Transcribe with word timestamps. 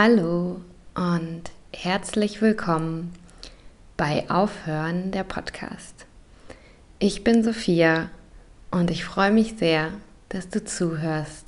Hallo 0.00 0.60
und 0.94 1.42
herzlich 1.72 2.40
willkommen 2.40 3.12
bei 3.96 4.30
Aufhören 4.30 5.10
der 5.10 5.24
Podcast. 5.24 6.06
Ich 7.00 7.24
bin 7.24 7.42
Sophia 7.42 8.08
und 8.70 8.92
ich 8.92 9.04
freue 9.04 9.32
mich 9.32 9.56
sehr, 9.58 9.88
dass 10.28 10.50
du 10.50 10.64
zuhörst 10.64 11.46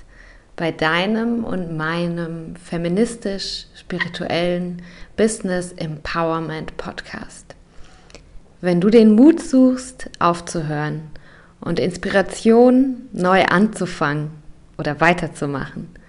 bei 0.57 0.73
deinem 0.73 1.45
und 1.45 1.77
meinem 1.77 2.57
feministisch-spirituellen 2.57 4.83
Business 5.17 5.71
Empowerment 5.71 6.77
Podcast. 6.77 7.55
Wenn 8.61 8.81
du 8.81 8.91
den 8.91 9.15
Mut 9.15 9.41
suchst, 9.41 10.11
aufzuhören 10.19 11.03
und 11.61 11.79
Inspiration 11.79 13.03
neu 13.13 13.45
anzufangen 13.45 14.33
oder 14.77 15.01
weiterzumachen, 15.01 16.00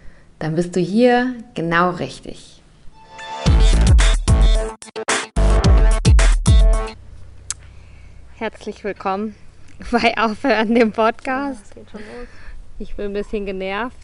dann 0.41 0.55
bist 0.55 0.75
du 0.75 0.79
hier 0.79 1.35
genau 1.53 1.91
richtig. 1.91 2.63
Herzlich 8.37 8.83
willkommen 8.83 9.35
bei 9.91 10.17
Aufhören 10.17 10.73
dem 10.73 10.91
Podcast. 10.91 11.75
Ich 12.79 12.95
bin 12.95 13.05
ein 13.05 13.13
bisschen 13.13 13.45
genervt 13.45 13.95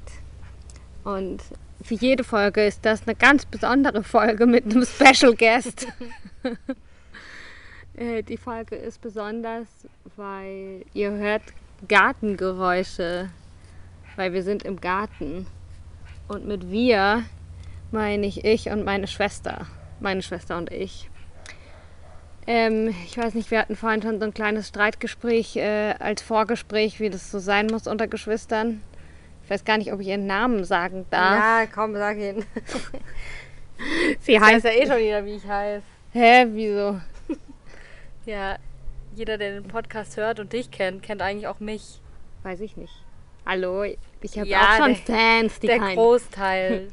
und 1.04 1.41
für 1.82 1.96
jede 1.96 2.23
Folge 2.23 2.68
ist 2.68 2.85
das 2.85 3.08
eine 3.08 3.16
ganz 3.16 3.46
besondere 3.48 4.04
Folge 4.04 4.46
mit 4.46 4.66
einem 4.66 4.85
Special 4.85 5.35
Guest. 5.35 5.88
Äh, 7.99 8.22
die 8.22 8.38
Folge 8.38 8.76
ist 8.76 9.01
besonders, 9.01 9.66
weil 10.18 10.85
ihr 10.94 11.10
hört 11.10 11.41
Gartengeräusche, 11.88 13.32
weil 14.16 14.34
wir 14.34 14.44
sind 14.44 14.62
im 14.62 14.79
Garten. 14.79 15.48
Und 16.27 16.45
mit 16.45 16.70
wir 16.70 17.23
meine 17.91 18.25
ich 18.25 18.43
ich 18.43 18.70
und 18.70 18.83
meine 18.83 19.07
Schwester. 19.07 19.67
Meine 19.99 20.21
Schwester 20.21 20.57
und 20.57 20.71
ich. 20.71 21.09
Ähm, 22.45 22.93
ich 23.05 23.17
weiß 23.17 23.33
nicht, 23.33 23.51
wir 23.51 23.59
hatten 23.59 23.75
vorhin 23.75 24.01
schon 24.01 24.20
so 24.20 24.25
ein 24.25 24.33
kleines 24.33 24.70
Streitgespräch 24.70 25.57
äh, 25.57 25.95
als 25.99 26.21
Vorgespräch, 26.21 26.99
wie 26.99 27.09
das 27.09 27.29
so 27.29 27.39
sein 27.39 27.67
muss 27.67 27.87
unter 27.87 28.07
Geschwistern. 28.07 28.81
Ich 29.43 29.49
weiß 29.49 29.65
gar 29.65 29.77
nicht, 29.77 29.91
ob 29.93 29.99
ich 29.99 30.07
ihren 30.07 30.27
Namen 30.27 30.63
sagen 30.63 31.05
darf. 31.09 31.39
Ja, 31.39 31.65
komm, 31.73 31.95
sag 31.95 32.17
ihn. 32.17 32.45
Sie 34.20 34.33
Ich 34.33 34.39
heißt 34.39 34.65
weiß 34.65 34.75
ja 34.75 34.81
eh 34.81 34.87
schon 34.87 34.98
wieder, 34.98 35.25
wie 35.25 35.35
ich 35.35 35.48
heiße. 35.48 35.83
Hä, 36.11 36.45
wieso? 36.49 36.99
Ja, 38.25 38.57
jeder, 39.15 39.37
der 39.37 39.53
den 39.53 39.67
Podcast 39.67 40.17
hört 40.17 40.39
und 40.39 40.51
dich 40.51 40.70
kennt, 40.70 41.01
kennt 41.01 41.21
eigentlich 41.21 41.48
auch 41.48 41.61
mich. 41.61 42.01
Weiß 42.43 42.59
ich 42.59 42.75
nicht. 42.75 42.93
Hallo, 43.49 43.85
ich 43.85 44.37
habe 44.37 44.45
Ja, 44.49 44.59
auch 44.73 44.77
schon 44.77 44.98
der- 45.07 45.15
Fans, 45.15 45.59
die 45.62 45.67
der 45.67 45.79
kein... 45.79 45.95
Großteil 45.95 46.90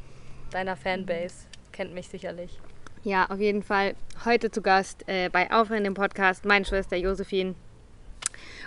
deiner 0.53 0.77
Fanbase 0.77 1.47
kennt 1.73 1.93
mich 1.93 2.07
sicherlich. 2.07 2.61
Ja, 3.03 3.27
auf 3.29 3.41
jeden 3.41 3.65
Fall 3.65 3.97
heute 4.25 4.53
zu 4.53 4.63
Gast 4.63 5.03
äh, 5.09 5.29
bei 5.31 5.51
Aufhören 5.51 5.83
dem 5.83 5.95
Podcast 5.95 6.45
meine 6.45 6.65
Schwester 6.65 6.97
Josephine. 6.97 7.57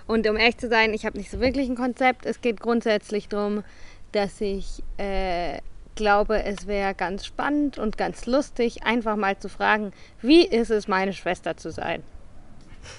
Und 0.05 0.27
um 0.27 0.35
ehrlich 0.35 0.57
zu 0.57 0.67
sein, 0.67 0.93
ich 0.93 1.05
habe 1.05 1.17
nicht 1.17 1.31
so 1.31 1.39
wirklich 1.39 1.69
ein 1.69 1.77
Konzept. 1.77 2.25
Es 2.25 2.41
geht 2.41 2.59
grundsätzlich 2.59 3.29
darum, 3.29 3.63
dass 4.11 4.41
ich 4.41 4.83
äh, 4.97 5.59
glaube, 5.95 6.43
es 6.43 6.67
wäre 6.67 6.93
ganz 6.93 7.25
spannend 7.25 7.77
und 7.77 7.97
ganz 7.97 8.25
lustig, 8.25 8.83
einfach 8.83 9.15
mal 9.15 9.39
zu 9.39 9.47
fragen, 9.47 9.93
wie 10.21 10.45
ist 10.45 10.71
es, 10.71 10.89
meine 10.89 11.13
Schwester 11.13 11.55
zu 11.55 11.71
sein? 11.71 12.03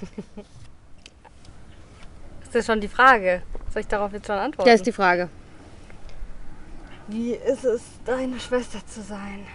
Ist 2.49 2.55
das 2.55 2.65
schon 2.65 2.81
die 2.81 2.89
Frage? 2.89 3.43
Soll 3.71 3.81
ich 3.83 3.89
darauf 3.89 4.11
jetzt 4.15 4.27
schon 4.27 4.39
antworten? 4.39 4.71
Das 4.71 4.77
ist 4.81 4.87
die 4.87 4.93
Frage. 4.93 5.29
Wie 7.07 7.33
ist 7.35 7.63
es, 7.63 7.83
deine 8.07 8.41
Schwester 8.41 8.79
zu 8.87 9.03
sein? 9.03 9.47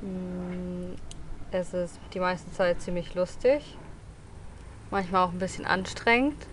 Hm, 0.00 0.96
Es 1.52 1.74
ist 1.74 1.98
die 2.14 2.18
meiste 2.20 2.50
Zeit 2.52 2.80
ziemlich 2.80 3.14
lustig. 3.14 3.76
Manchmal 4.90 5.24
auch 5.24 5.32
ein 5.32 5.38
bisschen 5.38 5.66
anstrengend. 5.66 6.46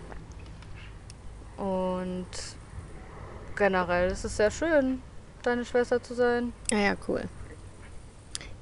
Und 1.55 2.27
generell 3.55 4.11
ist 4.11 4.25
es 4.25 4.35
sehr 4.35 4.51
schön, 4.51 5.01
deine 5.43 5.63
Schwester 5.63 6.03
zu 6.03 6.15
sein. 6.15 6.51
Ah 6.73 6.77
ja, 6.79 6.95
cool. 7.07 7.23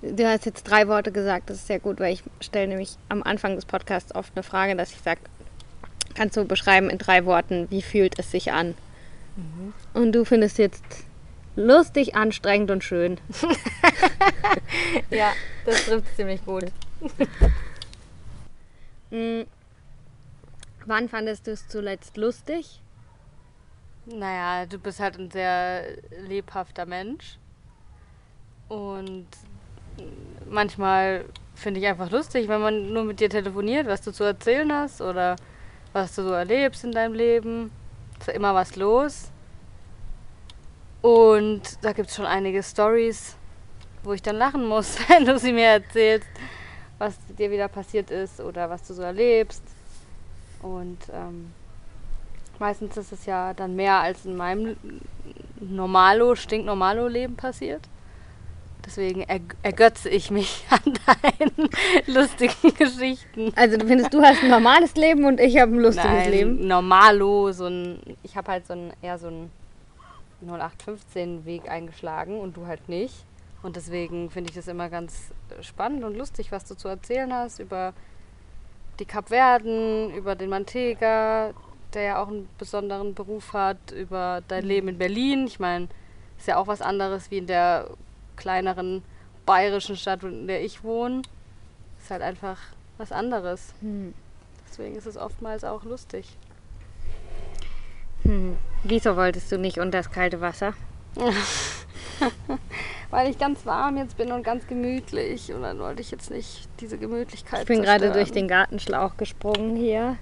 Du 0.03 0.27
hast 0.27 0.45
jetzt 0.45 0.63
drei 0.69 0.87
Worte 0.87 1.11
gesagt, 1.11 1.49
das 1.49 1.57
ist 1.57 1.65
sehr 1.67 1.79
gut, 1.79 1.99
weil 1.99 2.13
ich 2.13 2.23
stelle 2.39 2.67
nämlich 2.67 2.97
am 3.09 3.23
Anfang 3.23 3.55
des 3.55 3.65
Podcasts 3.65 4.13
oft 4.13 4.33
eine 4.35 4.43
Frage, 4.43 4.75
dass 4.75 4.91
ich 4.91 4.99
sage, 5.01 5.21
kannst 6.15 6.37
du 6.37 6.45
beschreiben 6.45 6.89
in 6.89 6.97
drei 6.97 7.25
Worten, 7.25 7.67
wie 7.69 7.81
fühlt 7.81 8.19
es 8.19 8.31
sich 8.31 8.51
an? 8.51 8.75
Und 9.93 10.11
du 10.13 10.25
findest 10.25 10.57
jetzt 10.57 10.83
lustig, 11.55 12.15
anstrengend 12.15 12.71
und 12.71 12.83
schön. 12.83 13.19
Ja, 15.09 15.33
das 15.65 15.85
trifft 15.85 16.15
ziemlich 16.15 16.43
gut. 16.45 16.65
Mm. 19.13 19.41
Wann 20.85 21.09
fandest 21.09 21.45
du 21.45 21.51
es 21.51 21.67
zuletzt 21.67 22.15
lustig? 22.15 22.79
Naja, 24.05 24.65
du 24.65 24.79
bist 24.79 25.01
halt 25.01 25.19
ein 25.19 25.29
sehr 25.29 25.83
lebhafter 26.25 26.85
Mensch. 26.85 27.37
Und 28.69 29.27
manchmal 30.49 31.25
finde 31.55 31.81
ich 31.81 31.87
einfach 31.87 32.09
lustig, 32.09 32.47
wenn 32.47 32.61
man 32.61 32.93
nur 32.93 33.03
mit 33.03 33.19
dir 33.19 33.29
telefoniert, 33.29 33.85
was 33.85 34.01
du 34.01 34.13
zu 34.13 34.23
erzählen 34.23 34.71
hast 34.71 35.01
oder 35.01 35.35
was 35.93 36.15
du 36.15 36.23
so 36.23 36.31
erlebst 36.31 36.83
in 36.83 36.91
deinem 36.91 37.13
Leben. 37.13 37.71
Ist 38.19 38.27
ja 38.27 38.33
immer 38.33 38.53
was 38.53 38.75
los. 38.75 39.29
Und 41.01 41.61
da 41.81 41.93
gibt 41.93 42.09
es 42.09 42.15
schon 42.15 42.25
einige 42.25 42.61
Stories, 42.61 43.35
wo 44.03 44.13
ich 44.13 44.21
dann 44.21 44.35
lachen 44.35 44.67
muss, 44.67 44.97
wenn 45.09 45.25
du 45.25 45.37
sie 45.39 45.51
mir 45.51 45.67
erzählst, 45.67 46.27
was 46.97 47.15
dir 47.37 47.49
wieder 47.49 47.67
passiert 47.67 48.11
ist 48.11 48.39
oder 48.39 48.69
was 48.69 48.83
du 48.87 48.93
so 48.93 49.01
erlebst. 49.01 49.63
Und 50.61 50.99
ähm, 51.11 51.51
meistens 52.59 52.95
ist 52.97 53.11
es 53.11 53.25
ja 53.25 53.53
dann 53.53 53.75
mehr 53.75 53.95
als 53.95 54.25
in 54.25 54.37
meinem 54.37 54.77
Normalo, 55.59 56.35
Stinknormalo-Leben 56.35 57.35
passiert. 57.35 57.81
Deswegen 58.85 59.21
erg- 59.23 59.55
ergötze 59.63 60.09
ich 60.09 60.31
mich 60.31 60.65
an 60.69 60.93
deinen 61.05 61.69
lustigen 62.07 62.73
Geschichten. 62.75 63.53
Also 63.55 63.77
du 63.77 63.85
findest, 63.87 64.13
du 64.13 64.21
hast 64.21 64.43
ein 64.43 64.49
normales 64.49 64.95
Leben 64.95 65.25
und 65.25 65.39
ich 65.39 65.59
habe 65.59 65.71
ein 65.73 65.79
lustiges 65.79 66.09
Nein, 66.11 66.31
Leben. 66.31 66.67
Normalo, 66.67 67.51
so 67.51 67.67
ein, 67.67 67.99
ich 68.23 68.35
habe 68.35 68.51
halt 68.51 68.65
so 68.67 68.73
ein, 68.73 68.93
eher 69.01 69.17
so 69.19 69.27
ein 69.27 69.51
0815-Weg 70.47 71.69
eingeschlagen 71.69 72.39
und 72.39 72.57
du 72.57 72.67
halt 72.67 72.89
nicht. 72.89 73.13
Und 73.63 73.75
deswegen 73.75 74.29
finde 74.31 74.49
ich 74.49 74.55
das 74.55 74.67
immer 74.67 74.89
ganz 74.89 75.29
spannend 75.61 76.03
und 76.03 76.17
lustig, 76.17 76.51
was 76.51 76.65
du 76.65 76.75
zu 76.75 76.87
erzählen 76.87 77.31
hast 77.31 77.59
über 77.59 77.93
die 78.99 79.05
Kapverden, 79.05 80.11
über 80.15 80.35
den 80.35 80.49
Mantega, 80.49 81.53
der 81.93 82.01
ja 82.01 82.23
auch 82.23 82.27
einen 82.29 82.49
besonderen 82.57 83.13
Beruf 83.13 83.53
hat, 83.53 83.91
über 83.91 84.41
dein 84.47 84.65
Leben 84.65 84.87
in 84.87 84.97
Berlin. 84.97 85.45
Ich 85.45 85.59
meine, 85.59 85.87
ist 86.39 86.47
ja 86.47 86.57
auch 86.57 86.65
was 86.67 86.81
anderes 86.81 87.29
wie 87.29 87.37
in 87.37 87.47
der 87.47 87.89
kleineren 88.35 89.03
bayerischen 89.45 89.97
Stadt, 89.97 90.23
in 90.23 90.47
der 90.47 90.63
ich 90.63 90.83
wohne. 90.83 91.21
Ist 92.01 92.11
halt 92.11 92.21
einfach 92.21 92.57
was 92.97 93.11
anderes. 93.11 93.73
Hm. 93.81 94.13
Deswegen 94.69 94.95
ist 94.95 95.05
es 95.05 95.17
oftmals 95.17 95.63
auch 95.63 95.83
lustig. 95.83 96.37
Hm. 98.23 98.57
Wieso 98.83 99.15
wolltest 99.15 99.51
du 99.51 99.57
nicht 99.57 99.79
unter 99.79 99.99
das 99.99 100.11
kalte 100.11 100.41
Wasser? 100.41 100.73
Weil 103.09 103.29
ich 103.29 103.37
ganz 103.37 103.65
warm 103.65 103.97
jetzt 103.97 104.17
bin 104.17 104.31
und 104.31 104.43
ganz 104.43 104.65
gemütlich. 104.67 105.51
Und 105.53 105.63
dann 105.63 105.79
wollte 105.79 106.01
ich 106.01 106.11
jetzt 106.11 106.31
nicht 106.31 106.69
diese 106.79 106.97
Gemütlichkeit 106.97 107.61
Ich 107.61 107.67
bin 107.67 107.81
gerade 107.81 108.11
durch 108.11 108.31
den 108.31 108.47
Gartenschlauch 108.47 109.17
gesprungen 109.17 109.75
hier. 109.75 110.17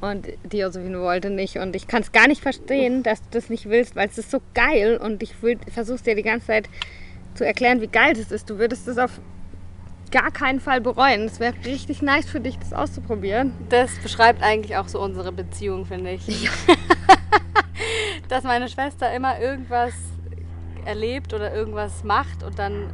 Und 0.00 0.26
die 0.44 0.58
Josephine 0.58 1.00
wollte 1.00 1.30
nicht. 1.30 1.58
Und 1.58 1.74
ich 1.76 1.86
kann 1.86 2.02
es 2.02 2.12
gar 2.12 2.26
nicht 2.26 2.42
verstehen, 2.42 3.02
dass 3.02 3.20
du 3.22 3.28
das 3.30 3.48
nicht 3.48 3.68
willst, 3.68 3.96
weil 3.96 4.08
es 4.08 4.18
ist 4.18 4.30
so 4.30 4.42
geil. 4.52 4.98
Und 4.98 5.22
ich 5.22 5.34
versuche 5.72 6.02
dir 6.02 6.14
die 6.16 6.22
ganze 6.22 6.48
Zeit 6.48 6.68
zu 7.34 7.44
erklären, 7.44 7.80
wie 7.80 7.88
geil 7.88 8.14
das 8.14 8.30
ist. 8.30 8.48
Du 8.50 8.58
würdest 8.58 8.88
es 8.88 8.98
auf 8.98 9.20
gar 10.10 10.30
keinen 10.30 10.60
Fall 10.60 10.80
bereuen. 10.80 11.22
Es 11.22 11.40
wäre 11.40 11.54
richtig 11.64 12.02
nice 12.02 12.26
für 12.26 12.40
dich, 12.40 12.58
das 12.58 12.72
auszuprobieren. 12.72 13.52
Das 13.68 13.98
beschreibt 13.98 14.42
eigentlich 14.42 14.76
auch 14.76 14.88
so 14.88 15.00
unsere 15.00 15.32
Beziehung, 15.32 15.86
finde 15.86 16.12
ich. 16.12 16.26
Dass 18.28 18.44
meine 18.44 18.68
Schwester 18.68 19.12
immer 19.12 19.40
irgendwas 19.40 19.94
erlebt 20.84 21.32
oder 21.32 21.54
irgendwas 21.54 22.04
macht 22.04 22.42
und 22.42 22.58
dann 22.58 22.90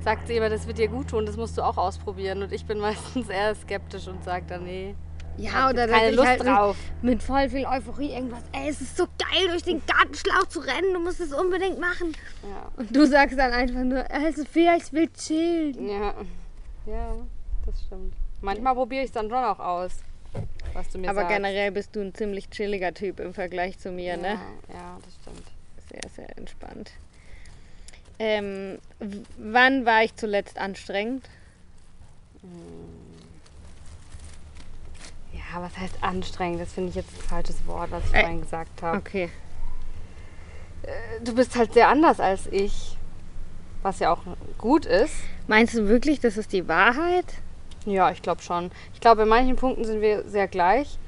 sagt 0.00 0.28
sie 0.28 0.36
immer, 0.36 0.48
das 0.48 0.66
wird 0.66 0.78
dir 0.78 0.88
gut 0.88 1.08
tun, 1.08 1.26
das 1.26 1.36
musst 1.36 1.58
du 1.58 1.62
auch 1.62 1.76
ausprobieren. 1.76 2.42
Und 2.42 2.52
ich 2.52 2.64
bin 2.64 2.78
meistens 2.80 3.28
eher 3.28 3.54
skeptisch 3.54 4.08
und 4.08 4.24
sage 4.24 4.44
dann, 4.48 4.64
nee, 4.64 4.94
Ja, 5.40 5.70
oder 5.70 5.88
keine 5.88 6.10
ich 6.10 6.16
Lust 6.16 6.28
halt 6.28 6.44
drauf. 6.44 6.76
Mit, 7.02 7.22
voll 7.22 7.48
viel 7.48 7.64
Euphorie 7.66 8.12
irgendwas. 8.12 8.42
Ey, 8.52 8.68
es 8.68 8.80
ist 8.80 8.96
so 8.96 9.06
geil, 9.18 9.48
durch 9.48 9.62
den 9.62 9.82
Gartenschlauch 9.86 10.46
zu 10.46 10.60
rennen. 10.60 10.92
Du 10.92 11.00
musst 11.00 11.20
es 11.20 11.32
unbedingt 11.32 11.80
machen. 11.80 12.14
Ja. 12.42 12.70
Und 12.76 12.94
du 12.94 13.06
sagst 13.06 13.38
dann 13.38 13.52
einfach 13.52 13.82
nur, 13.82 14.04
Sophia, 14.36 14.76
ich 14.76 14.92
will 14.92 15.08
chillen. 15.08 15.88
Ja, 15.88 16.14
ja, 16.86 17.16
das 17.64 17.82
stimmt. 17.86 18.14
Manchmal 18.42 18.74
probiere 18.74 19.02
ich 19.02 19.08
es 19.08 19.12
dann 19.12 19.28
schon 19.28 19.44
auch 19.44 19.58
aus, 19.58 19.92
was 20.72 20.88
du 20.90 20.98
mir 20.98 21.10
Aber 21.10 21.22
sagst. 21.22 21.36
generell 21.36 21.70
bist 21.72 21.94
du 21.96 22.00
ein 22.00 22.14
ziemlich 22.14 22.50
chilliger 22.50 22.92
Typ 22.92 23.20
im 23.20 23.34
Vergleich 23.34 23.78
zu 23.78 23.90
mir, 23.90 24.14
ja, 24.14 24.16
ne? 24.16 24.40
ja, 24.72 24.98
das 25.04 25.14
stimmt. 25.22 25.46
Sehr, 25.90 26.10
sehr 26.14 26.38
entspannt. 26.38 26.92
Ähm, 28.18 28.78
wann 29.38 29.86
war 29.86 30.04
ich 30.04 30.14
zuletzt 30.14 30.58
anstrengend? 30.58 31.28
Ja, 35.52 35.62
was 35.62 35.76
heißt 35.76 35.96
anstrengend? 36.02 36.60
Das 36.60 36.72
finde 36.72 36.90
ich 36.90 36.94
jetzt 36.96 37.10
ein 37.16 37.22
falsches 37.28 37.66
Wort, 37.66 37.90
was 37.90 38.04
ich 38.06 38.14
Äh, 38.14 38.20
vorhin 38.20 38.40
gesagt 38.42 38.82
habe. 38.82 38.98
Okay. 38.98 39.30
Du 41.22 41.34
bist 41.34 41.56
halt 41.56 41.74
sehr 41.74 41.88
anders 41.88 42.20
als 42.20 42.46
ich, 42.46 42.96
was 43.82 43.98
ja 43.98 44.12
auch 44.12 44.22
gut 44.58 44.86
ist. 44.86 45.14
Meinst 45.46 45.74
du 45.74 45.88
wirklich, 45.88 46.20
das 46.20 46.36
ist 46.36 46.52
die 46.52 46.68
Wahrheit? 46.68 47.26
Ja, 47.84 48.10
ich 48.10 48.22
glaube 48.22 48.42
schon. 48.42 48.70
Ich 48.94 49.00
glaube, 49.00 49.22
in 49.22 49.28
manchen 49.28 49.56
Punkten 49.56 49.84
sind 49.84 50.00
wir 50.00 50.26
sehr 50.28 50.48
gleich, 50.48 50.98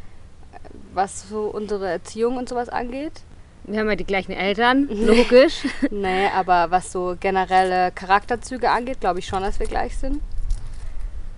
äh, 0.53 0.59
was 0.93 1.29
so 1.29 1.45
unsere 1.45 1.89
Erziehung 1.89 2.37
und 2.37 2.49
sowas 2.49 2.69
angeht. 2.69 3.23
Wir 3.65 3.79
haben 3.81 3.89
ja 3.89 3.97
die 3.97 4.05
gleichen 4.05 4.33
Eltern, 4.33 4.89
logisch. 4.91 5.67
Nee, 5.91 6.27
aber 6.35 6.71
was 6.71 6.91
so 6.93 7.17
generelle 7.19 7.93
Charakterzüge 7.93 8.71
angeht, 8.71 9.01
glaube 9.01 9.21
ich 9.21 9.27
schon, 9.27 9.43
dass 9.43 9.59
wir 9.61 9.67
gleich 9.67 9.97
sind. 9.97 10.21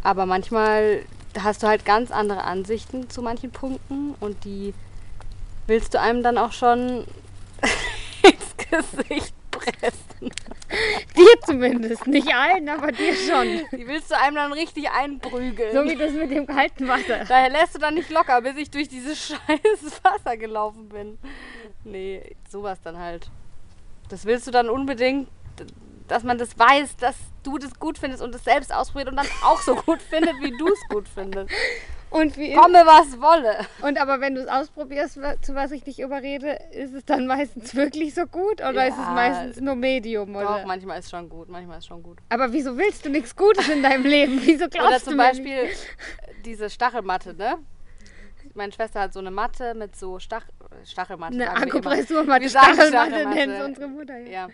Aber 0.03 0.27
manchmal 0.27 1.01
hast 1.43 1.63
du 1.63 1.67
halt 1.67 1.85
ganz 1.85 2.11
andere 2.11 2.45
Ansichten 2.45 3.11
zu 3.11 3.23
manchen 3.23 3.51
Punkten 3.51 4.15
und 4.21 4.45
die 4.45 4.75
willst 5.67 5.95
du 5.95 6.01
einem 6.01 6.23
dann 6.23 6.39
auch 6.39 6.53
schon 6.53 7.05
ins 8.23 8.57
Gesicht 8.57 9.35
pressen. 9.51 10.31
dir 11.17 11.41
zumindest, 11.47 12.07
nicht 12.07 12.35
allen, 12.35 12.69
aber 12.69 12.93
dir 12.93 13.15
schon. 13.15 13.63
Die 13.73 13.87
willst 13.87 14.11
du 14.11 14.19
einem 14.19 14.37
dann 14.37 14.53
richtig 14.53 14.91
einprügeln. 14.91 15.75
So 15.75 15.85
wie 15.85 15.97
das 15.97 16.13
mit 16.13 16.31
dem 16.31 16.47
kalten 16.47 16.89
Wasser. 16.89 17.25
Daher 17.27 17.51
lässt 17.51 17.75
du 17.75 17.79
dann 17.79 17.95
nicht 17.95 18.11
locker, 18.11 18.41
bis 18.43 18.57
ich 18.57 18.71
durch 18.71 18.89
dieses 18.89 19.19
scheiß 19.29 20.01
Wasser 20.03 20.37
gelaufen 20.37 20.89
bin. 20.89 21.19
Nee, 21.85 22.37
sowas 22.49 22.81
dann 22.83 22.99
halt. 22.99 23.31
Das 24.09 24.25
willst 24.25 24.47
du 24.47 24.51
dann 24.51 24.69
unbedingt, 24.69 25.29
dass 26.09 26.23
man 26.23 26.39
das 26.39 26.59
weiß, 26.59 26.97
dass 26.97 27.17
du 27.43 27.59
das 27.59 27.79
gut 27.79 27.99
findest 27.99 28.23
und 28.23 28.35
es 28.35 28.45
selbst 28.45 28.73
ausprobiert 28.75 29.09
und 29.11 29.17
dann 29.17 29.27
auch 29.45 29.61
so 29.61 29.75
gut 29.75 30.01
findet, 30.11 30.35
wie 30.41 30.57
du 30.57 30.67
es 30.69 30.81
gut 30.89 31.09
findest. 31.09 31.51
Und 32.11 32.37
wie 32.37 32.53
Komme, 32.55 32.79
was 32.87 33.21
wolle. 33.21 33.57
Und 33.83 34.01
aber 34.01 34.21
wenn 34.21 34.37
du 34.37 34.41
es 34.43 34.47
ausprobierst, 34.47 35.19
zu 35.43 35.55
was 35.57 35.73
ich 35.73 35.83
dich 35.83 35.99
überrede, 35.99 36.59
ist 36.71 36.95
es 36.95 37.05
dann 37.05 37.27
meistens 37.27 37.75
wirklich 37.75 38.15
so 38.15 38.27
gut 38.27 38.61
oder 38.61 38.87
ist 38.87 38.95
es 38.95 39.01
Ja, 39.05 39.11
meistens 39.15 39.61
nur 39.61 39.75
Medium? 39.75 40.37
Oder? 40.37 40.59
Doch, 40.61 40.65
manchmal 40.65 41.01
ist 41.01 41.11
schon 41.11 41.29
gut, 41.29 41.49
manchmal 41.49 41.79
ist 41.79 41.87
schon 41.87 42.05
gut. 42.05 42.19
aber 42.29 42.53
wieso 42.53 42.77
willst 42.79 43.05
du 43.05 43.09
nichts 43.11 43.35
Gutes 43.35 43.69
in 43.69 43.83
deinem 43.83 44.05
Leben? 44.05 44.41
Wieso 44.45 44.69
glaubst 44.69 44.89
Oder 44.91 44.99
du 45.01 45.05
zum 45.07 45.17
Beispiel 45.17 45.65
Nicht? 45.65 45.87
diese 46.45 46.71
Stachelmatte, 46.71 47.35
ne? 47.35 47.57
Meine 48.55 48.71
Schwester 48.73 49.01
hat 49.01 49.13
so 49.13 49.19
eine 49.19 49.33
Matte 49.33 49.75
mit 49.75 49.97
so 49.97 50.21
Stach 50.21 50.45
Stachelmatte. 50.85 51.35
Eine. 51.35 51.51
Akupressurmatte, 51.51 52.49
Stachelmatte 52.49 52.89
Stachelmatte. 52.91 53.35
nennt 53.47 53.65
unsere 53.65 53.89
Mutter. 53.89 54.19
Ja. 54.19 54.31
Ja. 54.31 54.49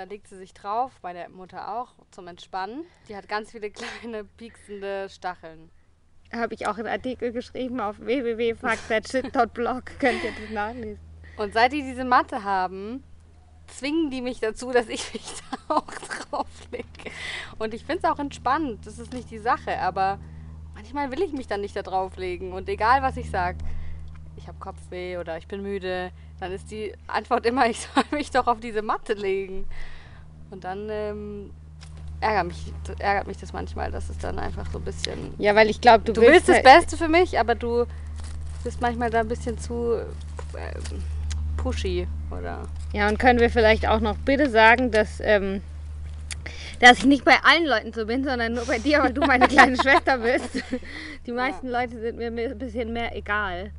Da 0.00 0.06
legt 0.06 0.28
sie 0.28 0.38
sich 0.38 0.54
drauf, 0.54 0.92
meine 1.02 1.28
Mutter 1.28 1.76
auch, 1.76 1.92
zum 2.10 2.26
Entspannen. 2.26 2.86
Die 3.10 3.14
hat 3.14 3.28
ganz 3.28 3.50
viele 3.50 3.70
kleine, 4.00 4.24
pieksende 4.24 5.10
Stacheln. 5.10 5.70
Habe 6.32 6.54
ich 6.54 6.66
auch 6.66 6.78
einen 6.78 6.86
Artikel 6.86 7.32
geschrieben 7.32 7.80
auf 7.80 8.00
www.fuckthatshit.blog. 8.00 9.84
Könnt 9.98 10.24
ihr 10.24 10.30
das 10.40 10.50
nachlesen. 10.54 10.98
Und 11.36 11.52
seit 11.52 11.72
die 11.72 11.82
diese 11.82 12.06
Matte 12.06 12.44
haben, 12.44 13.04
zwingen 13.66 14.10
die 14.10 14.22
mich 14.22 14.40
dazu, 14.40 14.72
dass 14.72 14.88
ich 14.88 15.12
mich 15.12 15.34
da 15.68 15.74
auch 15.74 15.84
drauflege. 15.84 17.10
Und 17.58 17.74
ich 17.74 17.84
finde 17.84 17.98
es 17.98 18.10
auch 18.10 18.18
entspannt. 18.18 18.86
Das 18.86 18.98
ist 18.98 19.12
nicht 19.12 19.30
die 19.30 19.36
Sache, 19.36 19.80
aber 19.80 20.18
manchmal 20.72 21.10
will 21.10 21.20
ich 21.20 21.34
mich 21.34 21.46
dann 21.46 21.60
nicht 21.60 21.76
da 21.76 21.82
drauflegen. 21.82 22.54
Und 22.54 22.70
egal, 22.70 23.02
was 23.02 23.18
ich 23.18 23.30
sage, 23.30 23.58
ich 24.38 24.48
habe 24.48 24.58
Kopfweh 24.60 25.18
oder 25.18 25.36
ich 25.36 25.46
bin 25.46 25.62
müde, 25.62 26.10
dann 26.40 26.52
ist 26.52 26.70
die 26.70 26.92
Antwort 27.06 27.46
immer, 27.46 27.66
ich 27.70 27.80
soll 27.80 28.04
mich 28.12 28.30
doch 28.30 28.46
auf 28.46 28.60
diese 28.60 28.82
Matte 28.82 29.12
legen. 29.14 29.66
Und 30.50 30.64
dann 30.64 30.88
ähm, 30.90 31.50
ärgert, 32.20 32.46
mich, 32.48 32.72
ärgert 32.98 33.26
mich 33.28 33.38
das 33.38 33.52
manchmal, 33.52 33.90
dass 33.92 34.08
es 34.10 34.18
dann 34.18 34.38
einfach 34.38 34.68
so 34.72 34.78
ein 34.78 34.84
bisschen 34.84 35.34
Ja, 35.38 35.54
weil 35.54 35.70
ich 35.70 35.80
glaube, 35.80 36.04
du, 36.04 36.12
Du 36.12 36.22
willst 36.22 36.48
das 36.48 36.56
halt- 36.56 36.64
Beste 36.64 36.96
für 36.96 37.08
mich, 37.08 37.38
aber 37.38 37.54
du 37.54 37.84
bist 38.64 38.80
manchmal 38.80 39.10
da 39.10 39.20
ein 39.20 39.28
bisschen 39.28 39.56
zu 39.58 40.00
ähm, 40.56 41.02
pushy, 41.56 42.08
oder? 42.30 42.62
Ja, 42.92 43.08
und 43.08 43.18
können 43.18 43.38
wir 43.38 43.48
vielleicht 43.50 43.86
auch 43.86 44.00
noch 44.00 44.16
bitte 44.18 44.50
sagen, 44.50 44.90
dass, 44.90 45.20
ähm, 45.20 45.62
dass 46.80 46.98
ich 46.98 47.04
nicht 47.04 47.24
bei 47.24 47.36
allen 47.44 47.66
Leuten 47.66 47.92
so 47.92 48.06
bin, 48.06 48.24
sondern 48.24 48.54
nur 48.54 48.64
bei 48.66 48.78
dir, 48.78 49.02
weil 49.02 49.12
du 49.12 49.20
meine 49.20 49.46
kleine 49.48 49.76
Schwester 49.76 50.18
bist. 50.18 50.64
Die 51.26 51.32
meisten 51.32 51.68
Leute 51.68 52.00
sind 52.00 52.16
mir 52.18 52.26
ein 52.28 52.58
bisschen 52.58 52.92
mehr 52.92 53.14
egal. 53.16 53.70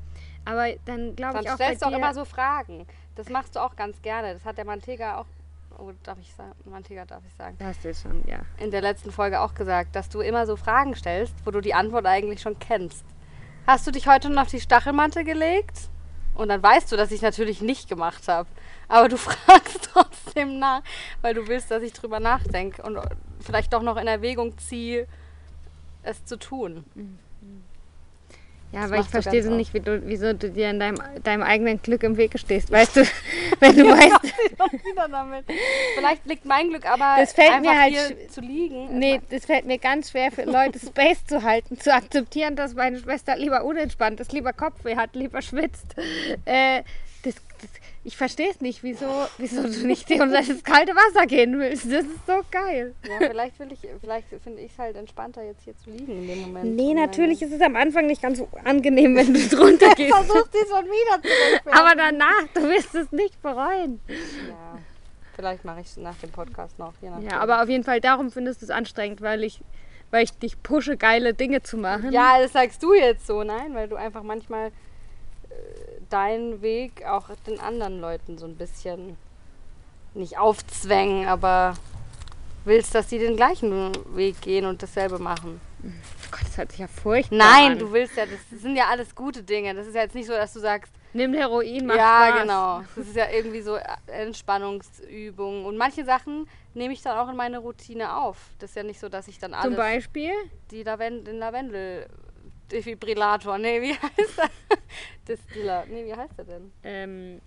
Aber 0.45 0.73
dann 0.85 1.15
glaube 1.15 1.35
Dann 1.35 1.43
ich 1.43 1.49
auch 1.49 1.57
bei 1.57 1.65
stellst 1.65 1.81
du 1.83 1.87
auch 1.87 1.91
immer 1.91 2.13
so 2.13 2.25
Fragen. 2.25 2.87
Das 3.15 3.29
machst 3.29 3.55
du 3.55 3.59
auch 3.59 3.75
ganz 3.75 4.01
gerne. 4.01 4.33
Das 4.33 4.45
hat 4.45 4.57
der 4.57 4.65
Mantega 4.65 5.17
auch, 5.17 5.25
oh, 5.77 5.91
darf 6.03 6.17
ich 6.19 6.33
sagen? 6.33 6.53
Mantega 6.65 7.05
darf 7.05 7.23
ich 7.27 7.33
sagen. 7.35 7.57
Hast 7.61 7.85
du 7.85 7.93
schon, 7.93 8.23
ja. 8.27 8.39
In 8.57 8.71
der 8.71 8.81
letzten 8.81 9.11
Folge 9.11 9.41
auch 9.41 9.53
gesagt, 9.53 9.95
dass 9.95 10.09
du 10.09 10.21
immer 10.21 10.45
so 10.45 10.55
Fragen 10.55 10.95
stellst, 10.95 11.35
wo 11.45 11.51
du 11.51 11.61
die 11.61 11.73
Antwort 11.73 12.05
eigentlich 12.05 12.41
schon 12.41 12.57
kennst. 12.59 13.05
Hast 13.67 13.85
du 13.85 13.91
dich 13.91 14.07
heute 14.07 14.29
noch 14.29 14.43
auf 14.43 14.47
die 14.49 14.59
Stachelmatte 14.59 15.23
gelegt? 15.23 15.89
Und 16.33 16.49
dann 16.49 16.63
weißt 16.63 16.91
du, 16.91 16.95
dass 16.95 17.11
ich 17.11 17.21
natürlich 17.21 17.61
nicht 17.61 17.89
gemacht 17.89 18.27
habe. 18.27 18.49
Aber 18.87 19.09
du 19.09 19.17
fragst 19.17 19.89
trotzdem 19.93 20.59
nach, 20.59 20.81
weil 21.21 21.33
du 21.33 21.47
willst, 21.47 21.69
dass 21.69 21.83
ich 21.83 21.93
drüber 21.93 22.19
nachdenke 22.19 22.81
und 22.81 22.97
vielleicht 23.39 23.73
doch 23.73 23.81
noch 23.81 23.97
in 23.97 24.07
Erwägung 24.07 24.57
ziehe, 24.57 25.07
es 26.03 26.25
zu 26.25 26.37
tun. 26.37 26.85
Ja, 28.71 28.81
Das 28.83 28.91
aber 28.91 29.01
ich 29.01 29.07
verstehe 29.07 29.43
so 29.43 29.53
nicht, 29.53 29.73
wie 29.73 29.81
du, 29.81 30.01
wieso 30.05 30.33
du 30.33 30.49
dir 30.49 30.69
in 30.69 30.79
deinem, 30.79 30.97
deinem 31.23 31.43
eigenen 31.43 31.81
Glück 31.81 32.03
im 32.03 32.15
Wege 32.17 32.37
stehst. 32.37 32.71
Weißt 32.71 32.95
du, 32.95 33.01
wenn 33.59 33.75
du 33.75 33.83
weißt, 33.89 34.23
wieder 34.23 35.07
damit. 35.09 35.45
Vielleicht 35.95 36.25
liegt 36.25 36.45
mein 36.45 36.69
Glück 36.69 36.85
aber 36.89 37.15
Das 37.19 37.33
fällt 37.33 37.51
einfach 37.51 37.71
mir 37.73 37.79
halt 37.81 37.93
hier 37.93 38.27
zu 38.29 38.41
liegen. 38.41 38.97
nee, 38.97 39.19
das 39.29 39.45
fällt 39.45 39.65
mir 39.65 39.77
ganz 39.77 40.11
schwer 40.11 40.31
für 40.31 40.43
Leute 40.43 40.79
Space 40.79 41.25
zu 41.25 41.43
halten, 41.43 41.79
zu 41.79 41.93
akzeptieren, 41.93 42.55
dass 42.55 42.73
meine 42.73 42.97
Schwester 42.97 43.35
lieber 43.35 43.63
unentspannt 43.65 44.19
ist, 44.19 44.31
lieber 44.31 44.53
Kopfweh 44.53 44.95
hat, 44.95 45.15
lieber 45.15 45.41
schwitzt. 45.41 45.95
Äh, 46.45 46.83
ich 48.03 48.17
verstehe 48.17 48.49
es 48.49 48.61
nicht, 48.61 48.81
wieso, 48.81 49.05
wieso 49.37 49.61
du 49.61 49.85
nicht 49.85 50.09
unter 50.09 50.41
das 50.41 50.63
kalte 50.63 50.93
Wasser 50.95 51.27
gehen 51.27 51.59
willst. 51.59 51.85
Das 51.85 52.03
ist 52.03 52.25
so 52.25 52.41
geil. 52.49 52.95
Ja, 53.07 53.27
vielleicht 53.27 53.59
will 53.59 53.71
ich, 53.71 53.79
vielleicht 53.99 54.27
finde 54.43 54.61
ich 54.61 54.71
es 54.71 54.79
halt 54.79 54.95
entspannter, 54.95 55.43
jetzt 55.43 55.63
hier 55.63 55.77
zu 55.77 55.91
liegen 55.91 56.11
in 56.23 56.27
dem 56.27 56.41
Moment. 56.41 56.75
Nee, 56.75 56.95
natürlich 56.95 57.43
ist 57.43 57.53
es 57.53 57.61
am 57.61 57.75
Anfang 57.75 58.07
nicht 58.07 58.21
ganz 58.21 58.39
so 58.39 58.47
angenehm, 58.63 59.15
wenn 59.15 59.33
du 59.33 59.39
drunter 59.47 59.89
gehst. 59.95 60.15
Versuchst 60.15 60.51
sie 60.51 60.67
schon 60.67 60.85
wieder 60.85 61.21
zurück. 61.21 61.75
Aber 61.77 61.95
danach, 61.95 62.47
du 62.55 62.61
wirst 62.69 62.95
es 62.95 63.11
nicht 63.11 63.39
bereuen. 63.43 63.99
Ja, 64.07 64.79
vielleicht 65.35 65.63
mache 65.63 65.81
ich 65.81 65.87
es 65.87 65.97
nach 65.97 66.17
dem 66.17 66.31
Podcast 66.31 66.79
noch. 66.79 66.93
Ja, 67.01 67.39
aber 67.39 67.61
auf 67.61 67.69
jeden 67.69 67.83
Fall 67.83 68.01
darum 68.01 68.31
findest 68.31 68.61
du 68.61 68.65
es 68.65 68.71
anstrengend, 68.71 69.21
weil 69.21 69.43
ich, 69.43 69.61
weil 70.09 70.23
ich 70.23 70.31
dich 70.31 70.61
pushe, 70.63 70.97
geile 70.97 71.35
Dinge 71.35 71.61
zu 71.61 71.77
machen. 71.77 72.11
Ja, 72.11 72.39
das 72.41 72.53
sagst 72.53 72.81
du 72.81 72.95
jetzt 72.95 73.27
so, 73.27 73.43
nein, 73.43 73.75
weil 73.75 73.87
du 73.87 73.95
einfach 73.95 74.23
manchmal 74.23 74.69
äh, 75.49 76.00
deinen 76.11 76.61
Weg 76.61 77.05
auch 77.05 77.29
den 77.47 77.59
anderen 77.59 77.99
Leuten 77.99 78.37
so 78.37 78.45
ein 78.45 78.55
bisschen 78.55 79.17
nicht 80.13 80.37
aufzwängen, 80.37 81.27
aber 81.27 81.75
willst, 82.65 82.93
dass 82.93 83.09
sie 83.09 83.17
den 83.19 83.35
gleichen 83.35 83.91
Weg 84.15 84.41
gehen 84.41 84.65
und 84.65 84.83
dasselbe 84.83 85.19
machen. 85.19 85.59
Oh 85.83 85.87
Gott, 86.31 86.41
das 86.43 86.57
hört 86.57 86.71
sich 86.71 86.79
ja 86.79 86.87
furchtbar 86.87 87.37
Nein, 87.37 87.71
an. 87.73 87.79
du 87.79 87.91
willst 87.91 88.15
ja, 88.17 88.25
das 88.25 88.61
sind 88.61 88.75
ja 88.75 88.87
alles 88.89 89.15
gute 89.15 89.41
Dinge. 89.43 89.73
Das 89.73 89.87
ist 89.87 89.95
ja 89.95 90.01
jetzt 90.01 90.15
nicht 90.15 90.27
so, 90.27 90.33
dass 90.33 90.53
du 90.53 90.59
sagst, 90.59 90.91
Nimm 91.13 91.33
Heroin, 91.33 91.85
mach 91.87 91.95
ja, 91.95 92.27
Spaß. 92.29 92.41
genau. 92.41 92.81
Das 92.95 93.07
ist 93.07 93.15
ja 93.17 93.29
irgendwie 93.29 93.61
so 93.61 93.77
Entspannungsübungen. 94.07 95.65
Und 95.65 95.75
manche 95.77 96.05
Sachen 96.05 96.47
nehme 96.73 96.93
ich 96.93 97.01
dann 97.01 97.17
auch 97.17 97.29
in 97.29 97.35
meine 97.35 97.59
Routine 97.59 98.15
auf. 98.17 98.37
Das 98.59 98.69
ist 98.71 98.75
ja 98.75 98.83
nicht 98.83 98.99
so, 98.99 99.09
dass 99.09 99.27
ich 99.27 99.37
dann 99.39 99.51
Zum 99.51 99.59
alles, 99.59 99.77
Beispiel? 99.77 100.31
die 100.71 100.83
Lavendel, 100.83 101.23
den 101.25 101.39
Lavendel 101.39 102.07
Defibrillator, 102.71 103.57
nee, 103.57 103.81
wie 103.81 103.93
heißt 104.19 104.39
er? 104.39 104.49
Distiller, 105.27 105.85
nee, 105.87 106.05
wie 106.05 106.15
heißt 106.15 106.33
er 106.37 106.43
denn? 106.45 106.71
Ähm, 106.83 107.41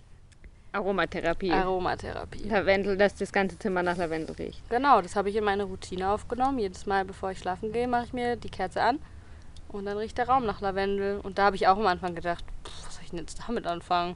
Aromatherapie. 0.71 1.51
Aromatherapie. 1.51 2.49
Lavendel, 2.49 2.97
dass 2.97 3.15
das 3.15 3.31
ganze 3.31 3.57
Zimmer 3.57 3.81
nach 3.81 3.97
Lavendel 3.97 4.35
riecht. 4.35 4.69
Genau, 4.69 5.01
das 5.01 5.15
habe 5.15 5.29
ich 5.29 5.35
in 5.35 5.43
meine 5.43 5.63
Routine 5.63 6.09
aufgenommen. 6.09 6.59
Jedes 6.59 6.85
Mal, 6.85 7.05
bevor 7.05 7.31
ich 7.31 7.39
schlafen 7.39 7.71
gehe, 7.71 7.87
mache 7.87 8.05
ich 8.05 8.13
mir 8.13 8.35
die 8.35 8.49
Kerze 8.49 8.81
an 8.81 8.99
und 9.69 9.85
dann 9.85 9.97
riecht 9.97 10.17
der 10.17 10.27
Raum 10.27 10.45
nach 10.45 10.61
Lavendel. 10.61 11.19
Und 11.21 11.37
da 11.37 11.45
habe 11.45 11.55
ich 11.55 11.67
auch 11.67 11.77
am 11.77 11.87
Anfang 11.87 12.13
gedacht, 12.13 12.43
pff, 12.65 12.85
was 12.85 12.95
soll 12.95 13.03
ich 13.03 13.09
denn 13.11 13.19
jetzt 13.19 13.39
damit 13.47 13.65
anfangen? 13.65 14.15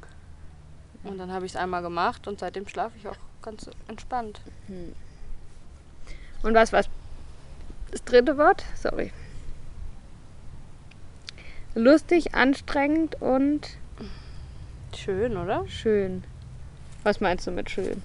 Und 1.04 1.18
dann 1.18 1.32
habe 1.32 1.46
ich 1.46 1.54
es 1.54 1.56
einmal 1.56 1.82
gemacht 1.82 2.28
und 2.28 2.39
seitdem 2.39 2.68
schlafe 2.68 2.98
ich 2.98 3.08
auch 3.08 3.16
ganz 3.42 3.70
entspannt. 3.88 4.42
Und 6.44 6.54
was 6.54 6.74
war 6.74 6.84
das 7.92 8.04
dritte 8.04 8.38
Wort? 8.38 8.66
Sorry. 8.75 9.13
Lustig, 11.83 12.36
anstrengend 12.36 13.21
und 13.21 13.69
Schön, 14.95 15.38
oder? 15.38 15.63
schön. 15.67 16.24
Was 17.03 17.21
meinst 17.21 17.48
du 17.48 17.51
mit 17.51 17.69
schön? 17.69 18.03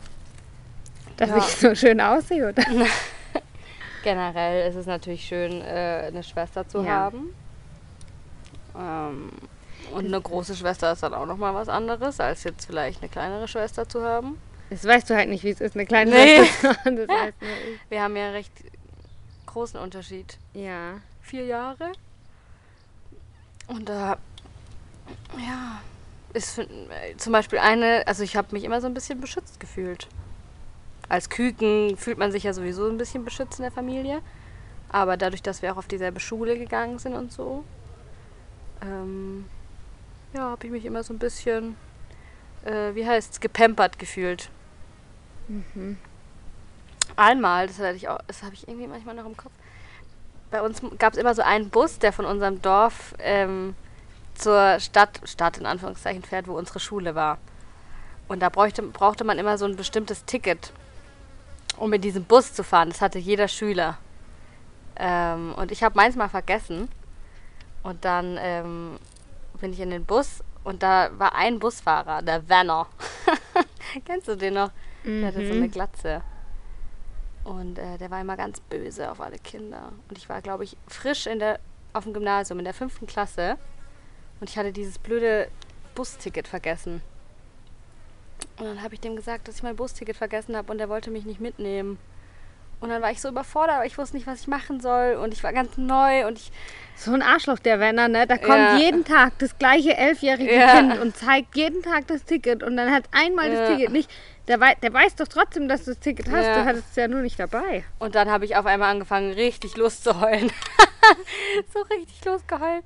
Dass 1.16 1.30
Ja. 1.30 1.38
ich 1.38 1.44
so 1.44 1.74
schön 1.74 2.00
aussehe, 2.00 2.48
oder? 2.50 2.62
Generell 4.04 4.68
ist 4.68 4.76
es 4.76 4.86
natürlich 4.86 5.24
schön, 5.24 5.60
äh, 5.62 6.04
eine 6.08 6.22
Schwester 6.22 6.68
zu 6.68 6.82
Ja. 6.82 6.90
haben. 6.90 7.30
Ähm, 8.78 9.30
und 9.92 10.06
eine 10.06 10.20
große 10.20 10.54
Schwester 10.54 10.92
ist 10.92 11.02
dann 11.02 11.14
auch 11.14 11.26
nochmal 11.26 11.54
was 11.54 11.68
anderes, 11.68 12.20
als 12.20 12.44
jetzt 12.44 12.66
vielleicht 12.66 13.02
eine 13.02 13.08
kleinere 13.08 13.48
Schwester 13.48 13.88
zu 13.88 14.02
haben. 14.04 14.38
Das 14.70 14.84
weißt 14.84 15.10
du 15.10 15.16
halt 15.16 15.28
nicht, 15.30 15.42
wie 15.42 15.50
es 15.50 15.60
ist, 15.60 15.74
eine 15.74 15.86
kleine 15.86 16.10
Nee. 16.12 16.44
Schwester. 16.44 16.76
Das 16.84 17.08
heißt. 17.22 17.36
Wir 17.88 18.02
haben 18.02 18.16
ja 18.16 18.24
einen 18.26 18.34
recht 18.34 18.52
großen 19.46 19.80
Unterschied. 19.80 20.38
Ja. 20.52 21.00
Vier 21.22 21.46
Jahre. 21.46 21.92
Und 23.66 23.88
da, 23.88 24.18
ja, 25.38 25.80
ist 26.32 26.58
äh, 26.58 26.66
zum 27.16 27.32
Beispiel 27.32 27.58
eine, 27.58 28.06
also 28.06 28.22
ich 28.22 28.36
habe 28.36 28.48
mich 28.52 28.64
immer 28.64 28.80
so 28.80 28.86
ein 28.86 28.94
bisschen 28.94 29.20
beschützt 29.20 29.60
gefühlt. 29.60 30.08
Als 31.08 31.30
Küken 31.30 31.96
fühlt 31.96 32.18
man 32.18 32.32
sich 32.32 32.42
ja 32.42 32.52
sowieso 32.52 32.88
ein 32.88 32.98
bisschen 32.98 33.24
beschützt 33.24 33.58
in 33.58 33.62
der 33.62 33.72
Familie. 33.72 34.20
Aber 34.88 35.16
dadurch, 35.16 35.42
dass 35.42 35.62
wir 35.62 35.72
auch 35.72 35.76
auf 35.76 35.88
dieselbe 35.88 36.20
Schule 36.20 36.58
gegangen 36.58 36.98
sind 36.98 37.14
und 37.14 37.32
so, 37.32 37.64
ähm, 38.82 39.46
ja, 40.34 40.50
habe 40.50 40.66
ich 40.66 40.72
mich 40.72 40.84
immer 40.84 41.02
so 41.02 41.12
ein 41.12 41.18
bisschen, 41.18 41.76
äh, 42.64 42.94
wie 42.94 43.06
heißt's, 43.06 43.40
gepampert 43.40 43.98
gefühlt. 43.98 44.50
Einmal, 47.16 47.66
das 47.66 47.78
hatte 47.78 47.96
ich 47.96 48.08
auch, 48.08 48.18
das 48.26 48.42
habe 48.42 48.54
ich 48.54 48.66
irgendwie 48.66 48.86
manchmal 48.86 49.14
noch 49.14 49.26
im 49.26 49.36
Kopf. 49.36 49.52
Bei 50.54 50.62
uns 50.62 50.80
gab 51.00 51.14
es 51.14 51.18
immer 51.18 51.34
so 51.34 51.42
einen 51.42 51.68
Bus, 51.68 51.98
der 51.98 52.12
von 52.12 52.26
unserem 52.26 52.62
Dorf 52.62 53.16
ähm, 53.18 53.74
zur 54.34 54.78
Stadt, 54.78 55.20
Stadt 55.24 55.58
in 55.58 55.66
Anführungszeichen 55.66 56.22
fährt, 56.22 56.46
wo 56.46 56.56
unsere 56.56 56.78
Schule 56.78 57.16
war. 57.16 57.38
Und 58.28 58.38
da 58.38 58.50
bräuchte, 58.50 58.80
brauchte 58.82 59.24
man 59.24 59.40
immer 59.40 59.58
so 59.58 59.64
ein 59.64 59.74
bestimmtes 59.74 60.24
Ticket, 60.26 60.72
um 61.76 61.92
in 61.92 62.00
diesem 62.00 62.22
Bus 62.22 62.54
zu 62.54 62.62
fahren. 62.62 62.90
Das 62.90 63.00
hatte 63.00 63.18
jeder 63.18 63.48
Schüler. 63.48 63.98
Ähm, 64.94 65.56
und 65.56 65.72
ich 65.72 65.82
habe 65.82 65.96
meins 65.96 66.14
mal 66.14 66.28
vergessen. 66.28 66.88
Und 67.82 68.04
dann 68.04 68.38
ähm, 68.40 69.00
bin 69.60 69.72
ich 69.72 69.80
in 69.80 69.90
den 69.90 70.04
Bus 70.04 70.44
und 70.62 70.84
da 70.84 71.10
war 71.18 71.34
ein 71.34 71.58
Busfahrer, 71.58 72.22
der 72.22 72.48
Werner. 72.48 72.86
Kennst 74.04 74.28
du 74.28 74.36
den 74.36 74.54
noch? 74.54 74.70
Der 75.04 75.26
hatte 75.26 75.48
so 75.48 75.52
eine 75.52 75.68
Glatze. 75.68 76.22
Und 77.44 77.78
äh, 77.78 77.98
der 77.98 78.10
war 78.10 78.20
immer 78.20 78.36
ganz 78.36 78.60
böse 78.60 79.10
auf 79.10 79.20
alle 79.20 79.38
Kinder. 79.38 79.92
Und 80.08 80.16
ich 80.18 80.28
war, 80.28 80.40
glaube 80.40 80.64
ich, 80.64 80.76
frisch 80.88 81.26
in 81.26 81.38
der, 81.38 81.58
auf 81.92 82.04
dem 82.04 82.14
Gymnasium 82.14 82.58
in 82.58 82.64
der 82.64 82.74
fünften 82.74 83.06
Klasse. 83.06 83.56
Und 84.40 84.48
ich 84.50 84.56
hatte 84.58 84.72
dieses 84.72 84.98
blöde 84.98 85.48
Busticket 85.94 86.48
vergessen. 86.48 87.02
Und 88.58 88.66
dann 88.66 88.82
habe 88.82 88.94
ich 88.94 89.00
dem 89.00 89.16
gesagt, 89.16 89.46
dass 89.48 89.56
ich 89.56 89.62
mein 89.62 89.76
Busticket 89.76 90.16
vergessen 90.16 90.56
habe 90.56 90.70
und 90.72 90.80
er 90.80 90.88
wollte 90.88 91.10
mich 91.10 91.24
nicht 91.24 91.40
mitnehmen. 91.40 91.98
Und 92.80 92.90
dann 92.90 93.00
war 93.00 93.10
ich 93.10 93.20
so 93.20 93.28
überfordert, 93.28 93.76
aber 93.76 93.86
ich 93.86 93.96
wusste 93.96 94.16
nicht, 94.16 94.26
was 94.26 94.40
ich 94.42 94.48
machen 94.48 94.80
soll. 94.80 95.14
Und 95.14 95.32
ich 95.32 95.42
war 95.42 95.52
ganz 95.52 95.76
neu 95.78 96.26
und 96.26 96.38
ich. 96.38 96.50
So 96.96 97.12
ein 97.12 97.22
Arschloch, 97.22 97.58
der 97.58 97.80
Werner, 97.80 98.08
ne? 98.08 98.26
Da 98.26 98.36
kommt 98.36 98.48
Ja. 98.58 98.76
jeden 98.76 99.04
Tag 99.04 99.32
das 99.38 99.58
gleiche 99.58 99.96
elfjährige 99.96 100.54
Ja. 100.54 100.76
Kind 100.78 100.98
und 101.00 101.16
zeigt 101.16 101.56
jeden 101.56 101.82
Tag 101.82 102.06
das 102.08 102.24
Ticket 102.24 102.62
und 102.62 102.76
dann 102.76 102.90
hat 102.92 103.04
einmal 103.12 103.50
das 103.50 103.60
Ja. 103.70 103.76
Ticket 103.76 103.92
nicht. 103.92 104.10
Der, 104.48 104.60
wei 104.60 104.74
der 104.74 104.92
weiß 104.92 105.16
doch 105.16 105.28
trotzdem, 105.28 105.68
dass 105.68 105.84
du 105.84 105.92
das 105.92 106.00
Ticket 106.00 106.30
hast. 106.30 106.44
Ja. 106.44 106.62
Du 106.62 106.64
hattest 106.66 106.90
es 106.90 106.96
ja 106.96 107.08
nur 107.08 107.20
nicht 107.20 107.38
dabei. 107.38 107.84
Und 107.98 108.14
dann 108.14 108.30
habe 108.30 108.44
ich 108.44 108.56
auf 108.56 108.66
einmal 108.66 108.90
angefangen, 108.90 109.32
richtig 109.32 109.76
Lust 109.76 110.04
zu 110.04 110.20
heulen. 110.20 110.52
so 111.72 111.80
richtig 111.82 112.24
losgeheult. 112.24 112.84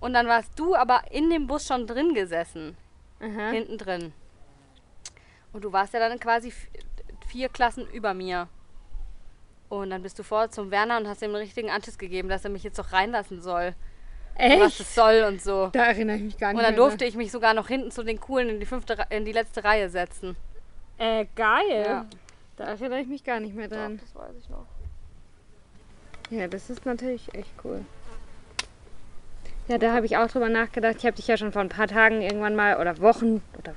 Und 0.00 0.14
dann 0.14 0.26
warst 0.26 0.58
du 0.58 0.74
aber 0.74 1.02
in 1.10 1.30
dem 1.30 1.46
Bus 1.46 1.66
schon 1.66 1.86
drin 1.86 2.14
gesessen. 2.14 2.76
Aha. 3.20 3.50
hinten 3.50 3.78
drin. 3.78 4.12
Und 5.52 5.64
du 5.64 5.72
warst 5.72 5.94
ja 5.94 6.00
dann 6.00 6.18
quasi 6.18 6.52
vier 7.28 7.48
Klassen 7.48 7.86
über 7.92 8.12
mir. 8.12 8.48
Und 9.68 9.90
dann 9.90 10.02
bist 10.02 10.18
du 10.18 10.22
vor 10.22 10.50
zum 10.50 10.70
Werner 10.70 10.98
und 10.98 11.08
hast 11.08 11.22
ihm 11.22 11.26
einen 11.26 11.36
richtigen 11.36 11.70
Anschiss 11.70 11.96
gegeben, 11.96 12.28
dass 12.28 12.44
er 12.44 12.50
mich 12.50 12.62
jetzt 12.62 12.78
doch 12.78 12.92
reinlassen 12.92 13.40
soll. 13.40 13.74
Und 14.36 14.60
Was 14.60 14.72
Echt? 14.72 14.80
das 14.80 14.94
soll 14.94 15.24
und 15.28 15.40
so. 15.40 15.68
Da 15.72 15.86
erinnere 15.86 16.16
ich 16.16 16.22
mich 16.22 16.38
gar 16.38 16.48
nicht 16.48 16.58
Und 16.58 16.64
dann 16.64 16.74
mehr 16.74 16.84
durfte 16.84 17.04
ich 17.04 17.14
mich 17.14 17.30
sogar 17.30 17.54
noch 17.54 17.68
hinten 17.68 17.90
zu 17.90 18.02
den 18.02 18.20
Coolen 18.20 18.48
in 18.48 18.60
die, 18.60 18.66
fünfte, 18.66 19.06
in 19.10 19.24
die 19.24 19.32
letzte 19.32 19.62
Reihe 19.64 19.88
setzen. 19.88 20.36
Äh, 20.98 21.26
geil. 21.34 21.84
Ja. 21.86 22.06
Da 22.56 22.64
erinnere 22.64 23.00
ich 23.00 23.08
mich 23.08 23.24
gar 23.24 23.40
nicht 23.40 23.54
mehr 23.54 23.68
dran. 23.68 23.98
das 23.98 24.14
weiß 24.14 24.34
ich 24.40 24.48
noch. 24.48 24.66
Ja, 26.30 26.48
das 26.48 26.70
ist 26.70 26.86
natürlich 26.86 27.34
echt 27.34 27.50
cool. 27.64 27.84
Ja, 29.66 29.78
da 29.78 29.92
habe 29.92 30.06
ich 30.06 30.16
auch 30.16 30.28
drüber 30.28 30.48
nachgedacht. 30.48 30.96
Ich 30.98 31.06
habe 31.06 31.16
dich 31.16 31.26
ja 31.26 31.36
schon 31.36 31.52
vor 31.52 31.62
ein 31.62 31.68
paar 31.68 31.88
Tagen 31.88 32.20
irgendwann 32.20 32.54
mal 32.54 32.78
oder 32.78 32.98
Wochen 33.00 33.42
oder 33.58 33.74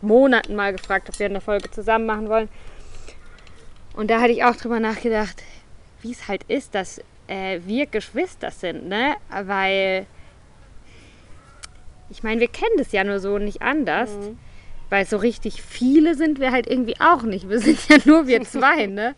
Monaten 0.00 0.54
mal 0.54 0.72
gefragt, 0.72 1.08
ob 1.08 1.18
wir 1.18 1.26
eine 1.26 1.40
Folge 1.40 1.70
zusammen 1.70 2.06
machen 2.06 2.28
wollen. 2.28 2.48
Und 3.94 4.10
da 4.10 4.20
hatte 4.20 4.32
ich 4.32 4.44
auch 4.44 4.56
drüber 4.56 4.80
nachgedacht, 4.80 5.42
wie 6.02 6.12
es 6.12 6.28
halt 6.28 6.42
ist, 6.44 6.74
dass 6.74 7.00
äh, 7.26 7.60
wir 7.64 7.86
Geschwister 7.86 8.50
sind, 8.50 8.88
ne? 8.88 9.16
Weil 9.30 10.06
ich 12.08 12.22
meine, 12.22 12.40
wir 12.40 12.48
kennen 12.48 12.76
das 12.76 12.92
ja 12.92 13.04
nur 13.04 13.20
so 13.20 13.38
nicht 13.38 13.62
anders. 13.62 14.10
Weil 14.90 15.06
so 15.06 15.16
richtig 15.16 15.62
viele 15.62 16.14
sind 16.14 16.40
wir 16.40 16.52
halt 16.52 16.66
irgendwie 16.66 17.00
auch 17.00 17.22
nicht. 17.22 17.48
Wir 17.48 17.60
sind 17.60 17.88
ja 17.88 17.96
nur 18.04 18.26
wir 18.26 18.42
zwei, 18.44 18.86
ne? 18.86 19.14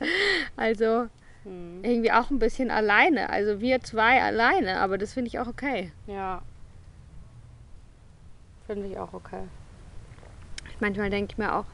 Also 0.56 1.08
irgendwie 1.44 2.12
auch 2.12 2.30
ein 2.30 2.38
bisschen 2.38 2.70
alleine. 2.70 3.30
Also 3.30 3.60
wir 3.60 3.80
zwei 3.80 4.22
alleine, 4.22 4.78
aber 4.78 4.98
das 4.98 5.14
finde 5.14 5.28
ich 5.28 5.40
auch 5.40 5.48
okay. 5.48 5.90
Ja. 6.06 6.42
Finde 8.66 8.86
ich 8.86 8.96
auch 8.98 9.12
okay. 9.12 9.42
Manchmal 10.78 11.10
denke 11.10 11.32
ich 11.32 11.38
mir 11.38 11.54
auch, 11.54 11.64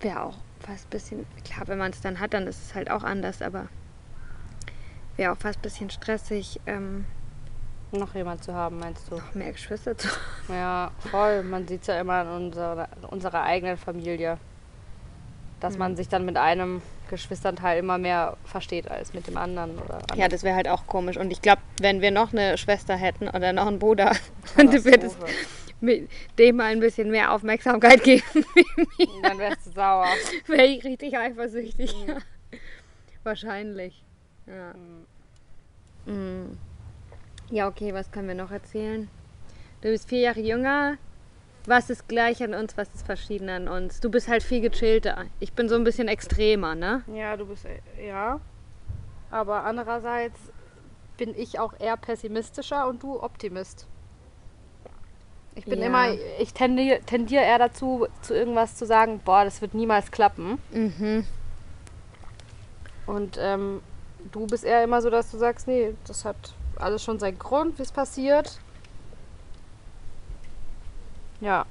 wäre 0.00 0.22
auch 0.22 0.36
fast 0.60 0.86
ein 0.86 0.90
bisschen, 0.90 1.26
klar, 1.44 1.68
wenn 1.68 1.78
man 1.78 1.92
es 1.92 2.00
dann 2.00 2.20
hat, 2.20 2.34
dann 2.34 2.46
ist 2.46 2.62
es 2.62 2.74
halt 2.74 2.90
auch 2.90 3.02
anders, 3.02 3.40
aber 3.40 3.68
wäre 5.16 5.32
auch 5.32 5.38
fast 5.38 5.58
ein 5.58 5.62
bisschen 5.62 5.90
stressig, 5.90 6.60
ähm, 6.66 7.06
Noch 7.98 8.14
jemand 8.14 8.44
zu 8.44 8.54
haben, 8.54 8.78
meinst 8.78 9.10
du? 9.10 9.16
noch 9.16 9.34
mehr 9.34 9.52
Geschwister 9.52 9.96
zu 9.96 10.08
Ja, 10.48 10.90
voll. 11.10 11.42
Man 11.42 11.66
sieht 11.66 11.82
es 11.82 11.86
ja 11.86 12.00
immer 12.00 12.22
in 12.22 12.28
unserer, 12.28 12.88
unserer 13.08 13.42
eigenen 13.42 13.76
Familie. 13.76 14.38
Dass 15.60 15.78
man 15.78 15.96
sich 15.96 16.08
dann 16.08 16.26
mit 16.26 16.36
einem 16.36 16.82
Geschwisternteil 17.08 17.78
immer 17.78 17.96
mehr 17.96 18.36
versteht 18.44 18.90
als 18.90 19.14
mit 19.14 19.26
dem 19.26 19.38
anderen. 19.38 19.78
Oder 19.78 20.00
Ja, 20.14 20.28
das 20.28 20.42
wäre 20.42 20.54
halt 20.54 20.68
auch 20.68 20.86
komisch. 20.86 21.16
Und 21.16 21.30
ich 21.30 21.40
glaube, 21.40 21.62
wenn 21.80 22.02
wir 22.02 22.10
noch 22.10 22.32
eine 22.32 22.58
Schwester 22.58 22.94
hätten 22.94 23.28
oder 23.28 23.52
noch 23.52 23.66
einen 23.66 23.78
Bruder, 23.78 24.12
wird 24.56 25.02
es 25.02 25.16
mit 25.80 26.10
dem 26.38 26.56
mal 26.56 26.72
ein 26.72 26.80
bisschen 26.80 27.10
mehr 27.10 27.32
Aufmerksamkeit 27.32 28.02
geben. 28.04 28.44
Dann 29.22 29.38
wärst 29.38 29.66
du 29.66 29.70
sauer. 29.72 30.08
Wäre 30.46 30.66
ich 30.66 30.84
richtig 30.84 31.16
eifersüchtig. 31.16 31.94
Ja. 32.06 32.16
Wahrscheinlich. 33.22 34.02
Ja. 34.46 34.72
Mhm. 36.12 36.58
Ja, 37.50 37.68
okay, 37.68 37.92
was 37.94 38.10
können 38.10 38.28
wir 38.28 38.34
noch 38.34 38.50
erzählen? 38.50 39.08
Du 39.82 39.88
bist 39.88 40.08
vier 40.08 40.20
Jahre 40.20 40.40
jünger. 40.40 40.96
Was 41.66 41.90
ist 41.90 42.08
gleich 42.08 42.42
an 42.42 42.54
uns, 42.54 42.76
was 42.76 42.88
ist 42.94 43.04
verschieden 43.04 43.48
an 43.48 43.66
uns? 43.66 43.98
Du 44.00 44.08
bist 44.10 44.28
halt 44.28 44.42
viel 44.44 44.60
gechillter. 44.60 45.24
Ich 45.40 45.52
bin 45.52 45.68
so 45.68 45.74
ein 45.74 45.82
bisschen 45.84 46.06
extremer, 46.06 46.74
ne? 46.76 47.02
Ja, 47.12 47.36
du 47.36 47.44
bist, 47.46 47.64
äh, 47.64 48.06
ja. 48.06 48.38
Aber 49.32 49.64
andererseits 49.64 50.38
bin 51.16 51.34
ich 51.36 51.58
auch 51.58 51.72
eher 51.80 51.96
pessimistischer 51.96 52.86
und 52.88 53.02
du 53.02 53.20
Optimist. 53.20 53.86
Ich 55.56 55.64
bin 55.64 55.80
Ja. 55.80 55.86
immer, 55.86 56.12
ich 56.38 56.52
tendiere, 56.52 57.00
tendiere 57.00 57.42
eher 57.42 57.58
dazu, 57.58 58.06
zu 58.22 58.34
irgendwas 58.34 58.76
zu 58.76 58.86
sagen, 58.86 59.20
boah, 59.24 59.44
das 59.44 59.60
wird 59.60 59.74
niemals 59.74 60.10
klappen. 60.12 60.58
Mhm. 60.70 61.24
Und 63.06 63.38
ähm, 63.40 63.80
du 64.30 64.46
bist 64.46 64.64
eher 64.64 64.84
immer 64.84 65.00
so, 65.02 65.10
dass 65.10 65.30
du 65.30 65.38
sagst, 65.38 65.66
nee, 65.66 65.94
das 66.06 66.24
hat 66.24 66.54
alles 66.80 67.02
schon 67.02 67.18
seinen 67.18 67.38
Grund, 67.38 67.78
wie 67.78 67.82
es 67.82 67.92
passiert. 67.92 68.58
Ja. 71.40 71.66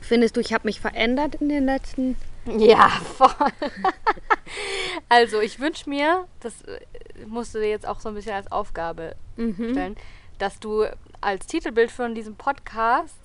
Findest 0.00 0.36
du, 0.36 0.40
ich 0.40 0.52
habe 0.52 0.66
mich 0.66 0.80
verändert 0.80 1.36
in 1.36 1.48
den 1.48 1.64
letzten. 1.66 2.16
Ja, 2.58 2.88
voll. 3.16 3.28
also 5.08 5.40
ich 5.40 5.58
wünsche 5.58 5.88
mir, 5.90 6.26
das 6.40 6.62
äh, 6.62 6.80
musst 7.26 7.54
du 7.54 7.58
dir 7.58 7.70
jetzt 7.70 7.86
auch 7.88 7.98
so 8.00 8.08
ein 8.10 8.14
bisschen 8.14 8.34
als 8.34 8.50
Aufgabe 8.52 9.16
Mhm. 9.36 9.72
stellen, 9.72 9.96
dass 10.38 10.60
du 10.60 10.84
als 11.20 11.46
Titelbild 11.46 11.90
von 11.90 12.14
diesem 12.14 12.36
Podcast 12.36 13.18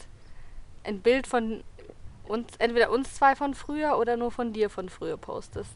ein 0.84 1.00
Bild 1.02 1.28
von 1.28 1.64
uns, 2.28 2.48
entweder 2.58 2.90
uns 2.92 3.14
zwei 3.14 3.36
von 3.36 3.54
früher 3.54 3.98
oder 3.98 4.18
nur 4.18 4.32
von 4.32 4.52
dir 4.54 4.70
von 4.70 4.90
früher 4.90 5.18
postest. 5.18 5.72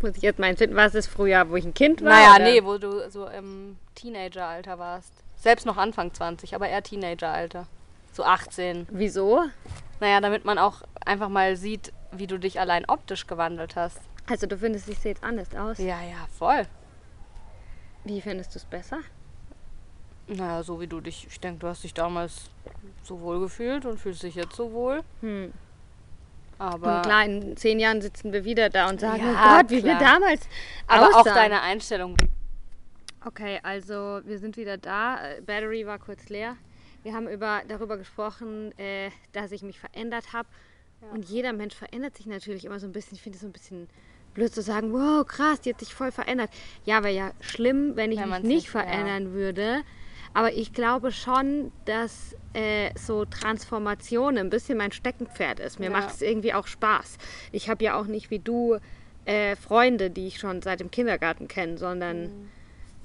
Muss 0.00 0.16
ich 0.16 0.22
jetzt 0.22 0.38
meinen 0.38 0.56
finden, 0.56 0.76
was 0.76 0.94
ist 0.94 1.08
früher, 1.08 1.48
wo 1.50 1.56
ich 1.56 1.64
ein 1.64 1.74
Kind 1.74 2.02
war? 2.02 2.10
Naja, 2.10 2.36
oder? 2.36 2.44
nee, 2.44 2.64
wo 2.64 2.78
du 2.78 3.10
so 3.10 3.26
im 3.26 3.76
Teenageralter 3.94 4.78
warst. 4.78 5.12
Selbst 5.36 5.66
noch 5.66 5.76
Anfang 5.76 6.12
20, 6.12 6.54
aber 6.54 6.68
eher 6.68 6.82
Teenageralter. 6.82 7.66
So 8.12 8.24
18. 8.24 8.88
Wieso? 8.90 9.44
Naja, 10.00 10.20
damit 10.20 10.44
man 10.44 10.58
auch 10.58 10.82
einfach 11.04 11.28
mal 11.28 11.56
sieht, 11.56 11.92
wie 12.12 12.26
du 12.26 12.38
dich 12.38 12.58
allein 12.60 12.84
optisch 12.88 13.26
gewandelt 13.26 13.76
hast. 13.76 14.00
Also 14.28 14.46
du 14.46 14.58
findest, 14.58 14.88
ich 14.88 14.98
sehe 14.98 15.12
jetzt 15.12 15.24
anders 15.24 15.54
aus. 15.54 15.78
Ja, 15.78 16.02
ja, 16.02 16.26
voll. 16.38 16.66
Wie 18.04 18.20
findest 18.20 18.54
du 18.54 18.58
es 18.58 18.64
besser? 18.64 18.98
Naja, 20.26 20.62
so 20.62 20.80
wie 20.80 20.86
du 20.86 21.00
dich, 21.00 21.26
ich 21.28 21.40
denke, 21.40 21.60
du 21.60 21.68
hast 21.68 21.84
dich 21.84 21.94
damals 21.94 22.50
so 23.02 23.20
wohl 23.20 23.40
gefühlt 23.40 23.86
und 23.86 23.98
fühlst 23.98 24.22
dich 24.22 24.34
jetzt 24.34 24.56
so 24.56 24.72
wohl. 24.72 25.02
Hm. 25.20 25.52
Aber, 26.58 26.96
Und 26.96 27.02
klar, 27.02 27.24
in 27.24 27.56
zehn 27.56 27.78
Jahren 27.78 28.00
sitzen 28.00 28.32
wir 28.32 28.44
wieder 28.44 28.68
da 28.68 28.88
und 28.88 29.00
sagen, 29.00 29.22
Ja, 29.22 29.54
oh 29.54 29.56
Gott, 29.58 29.70
wie 29.70 29.84
wir 29.84 29.96
klar. 29.96 30.14
damals 30.20 30.48
aber 30.88 31.08
auch 31.08 31.20
aussahen. 31.20 31.34
deine 31.36 31.60
Einstellung. 31.62 32.16
Okay, 33.24 33.60
also 33.62 34.20
wir 34.24 34.38
sind 34.38 34.56
wieder 34.56 34.76
da. 34.76 35.18
Äh, 35.24 35.40
Battery 35.42 35.86
war 35.86 35.98
kurz 35.98 36.28
leer. 36.28 36.56
Wir 37.02 37.14
haben 37.14 37.28
über, 37.28 37.62
darüber 37.68 37.96
gesprochen, 37.96 38.76
äh, 38.78 39.10
dass 39.32 39.52
ich 39.52 39.62
mich 39.62 39.78
verändert 39.78 40.32
habe. 40.32 40.48
Ja. 41.02 41.08
Und 41.10 41.28
jeder 41.28 41.52
Mensch 41.52 41.74
verändert 41.74 42.16
sich 42.16 42.26
natürlich 42.26 42.64
immer 42.64 42.80
so 42.80 42.86
ein 42.86 42.92
bisschen. 42.92 43.14
Ich 43.14 43.22
finde 43.22 43.36
es 43.36 43.42
so 43.42 43.46
ein 43.48 43.52
bisschen 43.52 43.88
blöd 44.34 44.52
zu 44.52 44.62
sagen, 44.62 44.92
wow, 44.92 45.26
krass, 45.26 45.60
die 45.60 45.70
hat 45.72 45.80
sich 45.80 45.94
voll 45.94 46.10
verändert. 46.12 46.50
Ja, 46.84 47.02
wäre 47.02 47.14
ja 47.14 47.30
schlimm, 47.40 47.96
wenn 47.96 48.12
ich 48.12 48.18
Wenn 48.20 48.28
mich 48.30 48.38
nicht 48.40 48.46
nicht- 48.48 48.64
ja. 48.66 48.70
verändern 48.82 49.32
würde. 49.32 49.82
Aber 50.34 50.52
ich 50.52 50.72
glaube 50.72 51.10
schon, 51.12 51.72
dass 51.84 52.34
äh, 52.54 52.90
so 52.98 53.24
Transformation 53.24 54.38
ein 54.38 54.50
bisschen 54.50 54.78
mein 54.78 54.92
Steckenpferd 54.92 55.60
ist. 55.60 55.78
Mir 55.78 55.86
Ja. 55.86 55.90
macht 55.90 56.10
es 56.10 56.22
irgendwie 56.22 56.54
auch 56.54 56.66
Spaß. 56.66 57.18
Ich 57.52 57.68
habe 57.68 57.84
ja 57.84 57.98
auch 57.98 58.06
nicht 58.06 58.30
wie 58.30 58.38
du 58.38 58.78
äh, 59.24 59.56
Freunde, 59.56 60.10
die 60.10 60.26
ich 60.26 60.38
schon 60.38 60.62
seit 60.62 60.80
dem 60.80 60.90
Kindergarten 60.90 61.48
kenne, 61.48 61.76
sondern 61.78 62.22
Mhm. 62.24 62.50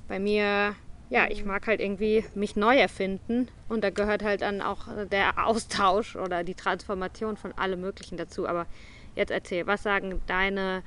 bei 0.08 0.20
mir, 0.20 0.76
ja, 1.10 1.28
ich 1.30 1.44
mag 1.44 1.68
halt 1.68 1.82
irgendwie 1.82 2.24
mich 2.34 2.56
neu 2.56 2.78
erfinden 2.78 3.50
und 3.68 3.84
da 3.84 3.90
gehört 3.90 4.24
halt 4.24 4.42
dann 4.42 4.62
auch 4.62 4.88
der 5.12 5.46
Austausch 5.48 6.16
oder 6.16 6.44
die 6.44 6.56
Transformation 6.56 7.36
von 7.38 7.52
allem 7.58 7.82
Möglichen 7.82 8.16
dazu. 8.18 8.48
Aber 8.48 8.68
jetzt 9.16 9.32
erzähl, 9.32 9.68
was 9.68 9.84
sagen 9.84 10.22
deine 10.28 10.82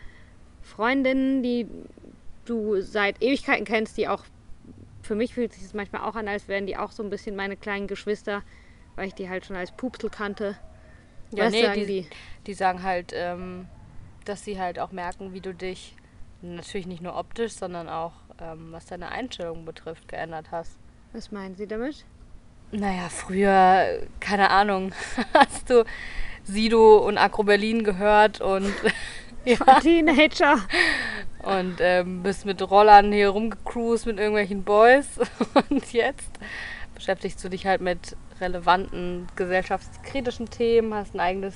Freundinnen, 0.62 1.42
die 1.42 1.66
du 2.44 2.80
seit 2.80 3.22
Ewigkeiten 3.22 3.64
kennst, 3.64 3.96
die 3.98 4.08
auch, 4.08 4.24
für 5.06 5.14
mich 5.14 5.34
fühlt 5.34 5.52
sich 5.52 5.62
das 5.62 5.74
manchmal 5.74 6.02
auch 6.02 6.16
an, 6.16 6.28
als 6.28 6.48
wären 6.48 6.66
die 6.66 6.76
auch 6.76 6.92
so 6.92 7.02
ein 7.02 7.10
bisschen 7.10 7.36
meine 7.36 7.56
kleinen 7.56 7.86
Geschwister, 7.86 8.42
weil 8.96 9.08
ich 9.08 9.14
die 9.14 9.28
halt 9.28 9.46
schon 9.46 9.56
als 9.56 9.72
Pupsel 9.72 10.10
kannte. 10.10 10.56
Ja, 11.30 11.46
was 11.46 11.52
nee, 11.52 11.62
sagen 11.62 11.80
die, 11.80 11.86
die? 11.86 12.08
die 12.46 12.54
sagen 12.54 12.82
halt, 12.82 13.12
ähm, 13.14 13.66
dass 14.24 14.44
sie 14.44 14.58
halt 14.60 14.78
auch 14.78 14.92
merken, 14.92 15.32
wie 15.32 15.40
du 15.40 15.54
dich 15.54 15.96
natürlich 16.42 16.86
nicht 16.86 17.02
nur 17.02 17.16
optisch, 17.16 17.52
sondern 17.52 17.88
auch 17.88 18.12
ähm, 18.40 18.68
was 18.70 18.86
deine 18.86 19.10
Einstellung 19.10 19.64
betrifft, 19.64 20.08
geändert 20.08 20.50
hast. 20.50 20.78
Was 21.12 21.30
meinen 21.30 21.56
sie 21.56 21.66
damit? 21.66 22.04
Naja, 22.72 23.08
früher, 23.08 24.06
keine 24.20 24.50
Ahnung, 24.50 24.92
hast 25.34 25.70
du 25.70 25.84
Sido 26.44 26.98
und 26.98 27.16
Agro 27.16 27.44
Berlin 27.44 27.84
gehört 27.84 28.40
und, 28.40 28.72
ja, 29.44 29.56
Teenager. 29.80 30.58
Und 31.46 31.76
ähm, 31.80 32.22
bist 32.22 32.44
mit 32.44 32.60
Rollern 32.60 33.12
hier 33.12 33.28
rumgecruised 33.30 34.06
mit 34.06 34.18
irgendwelchen 34.18 34.64
Boys. 34.64 35.06
Und 35.70 35.92
jetzt 35.92 36.30
beschäftigst 36.94 37.42
du 37.44 37.48
dich 37.48 37.66
halt 37.66 37.80
mit 37.80 38.16
relevanten 38.40 39.28
gesellschaftskritischen 39.36 40.50
Themen, 40.50 40.92
hast 40.92 41.14
ein 41.14 41.20
eigenes 41.20 41.54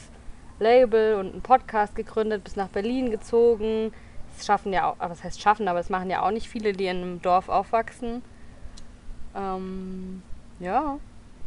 Label 0.61 1.16
und 1.16 1.32
einen 1.32 1.42
Podcast 1.42 1.94
gegründet, 1.97 2.44
bist 2.44 2.56
nach 2.56 2.68
Berlin 2.68 3.11
gezogen. 3.11 3.92
Das 4.37 4.47
schaffen 4.47 4.73
ja 4.73 4.88
auch, 4.90 4.97
aber 4.99 5.11
was 5.11 5.25
heißt 5.25 5.40
schaffen, 5.40 5.66
aber 5.68 5.80
es 5.80 5.88
machen 5.90 6.11
ja 6.11 6.23
auch 6.23 6.30
nicht 6.30 6.49
viele, 6.49 6.73
die 6.73 6.87
in 6.87 6.99
einem 6.99 7.23
Dorf 7.23 7.49
aufwachsen. 7.49 8.23
Ähm, 9.35 10.23
ja. 10.61 10.99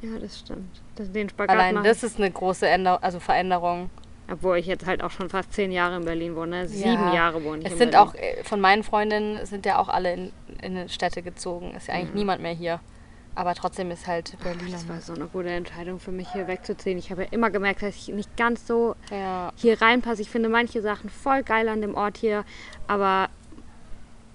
Ja, 0.02 0.20
das 0.20 0.40
stimmt. 0.40 0.82
Das, 0.96 1.12
den 1.12 1.30
Spagat 1.30 1.56
Allein 1.56 1.76
machen- 1.76 1.86
das 1.86 2.04
ist 2.04 2.18
eine 2.18 2.30
große 2.30 2.68
Änder 2.68 3.02
also 3.04 3.20
Veränderung. 3.20 3.90
Obwohl 4.32 4.58
ich 4.58 4.66
jetzt 4.68 4.86
halt 4.86 5.04
auch 5.04 5.12
schon 5.12 5.30
fast 5.30 5.52
zehn 5.54 5.72
Jahre 5.72 5.98
in 5.98 6.06
Berlin 6.06 6.36
wohne. 6.36 6.68
Sieben 6.68 6.90
Ja. 7.10 7.14
Jahre 7.14 7.44
wohne 7.44 7.60
ich 7.60 7.66
Es 7.66 7.74
in 7.74 7.78
sind 7.78 7.92
Berlin. 7.92 8.08
auch, 8.10 8.16
äh, 8.16 8.44
von 8.44 8.62
meinen 8.62 8.84
Freundinnen 8.84 9.46
sind 9.46 9.66
ja 9.66 9.78
auch 9.80 9.90
alle 9.90 10.14
in, 10.14 10.32
in 10.62 10.90
Städte 10.90 11.22
gezogen. 11.22 11.74
Ist 11.76 11.88
ja 11.88 11.94
Mhm. 11.96 12.00
eigentlich 12.00 12.14
niemand 12.16 12.42
mehr 12.42 12.54
hier. 12.54 12.80
Aber 13.36 13.56
trotzdem 13.56 13.90
ist 13.90 14.06
halt 14.06 14.38
Berlin 14.44 14.72
Das 14.72 14.88
war 14.88 15.02
so 15.02 15.14
eine 15.14 15.26
gute 15.26 15.50
Entscheidung 15.50 16.00
für 16.00 16.12
mich, 16.12 16.32
hier 16.32 16.48
wegzuziehen. 16.48 17.00
Ich 17.00 17.10
habe 17.10 17.24
ja 17.24 17.28
immer 17.32 17.50
gemerkt, 17.50 17.82
dass 17.82 17.96
ich 17.96 18.08
nicht 18.10 18.38
ganz 18.38 18.68
so 18.68 18.96
Ja, 19.10 19.52
hier 19.56 19.82
reinpasse. 19.82 20.22
Ich 20.22 20.30
finde 20.30 20.50
manche 20.50 20.82
Sachen 20.84 21.10
voll 21.10 21.42
geil 21.42 21.68
an 21.68 21.82
dem 21.82 21.96
Ort 21.96 22.18
hier, 22.18 22.46
aber 22.88 23.30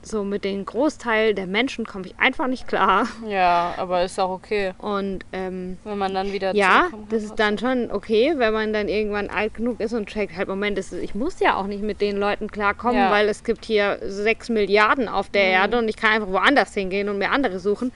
so 0.02 0.22
mit 0.24 0.44
dem 0.44 0.64
Großteil 0.64 1.34
der 1.34 1.46
Menschen 1.46 1.84
komme 1.84 2.06
ich 2.06 2.18
einfach 2.18 2.46
nicht 2.46 2.68
klar. 2.68 3.06
ja, 3.26 3.74
aber 3.76 4.04
ist 4.04 4.18
auch 4.20 4.30
okay. 4.30 4.72
Und 4.78 5.24
ähm, 5.32 5.78
Wenn 5.84 5.98
man 5.98 6.14
dann 6.14 6.32
wieder 6.32 6.54
ja, 6.54 6.88
das 7.11 7.24
ist 7.24 7.34
dann 7.37 7.58
schon 7.58 7.90
okay, 7.90 8.34
wenn 8.37 8.52
man 8.52 8.72
dann 8.72 8.88
irgendwann 8.88 9.28
alt 9.28 9.54
genug 9.54 9.80
ist 9.80 9.92
und 9.92 10.08
checkt, 10.08 10.37
halt, 10.37 10.48
Moment, 10.48 10.78
ist, 10.78 10.92
ich 10.92 11.14
muss 11.14 11.40
ja 11.40 11.56
auch 11.56 11.66
nicht 11.66 11.82
mit 11.82 12.00
den 12.00 12.16
Leuten 12.16 12.48
klarkommen, 12.50 12.96
Ja. 13.00 13.08
Mhm. 13.08 13.12
weil 13.12 13.28
es 13.28 13.42
gibt 13.44 13.64
hier 13.64 13.98
sechs 14.02 14.48
Milliarden 14.48 15.08
auf 15.08 15.28
der 15.30 15.42
Erde 15.44 15.78
und 15.78 15.88
ich 15.88 15.96
kann 15.96 16.12
einfach 16.12 16.28
woanders 16.28 16.72
hingehen 16.74 17.08
und 17.08 17.18
mir 17.18 17.30
andere 17.30 17.58
suchen. 17.58 17.92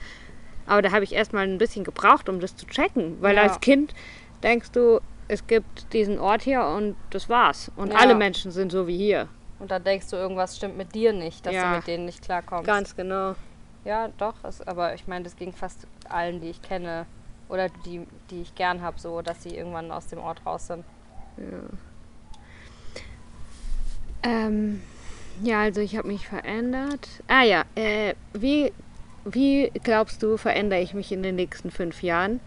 Aber 0.65 0.81
da 0.81 0.91
habe 0.91 1.03
ich 1.03 1.13
erstmal 1.13 1.45
ein 1.47 1.57
bisschen 1.57 1.83
gebraucht, 1.83 2.29
um 2.29 2.39
das 2.39 2.55
zu 2.55 2.65
checken, 2.65 3.17
weil 3.21 3.35
Ja. 3.35 3.43
als 3.43 3.59
Kind 3.59 3.93
denkst 4.43 4.71
du, 4.71 4.99
es 5.29 5.47
gibt 5.47 5.91
diesen 5.93 6.19
Ort 6.19 6.41
hier 6.43 6.63
und 6.65 6.95
das 7.11 7.29
war's. 7.29 7.71
Und 7.75 7.91
Ja. 7.93 7.99
alle 7.99 8.13
Menschen 8.15 8.51
sind 8.51 8.71
so 8.71 8.87
wie 8.87 8.97
hier. 8.97 9.29
Und 9.63 9.71
dann 9.71 9.81
denkst 9.81 10.09
du, 10.09 10.17
irgendwas 10.17 10.57
stimmt 10.57 10.75
mit 10.75 10.93
dir 10.93 11.13
nicht, 11.13 11.45
dass 11.45 11.53
Ja. 11.53 11.69
du 11.71 11.77
mit 11.77 11.87
denen 11.87 12.03
nicht 12.03 12.21
klarkommst. 12.21 12.65
Ganz 12.65 12.97
genau. 12.97 13.33
Ja, 13.85 14.09
doch. 14.17 14.33
Es, 14.43 14.59
aber 14.61 14.93
ich 14.93 15.07
meine, 15.07 15.23
das 15.23 15.37
ging 15.37 15.53
fast 15.53 15.87
allen, 16.09 16.41
die 16.41 16.49
ich 16.49 16.61
kenne. 16.61 17.05
Oder 17.47 17.69
die, 17.85 18.05
die 18.29 18.41
ich 18.41 18.55
gern 18.55 18.81
habe, 18.81 18.99
so, 18.99 19.21
dass 19.21 19.41
sie 19.41 19.55
irgendwann 19.55 19.89
aus 19.93 20.07
dem 20.07 20.19
Ort 20.19 20.45
raus 20.45 20.67
sind. 20.67 20.83
Ähm, 24.21 24.81
ja, 25.41 25.61
also 25.61 25.79
ich 25.79 25.95
habe 25.95 26.09
mich 26.09 26.27
verändert. 26.27 27.07
Ah 27.29 27.43
ja, 27.43 27.63
äh, 27.75 28.15
wie, 28.33 28.73
wie 29.23 29.71
glaubst 29.81 30.21
du, 30.23 30.35
verändere 30.35 30.81
ich 30.81 30.93
mich 30.93 31.09
in 31.13 31.23
den 31.23 31.35
nächsten 31.37 31.71
fünf 31.71 32.03
Jahren? 32.03 32.41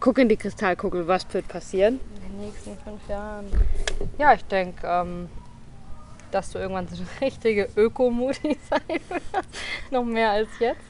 Guck 0.00 0.18
in 0.18 0.28
die 0.28 0.36
Kristallkugel, 0.36 1.08
was 1.08 1.32
wird 1.32 1.48
passieren? 1.48 1.98
In 2.16 2.32
den 2.32 2.40
nächsten 2.42 2.76
fünf 2.76 3.08
Jahren. 3.08 3.46
Ja, 4.18 4.34
ich 4.34 4.44
denke, 4.44 4.86
ähm, 4.86 5.30
dass 6.34 6.50
du 6.50 6.58
irgendwann 6.58 6.88
so 6.88 6.96
eine 6.96 7.20
richtige 7.20 7.68
Ökomutti 7.76 8.58
sein 8.70 9.00
wirst. 9.08 9.46
Noch 9.90 10.04
mehr 10.04 10.30
als 10.30 10.48
jetzt. 10.58 10.84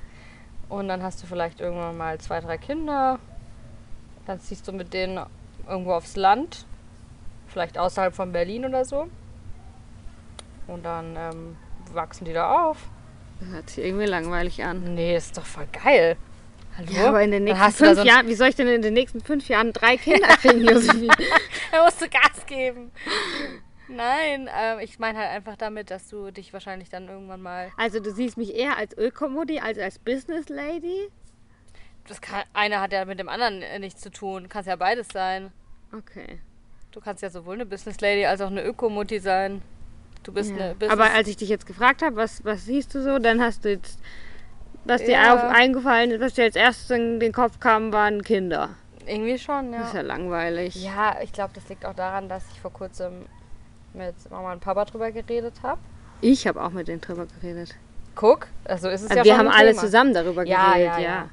Und 0.68 0.88
dann 0.88 1.02
hast 1.02 1.22
du 1.22 1.26
vielleicht 1.26 1.60
irgendwann 1.60 1.96
mal 1.96 2.18
zwei, 2.18 2.40
drei 2.40 2.56
Kinder. 2.56 3.18
Dann 4.26 4.40
ziehst 4.40 4.66
du 4.66 4.72
mit 4.72 4.94
denen 4.94 5.20
irgendwo 5.68 5.92
aufs 5.92 6.16
Land. 6.16 6.64
Vielleicht 7.48 7.76
außerhalb 7.76 8.14
von 8.14 8.32
Berlin 8.32 8.64
oder 8.64 8.84
so. 8.84 9.08
Und 10.66 10.84
dann 10.84 11.16
ähm, 11.16 11.56
wachsen 11.92 12.24
die 12.24 12.32
da 12.32 12.68
auf. 12.68 12.78
Das 13.40 13.48
hört 13.50 13.70
sich 13.70 13.84
irgendwie 13.84 14.06
langweilig 14.06 14.64
an. 14.64 14.94
Nee, 14.94 15.16
ist 15.16 15.36
doch 15.36 15.44
voll 15.44 15.66
geil. 15.84 16.16
Hallo? 16.78 16.90
Ja, 16.90 17.08
aber 17.08 17.22
in 17.22 17.32
den 17.32 17.44
nächsten 17.44 17.72
fünf 17.72 17.98
so 17.98 18.04
Jahren, 18.04 18.26
wie 18.28 18.34
soll 18.34 18.48
ich 18.48 18.54
denn 18.54 18.68
in 18.68 18.80
den 18.80 18.94
nächsten 18.94 19.20
fünf 19.20 19.48
Jahren 19.48 19.72
drei 19.72 19.98
Kinder 19.98 20.28
kriegen, 20.40 20.66
Josephine? 20.66 21.14
Da 21.70 21.84
musst 21.84 22.00
du 22.00 22.08
Gas 22.08 22.46
geben. 22.46 22.92
Nein, 23.96 24.48
ähm, 24.54 24.78
ich 24.80 24.98
meine 24.98 25.18
halt 25.18 25.30
einfach 25.30 25.56
damit, 25.56 25.90
dass 25.90 26.08
du 26.08 26.30
dich 26.30 26.52
wahrscheinlich 26.52 26.88
dann 26.88 27.08
irgendwann 27.08 27.42
mal. 27.42 27.70
Also 27.76 28.00
du 28.00 28.10
siehst 28.12 28.36
mich 28.36 28.54
eher 28.54 28.76
als 28.76 28.96
Ökomodi 28.96 29.60
als 29.60 29.78
als 29.78 29.98
Business 29.98 30.48
Lady? 30.48 31.08
Das 32.08 32.20
kann, 32.20 32.42
eine 32.52 32.80
hat 32.80 32.92
ja 32.92 33.04
mit 33.04 33.18
dem 33.20 33.28
anderen 33.28 33.62
äh, 33.62 33.78
nichts 33.78 34.00
zu 34.00 34.10
tun. 34.10 34.48
Kann 34.48 34.64
ja 34.64 34.76
beides 34.76 35.08
sein. 35.12 35.52
Okay. 35.96 36.40
Du 36.90 37.00
kannst 37.00 37.22
ja 37.22 37.30
sowohl 37.30 37.54
eine 37.54 37.66
Business 37.66 38.00
Lady 38.00 38.24
als 38.26 38.40
auch 38.40 38.48
eine 38.50 38.64
Ökomutti 38.64 39.18
sein. 39.20 39.62
Du 40.22 40.32
bist 40.32 40.50
Ja. 40.50 40.56
eine 40.56 40.74
Business. 40.74 40.90
Aber 40.98 41.12
als 41.14 41.28
ich 41.28 41.36
dich 41.36 41.48
jetzt 41.48 41.66
gefragt 41.66 42.02
habe, 42.02 42.16
was, 42.16 42.44
was 42.44 42.64
siehst 42.64 42.94
du 42.94 43.02
so, 43.02 43.18
dann 43.18 43.40
hast 43.40 43.64
du 43.64 43.70
jetzt, 43.70 43.98
was 44.84 45.02
dir 45.04 45.12
Ja. 45.12 45.34
auf, 45.34 45.42
eingefallen 45.54 46.10
ist, 46.10 46.20
was 46.20 46.34
dir 46.34 46.44
als 46.44 46.56
erstes 46.56 46.90
in 46.90 47.20
den 47.20 47.32
Kopf 47.32 47.60
kam, 47.60 47.92
waren 47.92 48.22
Kinder. 48.22 48.70
irgendwie 49.06 49.38
schon, 49.38 49.72
Das 49.72 49.88
ist 49.88 49.94
ja 49.94 50.00
ja. 50.00 50.06
langweilig. 50.06 50.74
Ja, 50.76 51.16
ich 51.22 51.32
glaube, 51.32 51.52
das 51.54 51.68
liegt 51.68 51.84
auch 51.84 51.94
daran, 51.94 52.28
dass 52.28 52.44
ich 52.52 52.60
vor 52.60 52.72
kurzem 52.72 53.26
mit 53.94 54.14
Mama 54.30 54.52
und 54.52 54.60
Papa 54.60 54.84
drüber 54.84 55.10
geredet 55.12 55.54
habe. 55.62 55.80
Ich 56.20 56.46
habe 56.46 56.62
auch 56.62 56.70
mit 56.70 56.88
denen 56.88 57.00
drüber 57.00 57.26
geredet. 57.40 57.74
Guck, 58.14 58.46
also 58.64 58.88
ist 58.88 59.02
es 59.02 59.10
Also 59.10 59.18
ja 59.20 59.24
wir 59.24 59.32
schon 59.36 59.46
haben 59.48 59.54
alle 59.54 59.70
Thema. 59.70 59.80
zusammen 59.82 60.14
darüber 60.14 60.44
Ja, 60.46 60.72
geredet, 60.72 60.92
ja, 60.94 60.98
ja. 60.98 61.28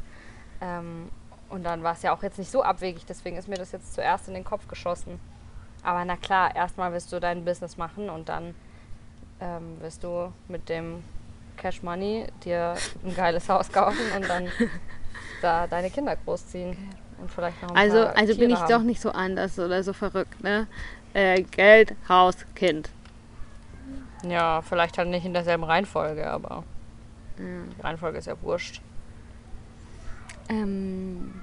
ja. 0.61 0.79
Ähm, 0.79 1.09
und 1.49 1.63
dann 1.63 1.83
war 1.83 1.93
es 1.93 2.01
ja 2.01 2.13
auch 2.13 2.23
jetzt 2.23 2.37
nicht 2.39 2.51
so 2.51 2.63
abwegig, 2.63 3.05
deswegen 3.07 3.37
ist 3.37 3.47
mir 3.47 3.55
das 3.55 3.71
jetzt 3.71 3.93
zuerst 3.93 4.27
in 4.27 4.33
den 4.33 4.43
Kopf 4.43 4.67
geschossen. 4.67 5.19
Aber 5.83 6.03
na 6.05 6.15
klar, 6.17 6.55
erstmal 6.55 6.91
wirst 6.93 7.11
du 7.11 7.19
dein 7.19 7.45
Business 7.45 7.77
machen 7.77 8.09
und 8.09 8.29
dann 8.29 8.53
ähm, 9.41 9.77
wirst 9.81 10.03
du 10.03 10.31
mit 10.47 10.67
dem 10.69 11.03
Cash 11.57 11.81
Money 11.83 12.27
dir 12.43 12.75
ein 13.03 13.15
geiles 13.15 13.47
Haus 13.49 13.71
kaufen 13.71 13.97
und 14.15 14.27
dann 14.29 14.47
da 15.41 15.67
deine 15.67 15.89
Kinder 15.89 16.15
großziehen. 16.15 16.77
Und 17.21 17.29
vielleicht 17.31 17.61
noch 17.61 17.71
ein 17.71 17.77
Also, 17.77 18.03
paar 18.05 18.17
also 18.17 18.37
bin 18.37 18.49
ich 18.49 18.59
haben. 18.59 18.69
doch 18.69 18.81
nicht 18.81 19.01
so 19.01 19.11
anders 19.11 19.59
oder 19.59 19.83
so 19.83 19.91
verrückt, 19.91 20.41
ne? 20.41 20.67
Äh, 21.13 21.41
Geld, 21.43 21.95
Haus, 22.07 22.35
Kind. 22.55 22.89
Ja, 24.23 24.61
vielleicht 24.61 24.97
halt 24.97 25.09
nicht 25.09 25.25
in 25.25 25.33
derselben 25.33 25.63
Reihenfolge, 25.63 26.29
aber 26.29 26.63
die 27.37 27.81
Reihenfolge 27.81 28.17
ist 28.17 28.27
ja 28.27 28.35
wurscht. 28.41 28.81
Ähm, 30.49 31.33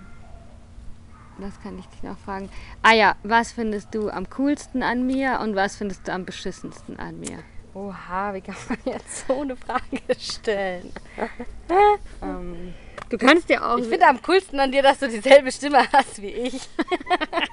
was 1.39 1.61
kann 1.63 1.79
ich 1.79 1.87
dich 1.87 2.03
noch 2.03 2.19
fragen? 2.19 2.51
Ah 2.83 2.93
ja, 2.93 3.17
was 3.23 3.53
findest 3.53 3.95
du 3.95 4.11
am 4.11 4.29
coolsten 4.31 4.83
an 4.83 5.07
mir 5.07 5.41
und 5.41 5.57
was 5.57 5.77
findest 5.77 6.07
du 6.07 6.13
am 6.13 6.25
beschissensten 6.25 6.99
an 6.99 7.19
mir? 7.19 7.39
Oha, 7.73 8.35
wie 8.35 8.41
kann 8.41 8.57
man 8.69 8.79
jetzt 8.85 9.27
so 9.27 9.41
eine 9.41 9.57
Frage 9.57 10.01
stellen? 10.19 10.93
ähm, 12.23 12.75
Du 13.09 13.19
kannst 13.19 13.49
ja 13.49 13.73
auch. 13.73 13.79
Ich 13.79 13.87
finde 13.87 14.07
am 14.09 14.21
coolsten 14.23 14.59
an 14.59 14.73
dir, 14.73 14.83
dass 14.83 14.99
du 14.99 15.09
dieselbe 15.09 15.53
Stimme 15.53 15.81
hast 15.93 16.21
wie 16.21 16.31
ich. 16.31 16.69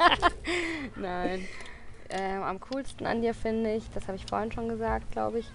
Nein. 0.96 1.48
Ähm, 2.16 2.44
am 2.44 2.60
coolsten 2.60 3.08
an 3.08 3.22
dir 3.24 3.34
finde 3.34 3.74
ich, 3.74 3.90
das 3.92 4.08
habe 4.08 4.18
ich 4.18 4.26
vorhin 4.28 4.52
schon 4.52 4.70
gesagt, 4.70 5.12
glaube 5.12 5.40
ich, 5.40 5.48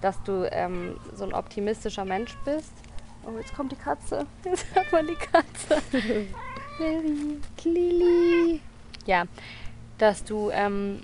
dass 0.00 0.20
du 0.24 0.48
ähm, 0.50 0.96
so 1.14 1.22
ein 1.24 1.32
optimistischer 1.32 2.04
Mensch 2.04 2.36
bist. 2.44 2.72
Oh, 3.24 3.38
jetzt 3.38 3.54
kommt 3.54 3.70
die 3.70 3.76
Katze. 3.76 4.26
Jetzt 4.44 4.66
hört 4.74 4.90
man 4.90 5.06
die 5.06 5.14
Katze. 5.14 5.80
Lilly. 6.78 7.38
Lili. 7.64 8.60
Ja, 9.06 9.24
dass 9.98 10.24
du 10.24 10.50
ähm, 10.50 11.02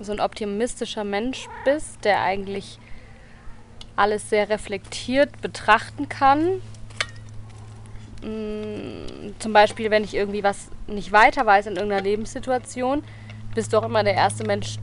so 0.00 0.12
ein 0.12 0.20
optimistischer 0.20 1.04
Mensch 1.04 1.48
bist, 1.64 2.04
der 2.04 2.20
eigentlich 2.22 2.78
alles 3.96 4.28
sehr 4.28 4.48
reflektiert 4.48 5.40
betrachten 5.40 6.08
kann. 6.08 6.60
Mm, 8.22 9.34
Zum 9.38 9.52
Beispiel, 9.52 9.90
wenn 9.90 10.04
ich 10.04 10.14
irgendwie 10.14 10.42
was 10.42 10.68
nicht 10.86 11.12
weiter 11.12 11.46
weiß 11.46 11.66
in 11.66 11.76
irgendeiner 11.76 12.02
Lebenssituation, 12.02 13.04
bist 13.54 13.72
du 13.72 13.78
auch 13.78 13.84
immer 13.84 14.04
der 14.04 14.14
erste 14.14 14.44
Mensch, 14.44 14.78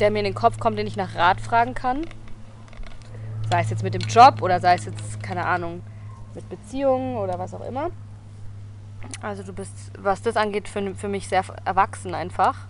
der 0.00 0.10
mir 0.10 0.20
in 0.20 0.24
den 0.24 0.34
Kopf 0.34 0.58
kommt, 0.58 0.78
den 0.78 0.86
ich 0.86 0.96
nach 0.96 1.14
Rat 1.14 1.40
fragen 1.40 1.74
kann. 1.74 2.02
Sei 3.50 3.60
es 3.60 3.70
jetzt 3.70 3.82
mit 3.82 3.94
dem 3.94 4.02
Job 4.02 4.42
oder 4.42 4.60
sei 4.60 4.74
es 4.74 4.86
jetzt, 4.86 5.22
keine 5.22 5.44
Ahnung, 5.44 5.82
mit 6.34 6.48
Beziehungen 6.48 7.16
oder 7.16 7.38
was 7.38 7.54
auch 7.54 7.66
immer. 7.66 7.90
Also 9.20 9.42
du 9.42 9.52
bist, 9.52 9.92
was 9.98 10.22
das 10.22 10.36
angeht, 10.36 10.68
für, 10.68 10.94
für 10.94 11.08
mich 11.08 11.28
sehr 11.28 11.44
erwachsen 11.64 12.14
einfach. 12.14 12.66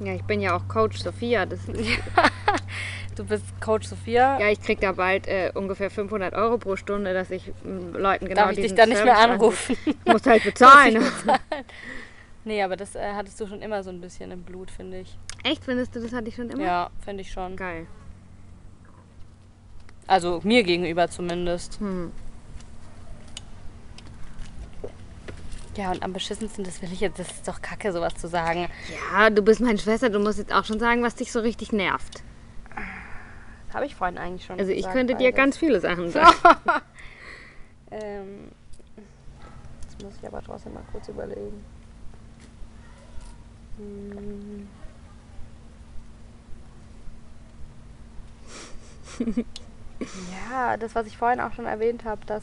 Ja, 0.00 0.12
ich 0.12 0.24
bin 0.24 0.40
ja 0.40 0.56
auch 0.56 0.66
Coach 0.66 0.98
Sophia. 0.98 1.46
Das 1.46 1.60
Du 3.14 3.24
bist 3.24 3.44
Coach 3.60 3.86
Sophia. 3.86 4.40
ja, 4.40 4.48
ich 4.48 4.60
krieg 4.60 4.80
da 4.80 4.90
bald 4.90 5.28
äh, 5.28 5.52
ungefähr 5.54 5.88
500 5.88 6.34
Euro 6.34 6.58
pro 6.58 6.74
Stunde, 6.74 7.14
dass 7.14 7.30
ich 7.30 7.52
ähm, 7.64 7.92
Leuten 7.92 8.26
genau 8.26 8.42
Darf 8.42 8.52
ich 8.52 8.60
dich 8.60 8.74
dann 8.74 8.88
nicht 8.88 9.04
mehr 9.04 9.16
anrufen? 9.16 9.76
Musst 10.04 10.26
halt 10.26 10.42
bezahlen. 10.42 11.00
Nee, 12.44 12.62
aber 12.62 12.76
das 12.76 12.94
äh, 12.94 13.12
hattest 13.14 13.40
du 13.40 13.46
schon 13.46 13.62
immer 13.62 13.82
so 13.82 13.90
ein 13.90 14.00
bisschen 14.00 14.30
im 14.30 14.42
Blut, 14.42 14.70
finde 14.70 15.00
ich. 15.00 15.16
Echt, 15.42 15.64
findest 15.64 15.94
du, 15.96 16.00
das 16.00 16.12
hatte 16.12 16.28
ich 16.28 16.34
schon 16.36 16.50
immer? 16.50 16.62
Ja, 16.62 16.90
finde 17.00 17.22
ich 17.22 17.32
schon. 17.32 17.56
Geil. 17.56 17.86
Also 20.06 20.40
mir 20.44 20.62
gegenüber 20.62 21.08
zumindest. 21.08 21.80
Hm. 21.80 22.12
Ja, 25.76 25.90
und 25.90 26.02
am 26.04 26.12
beschissensten, 26.12 26.62
das 26.64 26.82
will 26.82 26.92
ich 26.92 27.00
jetzt, 27.00 27.18
das 27.18 27.28
ist 27.30 27.48
doch 27.48 27.60
kacke, 27.60 27.92
sowas 27.92 28.14
zu 28.14 28.28
sagen. 28.28 28.68
Ja, 29.12 29.30
du 29.30 29.42
bist 29.42 29.60
meine 29.60 29.78
Schwester, 29.78 30.08
du 30.08 30.20
musst 30.20 30.38
jetzt 30.38 30.52
auch 30.52 30.64
schon 30.64 30.78
sagen, 30.78 31.02
was 31.02 31.16
dich 31.16 31.32
so 31.32 31.40
richtig 31.40 31.72
nervt. 31.72 32.22
Das 33.66 33.74
habe 33.74 33.86
ich 33.86 33.96
vorhin 33.96 34.18
eigentlich 34.18 34.44
schon 34.44 34.58
Also 34.58 34.70
ich 34.70 34.78
gesagt, 34.78 34.94
könnte 34.94 35.16
dir 35.16 35.32
ganz 35.32 35.56
viele 35.56 35.80
Sachen 35.80 36.10
sagen. 36.12 36.36
Ähm, 37.90 38.50
jetzt 39.82 40.02
muss 40.02 40.14
ich 40.20 40.26
aber 40.28 40.42
trotzdem 40.42 40.74
mal 40.74 40.84
kurz 40.92 41.08
überlegen. 41.08 41.64
Hm. 43.78 44.68
ja, 49.98 50.76
das, 50.76 50.94
was 50.94 51.06
ich 51.06 51.16
vorhin 51.16 51.40
auch 51.40 51.52
schon 51.52 51.66
erwähnt 51.66 52.04
habe, 52.04 52.20
dass 52.26 52.42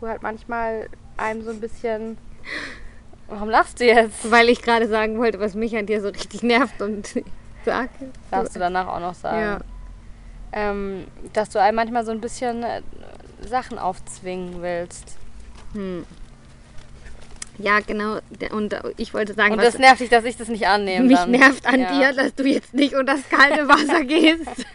du 0.00 0.06
halt 0.06 0.22
manchmal 0.22 0.88
einem 1.16 1.42
so 1.42 1.50
ein 1.50 1.60
bisschen. 1.60 2.18
Warum 3.28 3.48
lachst 3.48 3.80
du 3.80 3.86
jetzt? 3.86 4.30
Weil 4.30 4.48
ich 4.48 4.62
gerade 4.62 4.88
sagen 4.88 5.18
wollte, 5.18 5.38
was 5.38 5.54
mich 5.54 5.76
an 5.76 5.86
dir 5.86 6.00
so 6.00 6.08
richtig 6.08 6.42
nervt 6.42 6.82
und 6.82 7.22
sag. 7.64 7.90
Darfst 8.30 8.56
du 8.56 8.60
danach 8.60 8.88
auch 8.88 9.00
noch 9.00 9.14
sagen. 9.14 9.40
Ja. 9.40 9.60
Ähm, 10.52 11.06
dass 11.32 11.50
du 11.50 11.60
einem 11.60 11.76
manchmal 11.76 12.04
so 12.04 12.10
ein 12.10 12.20
bisschen 12.20 12.64
äh, 12.64 12.82
Sachen 13.46 13.78
aufzwingen 13.78 14.62
willst. 14.62 15.16
Hm. 15.74 16.04
Ja, 17.58 17.80
genau. 17.80 18.18
Und 18.52 18.74
ich 18.96 19.12
wollte 19.14 19.34
sagen, 19.34 19.52
Und 19.54 19.62
das 19.62 19.78
nervt 19.78 20.00
dich, 20.00 20.08
dass 20.08 20.24
ich 20.24 20.36
das 20.36 20.48
nicht 20.48 20.66
annehme. 20.66 21.06
mich 21.06 21.16
dann. 21.18 21.30
nervt 21.30 21.66
an 21.66 21.80
Ja. 21.80 21.98
dir, 21.98 22.12
dass 22.14 22.34
du 22.34 22.44
jetzt 22.44 22.72
nicht 22.74 22.94
unter 22.94 23.14
das 23.14 23.28
kalte 23.28 23.68
Wasser 23.68 24.04
gehst. 24.04 24.66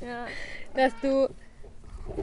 Ja. 0.00 0.26
dass 0.74 0.92
du 1.02 1.28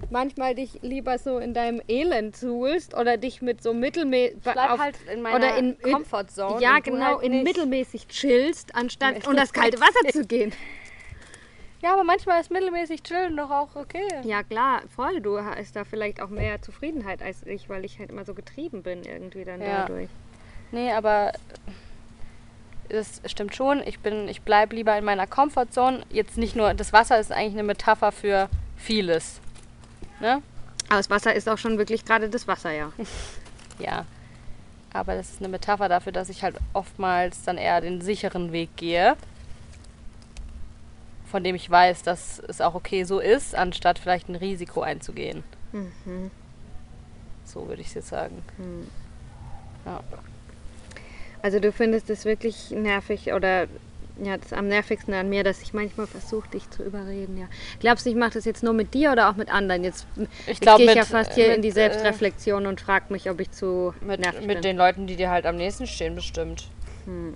manchmal 0.10 0.56
dich 0.56 0.80
lieber 0.82 1.18
so 1.18 1.38
in 1.40 1.54
deinem 1.54 1.82
Elend 1.88 2.36
suhlst 2.36 2.94
oder 2.96 3.18
dich 3.18 3.42
mit 3.42 3.62
so 3.62 3.74
mittelmäßig 3.74 4.38
halt 4.46 4.96
in 5.14 5.22
meiner 5.22 5.36
oder 5.38 5.58
in, 5.58 5.78
Comfortzone. 5.82 6.62
Ja, 6.62 6.80
genau, 6.80 7.20
halt 7.20 7.24
in 7.24 7.44
mittelmäßig 7.44 8.08
chillst, 8.08 8.74
anstatt 8.76 9.28
unter 9.28 9.42
das 9.42 9.54
kalte 9.54 9.80
Wasser 9.80 10.12
zu 10.12 10.26
gehen. 10.26 10.52
Ja, 11.82 11.94
aber 11.94 12.04
manchmal 12.04 12.42
ist 12.42 12.50
mittelmäßig 12.50 13.04
chillen 13.04 13.38
doch 13.38 13.52
auch 13.52 13.76
okay. 13.76 14.08
Ja, 14.24 14.42
klar, 14.44 14.82
voll. 14.96 15.22
Du 15.22 15.40
hast 15.40 15.76
da 15.76 15.84
vielleicht 15.84 16.22
auch 16.22 16.30
mehr 16.30 16.62
Zufriedenheit 16.62 17.22
als 17.22 17.46
ich, 17.46 17.70
weil 17.70 17.86
ich 17.86 18.00
halt 18.00 18.10
immer 18.10 18.26
so 18.26 18.34
getrieben 18.34 18.82
bin 18.82 19.04
irgendwie 19.04 19.46
dann 19.46 19.62
Ja. 19.62 19.82
dadurch. 19.82 20.10
Nee, 20.72 20.92
aber 20.92 21.32
das 22.90 23.22
stimmt 23.26 23.56
schon. 23.56 23.82
Ich 23.86 24.00
bin, 24.00 24.28
ich 24.28 24.42
bleib 24.42 24.74
lieber 24.74 24.98
in 24.98 25.06
meiner 25.06 25.28
Comfortzone. 25.28 26.02
Jetzt 26.10 26.38
nicht 26.38 26.56
nur, 26.56 26.74
das 26.74 26.94
Wasser 26.94 27.20
ist 27.20 27.32
eigentlich 27.32 27.54
eine 27.54 27.64
Metapher 27.64 28.12
für 28.12 28.50
vieles. 28.76 29.40
Ne? 30.20 30.42
Aber 30.88 30.98
das 30.98 31.10
Wasser 31.10 31.34
ist 31.36 31.48
auch 31.48 31.58
schon 31.58 31.78
wirklich 31.78 32.06
gerade 32.06 32.30
das 32.30 32.48
Wasser, 32.48 32.72
ja. 32.72 32.92
Ja. 33.80 34.06
Aber 34.94 35.14
das 35.14 35.30
ist 35.30 35.40
eine 35.40 35.50
Metapher 35.50 35.88
dafür, 35.90 36.12
dass 36.12 36.30
ich 36.30 36.42
halt 36.42 36.56
oftmals 36.74 37.44
dann 37.44 37.60
eher 37.60 37.80
den 37.82 38.02
sicheren 38.02 38.52
Weg 38.52 38.76
gehe. 38.76 39.16
Von 41.30 41.44
dem 41.44 41.56
ich 41.56 41.70
weiß, 41.70 42.04
dass 42.04 42.40
es 42.48 42.62
auch 42.62 42.74
okay 42.76 43.04
so 43.04 43.20
ist, 43.20 43.54
anstatt 43.56 44.00
vielleicht 44.00 44.30
ein 44.30 44.36
Risiko 44.36 44.82
einzugehen. 44.82 45.44
Mhm. 45.74 46.32
So 47.44 47.68
würde 47.68 47.82
ich 47.82 47.88
es 47.90 47.94
jetzt 47.96 48.08
sagen. 48.10 48.42
Ja. 49.86 50.02
Also 51.42 51.60
du 51.60 51.72
findest 51.72 52.10
es 52.10 52.26
wirklich 52.26 52.72
nervig 52.72 53.32
oder 53.34 53.68
ja, 54.24 54.36
das 54.38 54.52
am 54.52 54.68
nervigsten 54.68 55.14
an 55.14 55.30
mir, 55.30 55.44
dass 55.44 55.62
ich 55.62 55.74
manchmal 55.76 56.08
versuche, 56.08 56.50
dich 56.50 56.68
zu 56.72 56.82
überreden, 56.84 57.38
ja. 57.38 57.46
Glaubst 57.80 58.06
du, 58.06 58.10
ich 58.10 58.16
mache 58.16 58.32
das 58.32 58.46
jetzt 58.46 58.64
nur 58.64 58.74
mit 58.74 58.96
dir 58.96 59.12
oder 59.12 59.30
auch 59.30 59.36
mit 59.36 59.50
anderen? 59.54 59.84
Jetzt, 59.84 60.08
Ich 60.48 60.60
glaub, 60.60 60.78
gehe 60.78 60.86
ich 60.88 60.96
mit- 60.96 60.98
ja 60.98 61.06
fast 61.06 61.34
hier 61.36 61.48
mit, 61.50 61.58
in 61.58 61.62
die 61.62 61.68
äh, 61.70 61.74
Selbstreflexion 61.74 62.66
und 62.66 62.82
frage 62.82 63.06
mich, 63.14 63.30
ob 63.30 63.40
ich 63.40 63.52
zu 63.52 63.94
Mit, 64.02 64.20
nervig 64.22 64.40
mit 64.48 64.56
bin. 64.56 64.62
den 64.64 64.78
Leuten, 64.78 65.06
die 65.06 65.16
dir 65.18 65.30
halt 65.30 65.46
am 65.46 65.56
nächsten 65.56 65.86
stehen, 65.86 66.16
bestimmt. 66.16 66.68
Hm. 67.06 67.36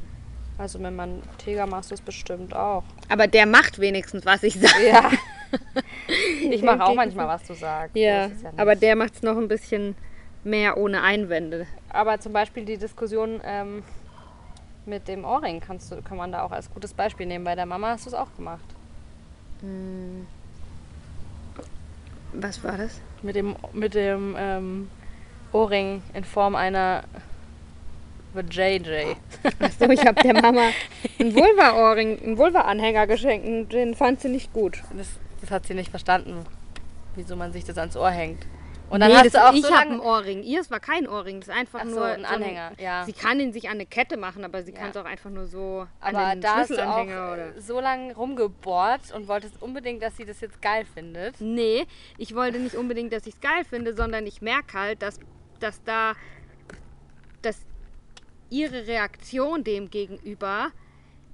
Also 0.57 0.79
mit 0.79 0.93
meinem 0.93 1.21
Teger 1.37 1.65
machst 1.65 1.91
du 1.91 1.95
es 1.95 2.01
bestimmt 2.01 2.55
auch. 2.55 2.83
Aber 3.09 3.27
der 3.27 3.45
macht 3.45 3.79
wenigstens, 3.79 4.25
was 4.25 4.43
ich 4.43 4.59
sage. 4.59 4.87
Ja. 4.87 5.11
ich 6.49 6.61
mache 6.61 6.83
auch 6.83 6.95
manchmal, 6.95 7.27
was 7.27 7.43
du 7.45 7.53
sagst. 7.53 7.95
Ja, 7.95 8.27
nicht. 8.27 8.45
aber 8.57 8.75
der 8.75 8.95
macht 8.95 9.15
es 9.15 9.21
noch 9.23 9.37
ein 9.37 9.47
bisschen 9.47 9.95
mehr 10.43 10.77
ohne 10.77 11.01
Einwände. 11.03 11.67
aber 11.89 12.19
zum 12.19 12.33
Beispiel 12.33 12.65
die 12.65 12.77
Diskussion 12.77 13.41
ähm, 13.43 13.83
mit 14.85 15.07
dem 15.07 15.25
Ohrring 15.25 15.59
kannst 15.59 15.91
du, 15.91 16.01
kann 16.01 16.17
man 16.17 16.31
da 16.31 16.43
auch 16.43 16.51
als 16.51 16.71
gutes 16.71 16.93
Beispiel 16.93 17.25
nehmen. 17.25 17.45
Bei 17.45 17.55
der 17.55 17.65
Mama 17.65 17.89
hast 17.89 18.05
du 18.05 18.09
es 18.09 18.15
auch 18.15 18.33
gemacht. 18.35 18.65
Was 22.33 22.63
war 22.63 22.77
das? 22.77 22.99
Mit 23.21 23.35
dem, 23.35 23.55
mit 23.73 23.93
dem 23.93 24.35
ähm, 24.37 24.89
Ohrring 25.51 26.01
in 26.13 26.23
Form 26.23 26.55
einer 26.55 27.03
JJ. 28.35 29.15
Achso, 29.59 29.89
ich 29.89 30.05
habe 30.05 30.21
der 30.21 30.33
Mama 30.41 30.69
einen 31.19 31.35
Vulva-Ohrring, 31.35 32.23
einen 32.23 32.37
Vulva-Anhänger 32.37 33.07
geschenkt 33.07 33.45
und 33.47 33.69
den 33.73 33.95
fand 33.95 34.21
sie 34.21 34.29
nicht 34.29 34.53
gut. 34.53 34.81
Das, 34.95 35.07
das 35.41 35.51
hat 35.51 35.65
sie 35.65 35.73
nicht 35.73 35.89
verstanden, 35.89 36.45
wieso 37.15 37.35
man 37.35 37.51
sich 37.51 37.63
das 37.65 37.77
ans 37.77 37.95
Ohr 37.97 38.09
hängt. 38.11 38.45
Und 38.89 38.99
dann 38.99 39.09
nee, 39.09 39.15
hast 39.15 39.33
du 39.33 39.41
auch 39.41 39.53
ich 39.53 39.61
so 39.65 39.73
habe 39.73 39.89
einen 39.91 39.99
Ohrring. 40.01 40.43
Ihr, 40.43 40.59
es 40.59 40.69
war 40.69 40.81
kein 40.81 41.07
Ohrring, 41.07 41.39
das 41.39 41.47
ist 41.47 41.55
einfach 41.55 41.79
Ach 41.81 41.87
so, 41.87 41.95
nur 41.95 42.05
ein 42.07 42.25
Anhänger, 42.25 42.73
ja. 42.77 43.05
Sie 43.05 43.13
kann 43.13 43.39
ihn 43.39 43.53
sich 43.53 43.67
an 43.69 43.75
eine 43.75 43.85
Kette 43.85 44.17
machen, 44.17 44.43
aber 44.43 44.63
sie 44.63 44.73
Ja. 44.73 44.79
kann 44.79 44.89
es 44.89 44.97
auch 44.97 45.05
einfach 45.05 45.29
nur 45.29 45.45
so 45.47 45.87
Aber 46.01 46.17
an 46.17 46.31
den 46.31 46.41
da 46.41 46.55
hast 46.57 46.71
du 46.71 46.85
auch 46.89 47.03
oder. 47.05 47.53
so 47.57 47.79
lange 47.79 48.13
rumgebohrt 48.13 49.13
und 49.15 49.29
wolltest 49.29 49.61
unbedingt, 49.61 50.03
dass 50.03 50.17
sie 50.17 50.25
das 50.25 50.41
jetzt 50.41 50.61
geil 50.61 50.83
findet. 50.93 51.39
Nee, 51.39 51.85
ich 52.17 52.35
wollte 52.35 52.59
nicht 52.59 52.75
unbedingt, 52.75 53.13
dass 53.13 53.25
ich 53.27 53.35
es 53.35 53.39
geil 53.39 53.63
finde, 53.63 53.95
sondern 53.95 54.27
ich 54.27 54.41
merke 54.41 54.77
halt, 54.77 55.01
dass, 55.01 55.19
dass 55.61 55.81
da, 55.85 56.11
dass 57.43 57.61
ihre 58.51 58.85
Reaktion 58.85 59.63
dem 59.63 59.89
gegenüber 59.89 60.71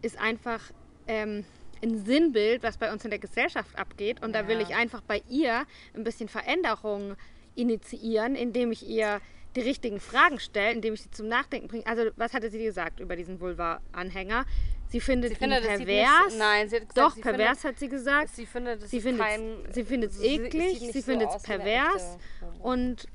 ist 0.01 0.17
einfach 0.17 0.61
ähm, 1.07 1.43
ein 1.83 2.05
Sinnbild, 2.05 2.63
was 2.63 2.77
bei 2.77 2.91
uns 2.93 3.03
in 3.03 3.09
der 3.09 3.19
Gesellschaft 3.19 3.77
abgeht. 3.77 4.23
Und 4.23 4.33
da 4.33 4.47
will 4.47 4.57
Ja. 4.61 4.67
ich 4.69 4.75
einfach 4.75 5.01
bei 5.01 5.21
ihr 5.29 5.65
ein 5.95 6.03
bisschen 6.05 6.29
Veränderung 6.29 7.15
initiieren, 7.55 8.35
indem 8.35 8.71
ich 8.71 8.87
ihr 8.87 9.19
die 9.55 9.61
richtigen 9.61 9.99
Fragen 9.99 10.39
stelle, 10.39 10.71
indem 10.73 10.93
ich 10.93 11.01
sie 11.01 11.09
zum 11.11 11.27
Nachdenken 11.27 11.67
bringe. 11.67 11.85
Also, 11.87 12.03
was 12.15 12.33
hatte 12.33 12.49
sie 12.51 12.63
gesagt 12.63 12.99
über 12.99 13.15
diesen 13.15 13.39
Vulva-Anhänger? 13.39 14.45
Sie 14.89 14.99
findet 15.01 15.31
Sie 15.31 15.35
ihn 15.35 15.39
findet, 15.39 15.65
es 15.65 15.77
sieht 15.79 15.87
pervers. 15.87 16.25
nicht, 16.27 16.37
nein, 16.39 16.69
sie 16.69 16.75
hat 16.77 16.81
gesagt, 16.89 16.97
Doch, 16.97 17.15
sie 17.15 17.21
pervers 17.21 17.63
hat 17.63 17.79
sie 17.79 17.89
gesagt. 17.89 18.29
Findet, 18.29 18.37
sie 18.37 18.45
findet 18.45 18.83
es 18.83 18.89
Sie 18.91 19.01
findet 19.01 19.21
kein... 19.25 19.73
sie 19.73 19.83
findet 19.83 20.11
es 20.11 20.19
sie- 20.19 20.27
eklig, 20.27 20.53
nicht 20.81 20.93
sie 20.93 20.99
so 21.01 21.05
findet 21.11 21.29
es 21.35 21.41
pervers 21.43 22.17
und 22.59 23.07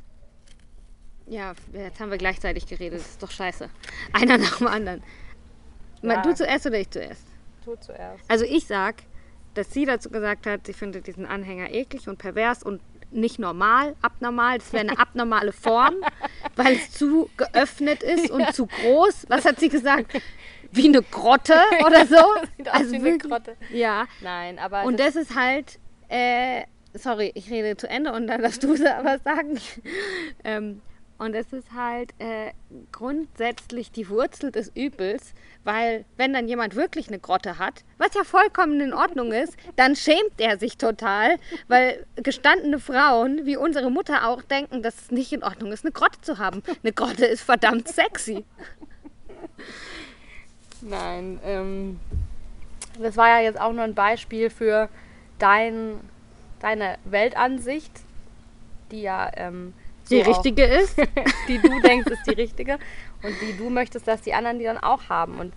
ja, 1.33 1.55
jetzt 1.73 1.99
haben 2.01 2.11
wir 2.11 2.19
gleichzeitig 2.19 2.67
geredet, 2.67 3.01
das 3.01 3.09
ist 3.09 3.23
doch 3.23 3.31
scheiße. 3.31 3.69
Einer 4.13 4.39
nach 4.47 4.59
dem 4.59 4.67
anderen. 4.67 5.03
Ja. 6.03 6.21
Du 6.23 6.35
zuerst 6.35 6.67
oder 6.67 6.79
ich 6.79 6.91
zuerst? 6.91 7.23
Tu 7.65 7.75
zuerst. 7.77 8.31
Also 8.31 8.45
ich 8.45 8.67
sag, 8.67 8.97
dass 9.55 9.73
sie 9.73 9.85
dazu 9.87 10.11
gesagt 10.11 10.47
hat, 10.47 10.67
sie 10.67 10.73
findet 10.73 11.07
diesen 11.07 11.25
Anhänger 11.27 11.71
eklig 11.71 12.09
und 12.09 12.19
pervers 12.19 12.63
und 12.63 12.81
nicht 13.13 13.39
normal, 13.39 13.95
abnormal. 14.03 14.59
Das 14.59 14.73
wäre 14.73 14.89
eine 14.89 14.99
abnormale 15.05 15.53
Form, 15.53 15.95
weil 16.57 16.75
es 16.75 16.91
zu 16.93 17.31
geöffnet 17.37 18.03
ist 18.03 18.31
und 18.31 18.47
zu 18.55 18.67
groß. 18.67 19.27
Was 19.29 19.45
hat 19.45 19.61
sie 19.61 19.69
gesagt? 19.69 20.13
Wie 20.71 20.89
eine 20.89 21.03
Grotte 21.03 21.55
oder 21.87 22.07
so? 22.07 22.17
Sieht 22.57 22.71
aus 22.71 22.91
wie 22.91 22.97
eine 22.97 23.05
wirklich- 23.05 23.31
Grotte. 23.31 23.57
Ja. 23.71 24.07
Nein, 24.23 24.59
aber 24.59 24.85
Und 24.85 24.99
das, 24.99 25.15
das 25.15 25.25
ist 25.31 25.37
halt, 25.37 25.79
äh, 26.09 26.63
sorry, 26.95 27.31
ich 27.35 27.51
rede 27.51 27.77
zu 27.77 27.89
Ende 27.89 28.13
und 28.13 28.27
dann 28.27 28.43
darfst 28.43 28.63
du 28.65 28.71
was 28.71 29.23
sagen. 29.23 29.61
ähm, 30.45 30.81
Und 31.23 31.37
es 31.37 31.53
ist 31.53 31.73
halt 31.73 32.13
äh, 32.19 32.51
grundsätzlich 32.91 33.93
die 33.93 34.09
Wurzel 34.09 34.51
des 34.51 34.73
Übels, 34.75 35.35
weil 35.63 36.05
wenn 36.17 36.33
dann 36.33 36.49
jemand 36.49 36.75
wirklich 36.75 37.07
eine 37.07 37.21
Grotte 37.21 37.61
hat, 37.61 37.85
was 37.97 38.13
ja 38.15 38.25
vollkommen 38.25 38.81
in 38.81 38.93
Ordnung 38.93 39.31
ist, 39.31 39.57
dann 39.77 39.95
schämt 39.95 40.39
er 40.39 40.59
sich 40.59 40.79
total, 40.79 41.37
weil 41.69 42.05
gestandene 42.17 42.81
Frauen, 42.81 43.47
wie 43.47 43.57
unsere 43.57 43.89
Mutter 43.89 44.27
auch, 44.27 44.43
denken, 44.43 44.83
dass 44.83 45.01
es 45.01 45.11
nicht 45.13 45.33
in 45.33 45.45
Ordnung 45.45 45.71
ist, 45.71 45.85
eine 45.85 45.93
Grotte 45.93 46.21
zu 46.23 46.39
haben. 46.39 46.61
Eine 46.83 46.93
Grotte 46.93 47.27
ist 47.27 47.43
verdammt 47.43 47.87
sexy. 47.87 48.45
Nein, 50.81 51.39
ähm, 51.45 52.01
das 52.99 53.17
war 53.17 53.29
ja 53.29 53.45
jetzt 53.45 53.61
auch 53.61 53.73
nur 53.73 53.85
ein 53.85 53.95
Beispiel 53.95 54.51
für 54.51 54.89
dein, 55.39 56.01
deine 56.59 56.99
Weltansicht, 57.05 57.93
die 58.91 59.03
ja 59.03 59.31
ähm, 59.37 59.73
Die 60.17 60.23
auch- 60.25 60.29
richtige 60.29 60.65
ist. 60.65 60.97
die 61.49 61.59
du 61.59 61.81
denkst, 61.81 62.11
ist 62.11 62.27
die 62.27 62.35
richtige 62.35 62.79
und 63.23 63.35
die 63.41 63.57
du 63.57 63.71
möchtest, 63.71 64.07
dass 64.09 64.23
die 64.23 64.35
anderen 64.35 64.59
die 64.59 64.65
dann 64.65 64.79
auch 64.79 65.09
haben. 65.09 65.39
Und 65.39 65.53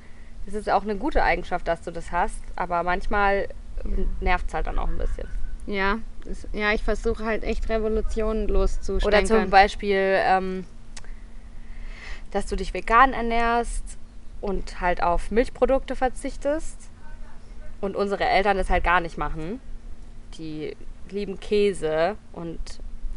es 0.47 0.53
ist 0.53 0.69
auch 0.69 0.83
eine 0.83 0.95
gute 0.95 1.23
Eigenschaft, 1.23 1.67
dass 1.67 1.81
du 1.81 1.91
das 1.91 2.11
hast, 2.11 2.41
aber 2.55 2.83
manchmal 2.83 3.47
nervt 4.21 4.47
es 4.47 4.53
halt 4.53 4.67
dann 4.67 4.79
auch 4.79 4.87
ein 4.87 4.97
bisschen. 4.97 5.27
Ja, 5.67 5.97
es, 6.29 6.47
ja, 6.53 6.71
ich 6.73 6.83
versuche 6.83 7.25
halt 7.25 7.43
echt 7.43 7.69
Revolutionen 7.69 8.47
loszustecken. 8.47 9.07
Oder 9.07 9.25
zum 9.25 9.49
Beispiel, 9.49 9.97
ähm, 10.23 10.65
dass 12.31 12.45
du 12.45 12.55
dich 12.55 12.73
vegan 12.73 13.13
ernährst 13.13 13.97
und 14.41 14.81
halt 14.81 15.01
auf 15.01 15.31
Milchprodukte 15.31 15.95
verzichtest 15.95 16.77
und 17.81 17.95
unsere 17.95 18.25
Eltern 18.25 18.57
das 18.57 18.69
halt 18.69 18.83
gar 18.83 18.99
nicht 18.99 19.17
machen. 19.17 19.59
Die 20.37 20.75
lieben 21.09 21.39
Käse 21.39 22.17
und 22.33 22.59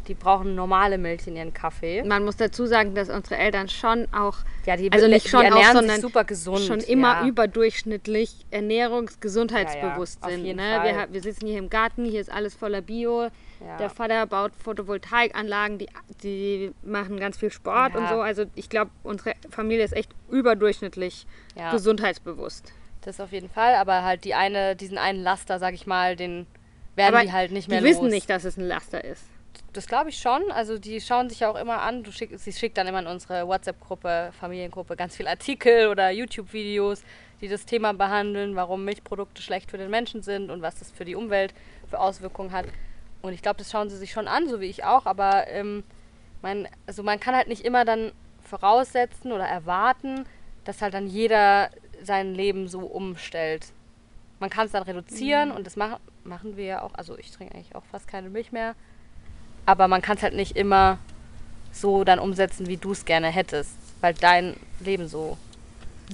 die 0.09 0.15
brauchen 0.15 0.55
normale 0.55 0.97
Milch 0.97 1.27
in 1.27 1.35
ihren 1.37 1.53
Kaffee. 1.53 2.03
Man 2.03 2.25
muss 2.25 2.35
dazu 2.35 2.65
sagen, 2.65 2.95
dass 2.95 3.09
unsere 3.09 3.37
Eltern 3.37 3.69
schon 3.69 4.07
auch, 4.11 4.37
Ja, 4.65 4.75
die, 4.75 4.91
also 4.91 5.07
nicht 5.07 5.25
die 5.25 5.29
schon 5.29 5.45
auch, 5.53 5.71
sondern 5.71 6.01
super 6.01 6.23
gesund. 6.25 6.59
schon 6.61 6.79
immer 6.79 7.21
ja. 7.21 7.27
überdurchschnittlich 7.27 8.45
ernährungsgesundheitsbewusst 8.51 10.19
Ja, 10.23 10.29
ja, 10.29 10.35
auf 10.35 10.41
sind. 10.43 10.55
Ne? 10.55 10.79
Wir, 10.83 11.07
wir 11.13 11.21
sitzen 11.21 11.47
hier 11.47 11.59
im 11.59 11.69
Garten, 11.69 12.05
hier 12.05 12.19
ist 12.21 12.31
alles 12.31 12.55
voller 12.55 12.81
Bio. 12.81 13.23
Ja. 13.61 13.77
Der 13.77 13.89
Vater 13.89 14.25
baut 14.25 14.51
Photovoltaikanlagen, 14.55 15.77
die, 15.77 15.87
die 16.23 16.71
machen 16.81 17.19
ganz 17.19 17.37
viel 17.37 17.51
Sport 17.51 17.93
Ja. 17.93 17.99
und 17.99 18.09
so. 18.09 18.15
Also 18.21 18.45
ich 18.55 18.69
glaube, 18.69 18.91
unsere 19.03 19.33
Familie 19.49 19.83
ist 19.85 19.93
echt 19.95 20.11
überdurchschnittlich 20.29 21.27
Ja. 21.55 21.71
gesundheitsbewusst. 21.71 22.73
Das 23.01 23.19
auf 23.19 23.31
jeden 23.31 23.49
Fall, 23.49 23.75
aber 23.75 24.03
halt 24.03 24.23
die 24.25 24.33
eine, 24.33 24.75
diesen 24.75 24.97
einen 24.97 25.21
Laster, 25.23 25.59
sag 25.59 25.73
ich 25.73 25.87
mal, 25.87 26.15
den 26.15 26.47
werden 26.95 27.15
Aber 27.15 27.23
die 27.23 27.31
halt 27.31 27.51
nicht 27.51 27.69
mehr 27.69 27.79
Die 27.79 27.85
wissen 27.85 28.05
los. 28.05 28.11
nicht, 28.13 28.29
dass 28.29 28.43
es 28.43 28.57
ein 28.57 28.67
Laster 28.67 29.03
ist. 29.03 29.23
Das 29.73 29.87
glaube 29.87 30.09
ich 30.09 30.17
schon. 30.17 30.51
Also 30.51 30.77
die 30.77 30.99
schauen 30.99 31.29
sich 31.29 31.41
ja 31.41 31.49
auch 31.49 31.55
immer 31.55 31.81
an. 31.81 32.03
Du 32.03 32.11
schick, 32.11 32.37
sie 32.39 32.51
schickt 32.51 32.77
dann 32.77 32.87
immer 32.87 32.99
in 32.99 33.07
unsere 33.07 33.47
WhatsApp-Gruppe, 33.47 34.31
Familiengruppe 34.39 34.95
ganz 34.95 35.15
viel 35.15 35.27
Artikel 35.27 35.87
oder 35.87 36.09
YouTube-Videos, 36.09 37.03
die 37.41 37.47
das 37.47 37.65
Thema 37.65 37.93
behandeln, 37.93 38.55
warum 38.55 38.83
Milchprodukte 38.83 39.41
schlecht 39.41 39.69
für 39.69 39.77
den 39.77 39.89
Menschen 39.89 40.23
sind 40.23 40.49
und 40.49 40.61
was 40.61 40.79
das 40.79 40.91
für 40.91 41.05
die 41.05 41.15
Umwelt 41.15 41.53
für 41.89 41.99
Auswirkungen 41.99 42.51
hat. 42.51 42.65
Und 43.21 43.33
ich 43.33 43.41
glaube, 43.41 43.57
das 43.57 43.71
schauen 43.71 43.89
sie 43.89 43.97
sich 43.97 44.11
schon 44.11 44.27
an, 44.27 44.47
so 44.47 44.59
wie 44.59 44.65
ich 44.65 44.83
auch. 44.83 45.05
Aber 45.05 45.47
ähm, 45.47 45.83
mein, 46.41 46.67
also 46.87 47.03
man 47.03 47.19
kann 47.19 47.35
halt 47.35 47.47
nicht 47.47 47.63
immer 47.63 47.85
dann 47.85 48.11
voraussetzen 48.41 49.31
oder 49.31 49.45
erwarten, 49.45 50.25
dass 50.63 50.81
halt 50.81 50.93
dann 50.93 51.07
jeder 51.07 51.69
sein 52.01 52.33
Leben 52.33 52.67
so 52.67 52.79
umstellt. 52.81 53.67
Man 54.39 54.49
kann 54.49 54.65
es 54.65 54.71
dann 54.71 54.83
reduzieren 54.83 55.51
und 55.51 55.67
das 55.67 55.75
mach, 55.75 55.99
machen 56.23 56.55
wir 56.55 56.65
ja 56.65 56.81
auch. 56.81 56.93
Also 56.93 57.17
ich 57.17 57.31
trinke 57.31 57.53
eigentlich 57.53 57.75
auch 57.75 57.83
fast 57.85 58.07
keine 58.07 58.29
Milch 58.29 58.51
mehr. 58.51 58.75
Aber 59.69 59.87
man 59.87 60.01
kann 60.01 60.17
es 60.17 60.23
halt 60.23 60.33
nicht 60.33 60.57
immer 60.57 60.97
so 61.71 62.03
dann 62.03 62.17
umsetzen, 62.17 62.65
wie 62.65 62.77
du 62.77 62.91
es 62.91 63.05
gerne 63.05 63.27
hättest, 63.27 63.69
weil 64.01 64.15
dein 64.15 64.55
Leben 64.79 65.07
so. 65.07 65.37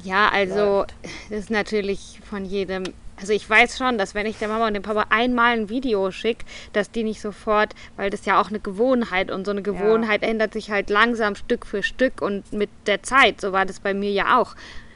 Ja, 0.03 0.27
also 0.27 0.79
läuft. 0.79 0.93
das 1.29 1.39
ist 1.39 1.51
natürlich 1.51 2.19
von 2.29 2.43
jedem. 2.43 2.83
Also 3.15 3.31
ich 3.31 3.49
weiß 3.49 3.77
schon, 3.77 3.97
dass 3.97 4.13
wenn 4.13 4.25
ich 4.25 4.37
der 4.39 4.49
Mama 4.49 4.67
und 4.67 4.73
dem 4.73 4.83
Papa 4.83 5.05
einmal 5.09 5.53
ein 5.53 5.69
Video 5.69 6.11
schicke, 6.11 6.43
dass 6.73 6.91
die 6.91 7.05
nicht 7.05 7.21
sofort, 7.21 7.73
weil 7.95 8.09
das 8.09 8.25
ja 8.25 8.41
auch 8.41 8.49
eine 8.49 8.59
Gewohnheit 8.59 9.31
und 9.31 9.45
so 9.45 9.51
eine 9.51 9.61
Gewohnheit 9.61 10.23
ändert 10.23 10.51
sich 10.51 10.69
halt 10.69 10.89
langsam 10.89 11.35
Stück 11.35 11.65
für 11.65 11.81
Stück 11.81 12.21
und 12.21 12.51
mit 12.51 12.69
der 12.87 13.03
Zeit. 13.03 13.39
So 13.39 13.53
war 13.53 13.65
das 13.65 13.79
bei 13.79 13.93
mir 13.93 14.11
ja 14.11 14.37
auch. 14.37 14.53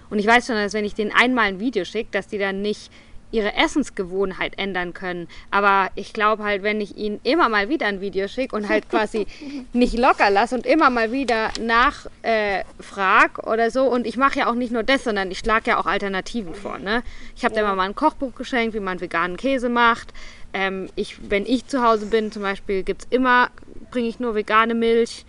Und 0.09 0.19
ich 0.19 0.27
weiß 0.27 0.47
schon, 0.47 0.57
dass 0.57 0.73
wenn 0.73 0.83
ich 0.83 0.95
denen 0.95 1.13
einmal 1.13 1.45
ein 1.45 1.61
Video 1.61 1.85
schicke, 1.85 2.09
dass 2.11 2.27
die 2.27 2.39
dann 2.39 2.61
nicht 2.61 2.91
ihre 3.31 3.55
Essensgewohnheit 3.55 4.57
ändern 4.57 4.93
können. 4.93 5.27
Aber 5.51 5.89
ich 5.95 6.13
glaube 6.13 6.43
halt, 6.43 6.63
wenn 6.63 6.81
ich 6.81 6.97
ihnen 6.97 7.19
immer 7.23 7.49
mal 7.49 7.69
wieder 7.69 7.87
ein 7.87 8.01
Video 8.01 8.27
schicke 8.27 8.55
und 8.55 8.69
halt 8.69 8.89
quasi 8.89 9.27
nicht 9.73 9.97
locker 9.97 10.29
lasse 10.29 10.55
und 10.55 10.65
immer 10.65 10.89
mal 10.89 11.11
wieder 11.11 11.49
nachfrag 11.61 13.37
äh, 13.37 13.49
oder 13.49 13.71
so. 13.71 13.85
Und 13.85 14.07
ich 14.07 14.17
mache 14.17 14.39
ja 14.39 14.49
auch 14.49 14.55
nicht 14.55 14.71
nur 14.71 14.83
das, 14.83 15.03
sondern 15.03 15.29
ich 15.31 15.39
schlage 15.39 15.71
ja 15.71 15.79
auch 15.79 15.85
Alternativen 15.85 16.55
vor. 16.55 16.79
Ne? 16.79 17.03
Ich 17.35 17.45
habe 17.45 17.55
ja. 17.55 17.75
mal 17.75 17.85
ein 17.85 17.95
Kochbuch 17.95 18.35
geschenkt, 18.35 18.73
wie 18.73 18.79
man 18.79 18.99
veganen 18.99 19.37
Käse 19.37 19.69
macht. 19.69 20.13
Ähm, 20.53 20.89
ich, 20.95 21.17
wenn 21.29 21.45
ich 21.45 21.67
zu 21.67 21.83
Hause 21.83 22.07
bin, 22.07 22.31
zum 22.31 22.41
Beispiel, 22.41 22.83
gibt 22.83 23.03
es 23.03 23.07
immer, 23.11 23.49
bringe 23.91 24.07
ich 24.07 24.19
nur 24.19 24.33
vegane 24.33 24.73
Milch. 24.73 25.25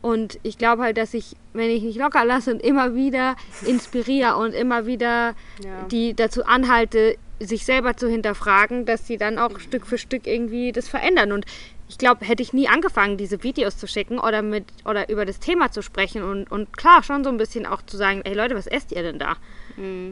Und 0.00 0.38
ich 0.42 0.58
glaube 0.58 0.82
halt, 0.82 0.96
dass 0.96 1.12
ich, 1.12 1.36
wenn 1.52 1.70
ich 1.70 1.82
nicht 1.82 1.98
locker 1.98 2.24
lasse 2.24 2.52
und 2.52 2.62
immer 2.62 2.94
wieder 2.94 3.36
inspiriere 3.66 4.36
und 4.36 4.54
immer 4.54 4.86
wieder 4.86 5.34
Ja. 5.62 5.82
die 5.90 6.14
dazu 6.14 6.44
anhalte, 6.44 7.16
sich 7.40 7.64
selber 7.64 7.96
zu 7.96 8.08
hinterfragen, 8.08 8.84
dass 8.84 9.06
sie 9.06 9.16
dann 9.16 9.38
auch 9.38 9.58
Stück 9.60 9.86
für 9.86 9.98
Stück 9.98 10.26
irgendwie 10.26 10.72
das 10.72 10.88
verändern. 10.88 11.32
Und 11.32 11.46
ich 11.88 11.98
glaube, 11.98 12.24
hätte 12.24 12.42
ich 12.42 12.52
nie 12.52 12.68
angefangen, 12.68 13.16
diese 13.16 13.42
Videos 13.42 13.76
zu 13.78 13.86
schicken 13.86 14.18
oder 14.18 14.42
mit 14.42 14.64
oder 14.84 15.08
über 15.08 15.24
das 15.24 15.38
Thema 15.38 15.70
zu 15.70 15.82
sprechen 15.82 16.22
und, 16.22 16.50
und 16.50 16.76
klar 16.76 17.02
schon 17.02 17.24
so 17.24 17.30
ein 17.30 17.38
bisschen 17.38 17.66
auch 17.66 17.82
zu 17.82 17.96
sagen, 17.96 18.22
ey 18.24 18.34
Leute, 18.34 18.54
was 18.54 18.66
esst 18.66 18.92
ihr 18.92 19.02
denn 19.02 19.18
da? 19.18 19.36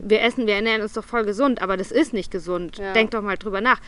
Wir 0.08 0.22
essen, 0.22 0.46
wir 0.46 0.54
ernähren 0.54 0.82
uns 0.82 0.92
doch 0.92 1.04
voll 1.04 1.24
gesund, 1.24 1.60
aber 1.60 1.76
das 1.76 1.90
ist 1.90 2.12
nicht 2.12 2.30
gesund. 2.30 2.78
Ja. 2.78 2.92
Denkt 2.92 3.14
doch 3.14 3.22
mal 3.22 3.36
drüber 3.36 3.60
nach. 3.60 3.80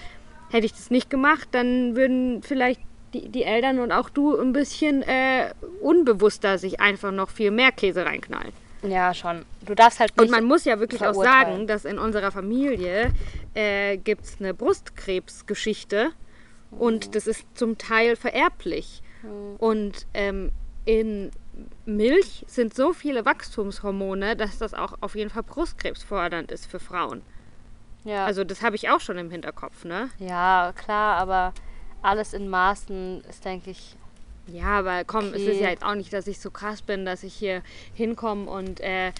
Hätte 0.50 0.66
ich 0.66 0.72
das 0.72 0.90
nicht 0.90 1.08
gemacht, 1.08 1.48
dann 1.52 1.94
würden 1.94 2.42
vielleicht 2.42 2.80
die, 3.14 3.28
die 3.28 3.44
Eltern 3.44 3.78
und 3.78 3.92
auch 3.92 4.10
du 4.10 4.36
ein 4.36 4.52
bisschen 4.52 5.02
äh, 5.02 5.52
unbewusster 5.80 6.58
sich 6.58 6.80
einfach 6.80 7.12
noch 7.12 7.30
viel 7.30 7.50
mehr 7.50 7.70
Käse 7.70 8.04
reinknallen. 8.04 8.52
Ja, 8.82 9.12
schon. 9.12 9.44
Du 9.62 9.74
darfst 9.74 10.00
halt 10.00 10.16
nicht. 10.16 10.24
Und 10.24 10.30
man 10.30 10.44
muss 10.44 10.64
ja 10.64 10.78
wirklich 10.78 11.04
auch 11.04 11.14
sagen, 11.14 11.66
dass 11.66 11.84
in 11.84 11.98
unserer 11.98 12.30
Familie 12.30 13.12
äh, 13.54 13.96
gibt 13.96 14.24
es 14.24 14.36
eine 14.40 14.54
Brustkrebsgeschichte 14.54 16.10
und 16.70 17.14
das 17.14 17.26
ist 17.26 17.44
zum 17.54 17.78
Teil 17.78 18.16
vererblich. 18.16 19.02
Und 19.58 20.06
ähm, 20.14 20.52
in 20.84 21.30
Milch 21.86 22.44
sind 22.46 22.74
so 22.74 22.92
viele 22.92 23.24
Wachstumshormone, 23.24 24.36
dass 24.36 24.58
das 24.58 24.74
auch 24.74 24.94
auf 25.00 25.16
jeden 25.16 25.30
Fall 25.30 25.42
brustkrebsfordernd 25.42 26.52
ist 26.52 26.66
für 26.66 26.78
Frauen. 26.78 27.22
ja. 28.04 28.24
Also 28.24 28.44
das 28.44 28.62
habe 28.62 28.76
ich 28.76 28.88
auch 28.90 29.00
schon 29.00 29.18
im 29.18 29.30
Hinterkopf, 29.30 29.84
ne? 29.84 30.10
ja, 30.18 30.72
klar, 30.76 31.16
aber 31.16 31.52
alles 32.00 32.32
in 32.32 32.48
Maßen 32.48 33.24
ist, 33.28 33.44
denke 33.44 33.70
ich. 33.70 33.96
Ja, 34.52 34.78
aber 34.78 35.04
komm, 35.04 35.26
es 35.26 35.42
Okay. 35.42 35.50
ist 35.52 35.60
ja 35.60 35.68
jetzt 35.70 35.84
auch 35.84 35.94
nicht, 35.94 36.12
dass 36.12 36.26
ich 36.26 36.40
so 36.40 36.50
krass 36.50 36.82
bin, 36.82 37.04
dass 37.04 37.22
ich 37.22 37.34
hier 37.34 37.62
hinkomme 37.94 38.50
und, 38.50 38.80
äh, 38.80 39.12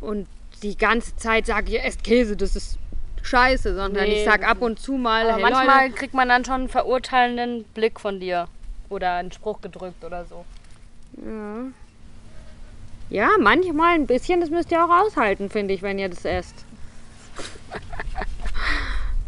und 0.00 0.26
die 0.62 0.76
ganze 0.76 1.14
Zeit 1.16 1.46
sage, 1.46 1.70
ihr 1.72 1.84
esst 1.84 2.02
Käse, 2.04 2.36
das 2.36 2.56
ist 2.56 2.78
scheiße, 3.22 3.74
sondern 3.74 4.04
Nee, 4.08 4.18
ich 4.18 4.24
sag 4.24 4.40
das 4.40 4.50
ab 4.50 4.60
und 4.62 4.80
zu 4.80 4.94
mal, 4.94 5.26
Aber 5.30 5.34
hey 5.34 5.42
manchmal 5.42 5.84
Leute, 5.86 5.94
kriegt 5.96 6.14
man 6.14 6.28
dann 6.28 6.44
schon 6.44 6.54
einen 6.54 6.68
verurteilenden 6.68 7.64
Blick 7.74 8.00
von 8.00 8.18
dir. 8.20 8.48
Oder 8.88 9.14
einen 9.14 9.32
Spruch 9.32 9.60
gedrückt 9.60 10.04
oder 10.04 10.24
so. 10.26 10.44
ja. 11.16 11.64
ja, 13.10 13.28
manchmal 13.38 13.94
ein 13.94 14.06
bisschen, 14.06 14.40
das 14.40 14.50
müsst 14.50 14.70
ihr 14.72 14.84
auch 14.84 14.90
aushalten, 14.90 15.50
finde 15.50 15.72
ich, 15.74 15.82
wenn 15.82 15.98
ihr 15.98 16.08
das 16.08 16.24
esst. 16.24 16.64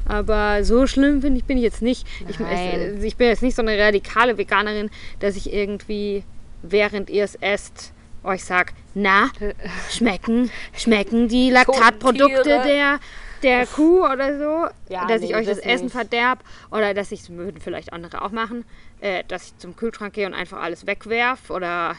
Aber 0.06 0.64
so 0.64 0.86
schlimm 0.86 1.22
finde 1.22 1.38
ich 1.38 1.44
bin 1.44 1.56
ich 1.56 1.64
jetzt 1.64 1.82
nicht. 1.82 2.06
Ich, 2.28 2.38
es, 2.40 3.02
ich 3.02 3.16
bin 3.16 3.28
jetzt 3.28 3.42
nicht 3.42 3.56
so 3.56 3.62
eine 3.62 3.78
radikale 3.78 4.36
Veganerin, 4.38 4.90
dass 5.20 5.36
ich 5.36 5.52
irgendwie, 5.52 6.24
während 6.62 7.10
ihr 7.10 7.24
es 7.24 7.34
esst, 7.36 7.92
euch 8.22 8.44
sag, 8.44 8.72
na, 8.94 9.30
schmecken, 9.90 10.50
schmecken 10.76 11.28
die 11.28 11.50
Laktatprodukte 11.50 12.44
der, 12.64 13.00
der 13.42 13.66
Kuh 13.66 14.04
oder 14.04 14.38
so, 14.38 14.74
Ja, 14.92 15.06
dass 15.06 15.20
nee, 15.20 15.28
ich 15.28 15.34
euch 15.34 15.46
das, 15.46 15.58
das 15.58 15.66
Essen 15.66 15.90
verderb 15.90 16.40
oder 16.70 16.94
dass 16.94 17.12
ich, 17.12 17.20
das 17.20 17.30
würden 17.30 17.60
vielleicht 17.60 17.92
andere 17.92 18.22
auch 18.22 18.30
machen, 18.30 18.64
äh, 19.00 19.22
dass 19.28 19.48
ich 19.48 19.58
zum 19.58 19.76
Kühlschrank 19.76 20.14
gehe 20.14 20.26
und 20.26 20.34
einfach 20.34 20.62
alles 20.62 20.86
wegwerf 20.86 21.50
oder 21.50 21.96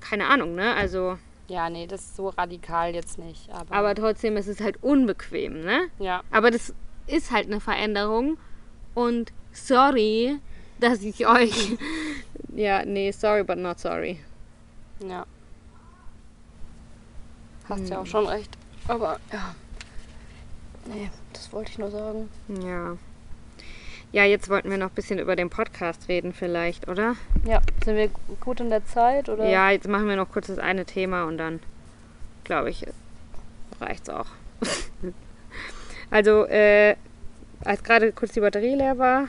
keine 0.00 0.26
Ahnung, 0.26 0.54
ne? 0.54 0.74
Also, 0.74 1.18
Ja, 1.48 1.68
nee, 1.70 1.86
das 1.86 2.00
ist 2.00 2.16
so 2.16 2.30
radikal 2.30 2.94
jetzt 2.94 3.18
nicht. 3.18 3.50
Aber, 3.50 3.74
aber 3.74 3.94
trotzdem 3.94 4.36
ist 4.36 4.48
es 4.48 4.60
halt 4.60 4.82
unbequem, 4.82 5.60
ne? 5.60 5.82
ja. 5.98 6.22
Aber 6.30 6.50
das 6.50 6.74
ist 7.06 7.30
halt 7.30 7.46
eine 7.46 7.60
Veränderung 7.60 8.38
und 8.94 9.32
sorry, 9.52 10.38
dass 10.80 11.02
ich 11.02 11.26
euch, 11.26 11.76
ja, 12.54 12.84
nee, 12.84 13.10
sorry, 13.12 13.42
but 13.44 13.58
not 13.58 13.78
sorry. 13.78 14.18
Ja. 15.06 15.26
Hast 17.68 17.80
Hm. 17.80 17.86
ja 17.86 17.98
auch 18.00 18.06
schon 18.06 18.26
recht. 18.26 18.56
Aber 18.88 19.18
ja. 19.32 19.54
Nee, 20.86 21.10
das 21.32 21.52
wollte 21.52 21.70
ich 21.70 21.78
nur 21.78 21.90
sagen. 21.90 22.28
Ja. 22.62 22.96
Ja, 24.10 24.24
jetzt 24.24 24.50
wollten 24.50 24.68
wir 24.70 24.76
noch 24.76 24.90
ein 24.90 24.94
bisschen 24.94 25.18
über 25.18 25.36
den 25.36 25.48
Podcast 25.48 26.08
reden 26.08 26.34
vielleicht, 26.34 26.86
oder? 26.88 27.16
Ja, 27.46 27.62
sind 27.84 27.96
wir 27.96 28.08
gut 28.40 28.60
in 28.60 28.68
der 28.68 28.84
Zeit? 28.84 29.28
Oder? 29.30 29.48
Ja, 29.48 29.70
jetzt 29.70 29.88
machen 29.88 30.06
wir 30.06 30.16
noch 30.16 30.30
kurz 30.30 30.48
das 30.48 30.58
eine 30.58 30.84
Thema 30.84 31.24
und 31.24 31.38
dann, 31.38 31.60
glaube 32.44 32.68
ich, 32.68 32.84
reicht's 33.80 34.10
auch. 34.10 34.26
also, 36.12 36.46
äh, 36.46 36.94
als 37.64 37.82
gerade 37.82 38.12
kurz 38.12 38.32
die 38.32 38.40
Batterie 38.40 38.74
leer 38.74 38.98
war, 38.98 39.28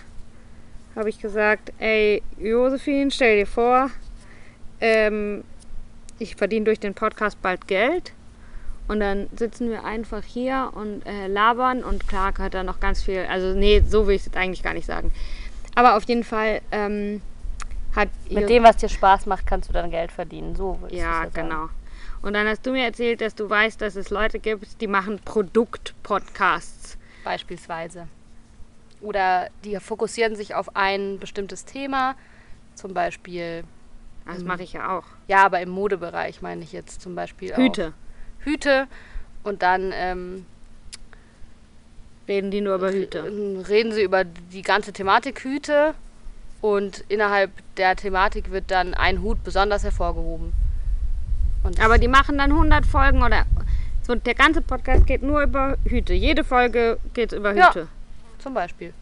habe 0.95 1.09
ich 1.09 1.19
gesagt, 1.19 1.71
ey, 1.79 2.21
Josephine, 2.37 3.09
stell 3.09 3.37
dir 3.37 3.47
vor, 3.47 3.89
ähm, 4.81 5.43
ich 6.19 6.35
verdiene 6.35 6.65
durch 6.65 6.79
den 6.79 6.93
Podcast 6.93 7.41
bald 7.41 7.67
Geld. 7.67 8.11
Und 8.89 8.99
dann 8.99 9.29
sitzen 9.33 9.69
wir 9.69 9.85
einfach 9.85 10.23
hier 10.23 10.71
und 10.73 11.05
äh, 11.05 11.27
labern 11.27 11.85
und 11.85 12.05
klar 12.07 12.33
gehört 12.33 12.53
da 12.53 12.63
noch 12.63 12.81
ganz 12.81 13.01
viel. 13.01 13.25
Also 13.29 13.57
nee, 13.57 13.81
so 13.87 14.07
will 14.07 14.15
ich 14.15 14.21
es 14.23 14.25
jetzt 14.25 14.37
eigentlich 14.37 14.61
gar 14.61 14.73
nicht 14.73 14.85
sagen. 14.85 15.11
Aber 15.75 15.95
auf 15.95 16.03
jeden 16.03 16.25
Fall 16.25 16.61
ähm, 16.71 17.21
hat 17.95 18.09
Mit 18.29 18.49
dem, 18.49 18.63
was 18.63 18.75
dir 18.75 18.89
Spaß 18.89 19.25
macht, 19.25 19.47
kannst 19.47 19.69
du 19.69 19.73
dann 19.73 19.89
Geld 19.89 20.11
verdienen. 20.11 20.53
So 20.55 20.77
würdest 20.81 21.01
ja, 21.01 21.23
du's 21.23 21.33
sagen. 21.33 21.69
Und 22.23 22.33
dann 22.33 22.47
hast 22.47 22.65
du 22.65 22.71
mir 22.71 22.85
erzählt, 22.85 23.21
dass 23.21 23.35
du 23.35 23.47
weißt, 23.49 23.79
dass 23.81 23.95
es 23.95 24.09
Leute 24.09 24.39
gibt, 24.39 24.81
die 24.81 24.87
machen 24.87 25.19
Produkt-Podcasts. 25.23 26.97
Beispielsweise. 27.23 28.07
Oder 29.01 29.49
die 29.63 29.77
fokussieren 29.79 30.35
sich 30.35 30.55
auf 30.55 30.75
ein 30.75 31.19
bestimmtes 31.19 31.65
Thema. 31.65 32.15
Zum 32.73 32.93
Beispiel, 32.93 33.63
Das 34.25 34.43
mache 34.43 34.63
ich 34.63 34.73
ja 34.73 34.97
auch. 34.97 35.03
ja, 35.27 35.45
aber 35.45 35.59
im 35.61 35.69
Modebereich 35.69 36.41
meine 36.41 36.63
ich 36.63 36.71
jetzt 36.71 37.01
zum 37.01 37.13
Beispiel 37.13 37.55
Hüte. 37.55 37.89
auch 37.89 38.45
Hüte. 38.45 38.87
Und 39.43 39.61
dann 39.61 39.91
ähm, 39.93 40.45
Reden 42.27 42.51
die 42.51 42.61
nur 42.61 42.75
über 42.75 42.91
Hüte. 42.91 43.19
Ähm, 43.19 43.59
reden 43.67 43.91
sie 43.91 44.01
über 44.03 44.23
die 44.23 44.61
ganze 44.61 44.93
Thematik 44.93 45.43
Hüte 45.43 45.93
und 46.61 47.03
innerhalb 47.09 47.51
der 47.75 47.95
Thematik 47.97 48.51
wird 48.51 48.71
dann 48.71 48.93
ein 48.93 49.21
Hut 49.21 49.43
besonders 49.43 49.83
hervorgehoben. 49.83 50.53
Und 51.63 51.79
Aber 51.79 51.97
die 51.97 52.07
machen 52.07 52.37
dann 52.37 52.51
100 52.51 52.85
Folgen 52.85 53.23
oder 53.23 53.45
so. 54.05 54.15
Der 54.15 54.35
ganze 54.35 54.61
Podcast 54.61 55.07
geht 55.07 55.23
nur 55.23 55.41
über 55.43 55.77
Hüte. 55.85 56.13
Jede 56.13 56.43
Folge 56.43 56.97
geht 57.13 57.31
über 57.31 57.53
Ja. 57.55 57.69
Hüte. 57.69 57.87
zum 58.39 58.53
Beispiel. 58.53 58.93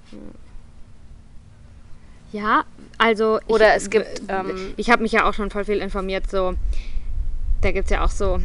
Ja, 2.32 2.63
also. 2.97 3.39
ich- 3.39 3.47
Oder 3.50 3.74
es 3.76 3.89
gibt, 3.89 4.21
ähm, 4.30 4.74
ich 4.78 4.89
habe 4.89 5.02
mich 5.02 5.12
ja 5.12 5.28
auch 5.28 5.34
schon 5.34 5.50
voll 5.50 5.65
viel 5.65 5.80
informiert. 5.80 6.30
So, 6.30 6.54
da 7.62 7.71
gibt 7.71 7.86
es 7.86 7.91
ja 7.91 8.04
auch 8.06 8.10
so 8.12 8.39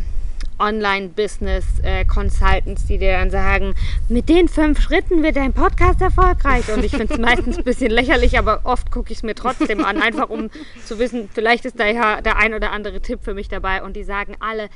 Online-Business-Consultants, 0.59 2.87
die 2.87 2.99
dir 2.99 3.13
dann 3.13 3.31
sagen, 3.31 3.75
mit 4.09 4.29
den 4.29 4.49
fünf 4.49 4.81
Schritten 4.81 5.23
wird 5.23 5.37
dein 5.37 5.53
Podcast 5.53 6.01
erfolgreich. 6.01 6.69
Und 6.73 6.85
ich 6.85 6.93
finde 6.93 7.15
es 7.15 7.21
meistens 7.21 7.59
ein 7.59 7.65
bisschen 7.65 7.91
lächerlich, 7.91 8.39
aber 8.39 8.61
oft 8.65 8.91
gucke 8.91 9.13
ich 9.13 9.19
es 9.19 9.23
mir 9.23 9.35
trotzdem 9.35 9.85
an, 9.85 10.01
einfach 10.03 10.31
um 10.31 10.51
zu 10.85 10.99
wissen, 10.99 11.29
vielleicht 11.33 11.65
ist 11.65 11.79
da 11.79 11.87
ja 11.87 12.21
der 12.21 12.37
ein 12.39 12.55
oder 12.55 12.73
andere 12.73 13.01
Tipp 13.01 13.21
für 13.23 13.35
mich 13.35 13.49
dabei. 13.49 13.83
Und 13.83 13.97
die 13.97 14.05
sagen 14.05 14.37
alle, 14.41 14.69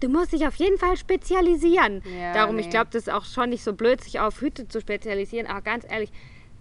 du 0.00 0.08
musst 0.08 0.32
dich 0.32 0.46
auf 0.46 0.54
jeden 0.56 0.78
Fall 0.78 0.96
spezialisieren. 0.96 2.02
Ja, 2.18 2.32
Darum, 2.32 2.58
ich 2.58 2.66
nee. 2.66 2.72
glaube, 2.72 2.88
das 2.92 3.02
ist 3.02 3.12
auch 3.12 3.24
schon 3.24 3.50
nicht 3.50 3.64
so 3.64 3.72
blöd, 3.72 4.02
sich 4.02 4.20
auf 4.20 4.40
Hüte 4.40 4.68
zu 4.68 4.80
spezialisieren. 4.80 5.46
Aber 5.46 5.62
ganz 5.62 5.84
ehrlich, 5.88 6.10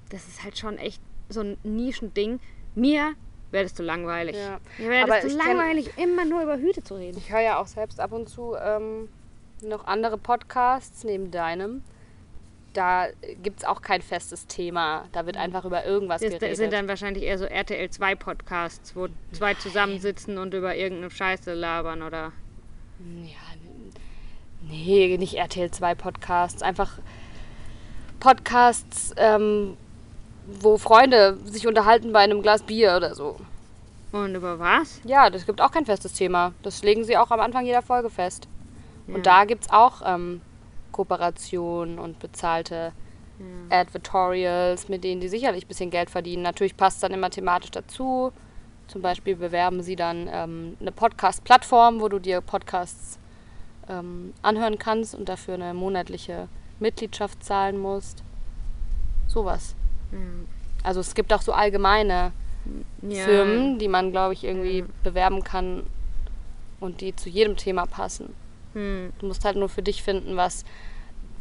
das 0.10 0.28
ist 0.28 0.44
halt 0.44 0.58
schon 0.58 0.78
echt 0.78 1.02
so 1.30 1.42
ein 1.42 1.58
Nischending. 1.64 2.40
Mir 2.76 3.14
wäre 3.52 3.64
das 3.64 3.74
zu 3.74 3.84
langweilig. 3.84 4.36
Ja. 4.36 4.60
Mir 4.78 4.90
wäre 4.90 5.04
Aber 5.04 5.14
das 5.16 5.22
zu 5.22 5.28
ich 5.28 5.38
kenn- 5.38 5.48
langweilig, 5.58 5.90
immer 5.98 6.26
nur 6.26 6.42
über 6.44 6.58
Hüte 6.58 6.84
zu 6.84 6.96
reden. 6.96 7.18
Ich 7.18 7.32
höre 7.32 7.42
ja 7.42 7.60
auch 7.60 7.68
selbst 7.68 8.00
ab 8.00 8.12
und 8.12 8.28
zu 8.30 8.56
ähm, 8.62 9.10
noch 9.62 9.86
andere 9.88 10.18
Podcasts 10.18 11.04
neben 11.04 11.32
deinem. 11.32 11.84
Da 12.74 13.08
gibt 13.42 13.60
es 13.60 13.66
auch 13.66 13.82
kein 13.82 14.02
festes 14.04 14.46
Thema. 14.46 15.06
Da 15.12 15.26
wird 15.26 15.36
einfach 15.38 15.66
über 15.66 15.84
irgendwas 15.86 16.22
Das 16.22 16.32
geredet. 16.32 16.58
sind 16.58 16.74
dann 16.74 16.88
wahrscheinlich 16.88 17.24
eher 17.24 17.40
so 17.40 17.46
RTL 17.46 17.90
2 17.90 18.14
Podcasts, 18.16 18.96
wo 18.96 19.08
zwei 19.32 19.56
zusammensitzen 19.56 20.38
und 20.38 20.54
über 20.54 20.76
irgendeine 20.76 21.10
Scheiße 21.10 21.54
labern 21.56 22.04
oder. 22.04 22.34
Ja, 23.24 23.40
nee, 24.70 25.18
nicht 25.18 25.36
RTL 25.36 25.72
2 25.72 25.96
Podcasts. 25.96 26.62
Einfach 26.62 27.00
Podcasts, 28.20 29.14
ähm, 29.18 29.78
wo 30.62 30.78
Freunde 30.78 31.38
sich 31.46 31.68
unterhalten 31.68 32.14
bei 32.14 32.20
einem 32.20 32.42
Glas 32.42 32.64
Bier 32.64 32.96
oder 32.96 33.14
so. 33.16 33.38
Und 34.12 34.36
über 34.36 34.58
was? 34.60 35.02
Ja, 35.04 35.30
das 35.30 35.46
gibt 35.46 35.62
auch 35.62 35.72
kein 35.72 35.86
festes 35.86 36.14
Thema. 36.14 36.54
Das 36.64 36.82
legen 36.84 37.04
sie 37.04 37.18
auch 37.18 37.30
am 37.32 37.42
Anfang 37.42 37.66
jeder 37.66 37.82
Folge 37.82 38.10
fest. 38.10 38.48
Ja. 39.08 39.16
Und 39.16 39.26
da 39.26 39.46
gibt 39.46 39.64
es 39.64 39.70
auch 39.70 40.02
ähm, 40.06 40.42
Kooperationen 40.92 42.00
und 42.00 42.20
bezahlte 42.20 42.94
Advertorials, 43.70 44.90
mit 44.90 45.04
denen 45.04 45.22
die 45.22 45.28
sicherlich 45.28 45.66
ein 45.66 45.68
bisschen 45.68 45.92
Geld 45.92 46.10
verdienen. 46.10 46.42
Natürlich 46.42 46.76
passt 46.76 47.04
dann 47.04 47.12
immer 47.12 47.30
thematisch 47.30 47.72
dazu. 47.72 48.32
Zum 48.88 49.02
Beispiel 49.02 49.36
bewerben 49.36 49.84
sie 49.84 49.96
dann 49.96 50.30
ähm, 50.32 50.78
eine 50.80 50.92
Podcast-Plattform, 50.92 52.00
wo 52.00 52.08
du 52.08 52.20
dir 52.20 52.42
Podcasts 52.42 53.20
ähm, 53.90 54.34
anhören 54.42 54.80
kannst 54.80 55.14
und 55.14 55.30
dafür 55.30 55.56
eine 55.56 55.74
monatliche 55.74 56.48
Mitgliedschaft 56.80 57.44
zahlen 57.44 57.78
musst. 57.78 58.24
Sowas. 59.28 59.76
Also 60.84 61.00
es 61.00 61.16
gibt 61.16 61.34
auch 61.34 61.42
so 61.42 61.52
allgemeine 61.52 62.32
Ja. 63.02 63.24
Firmen, 63.24 63.80
die 63.80 63.88
man, 63.88 64.12
glaube 64.12 64.34
ich, 64.34 64.44
irgendwie 64.44 64.84
bewerben 65.04 65.44
kann 65.44 65.84
und 66.80 67.02
die 67.02 67.16
zu 67.16 67.30
jedem 67.30 67.56
Thema 67.56 67.86
passen. 67.86 68.34
Hm. 68.74 69.14
Du 69.20 69.28
musst 69.28 69.46
halt 69.46 69.58
nur 69.58 69.70
für 69.70 69.82
dich 69.82 70.04
finden, 70.04 70.36
was, 70.38 70.66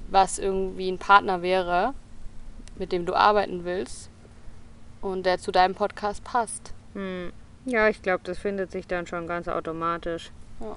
was 0.09 0.38
irgendwie 0.38 0.88
ein 0.90 0.98
Partner 0.98 1.42
wäre, 1.42 1.94
mit 2.79 2.92
dem 2.92 3.07
du 3.07 3.14
arbeiten 3.14 3.64
willst 3.64 4.11
und 5.00 5.26
der 5.26 5.38
zu 5.38 5.52
deinem 5.52 5.74
Podcast 5.74 6.24
passt. 6.24 6.72
Hm. 6.94 7.33
Ja, 7.64 7.88
ich 7.88 8.00
glaube, 8.00 8.20
das 8.24 8.38
findet 8.38 8.70
sich 8.70 8.87
dann 8.87 9.07
schon 9.07 9.26
ganz 9.26 9.48
automatisch. 9.48 10.31
Ja. 10.61 10.76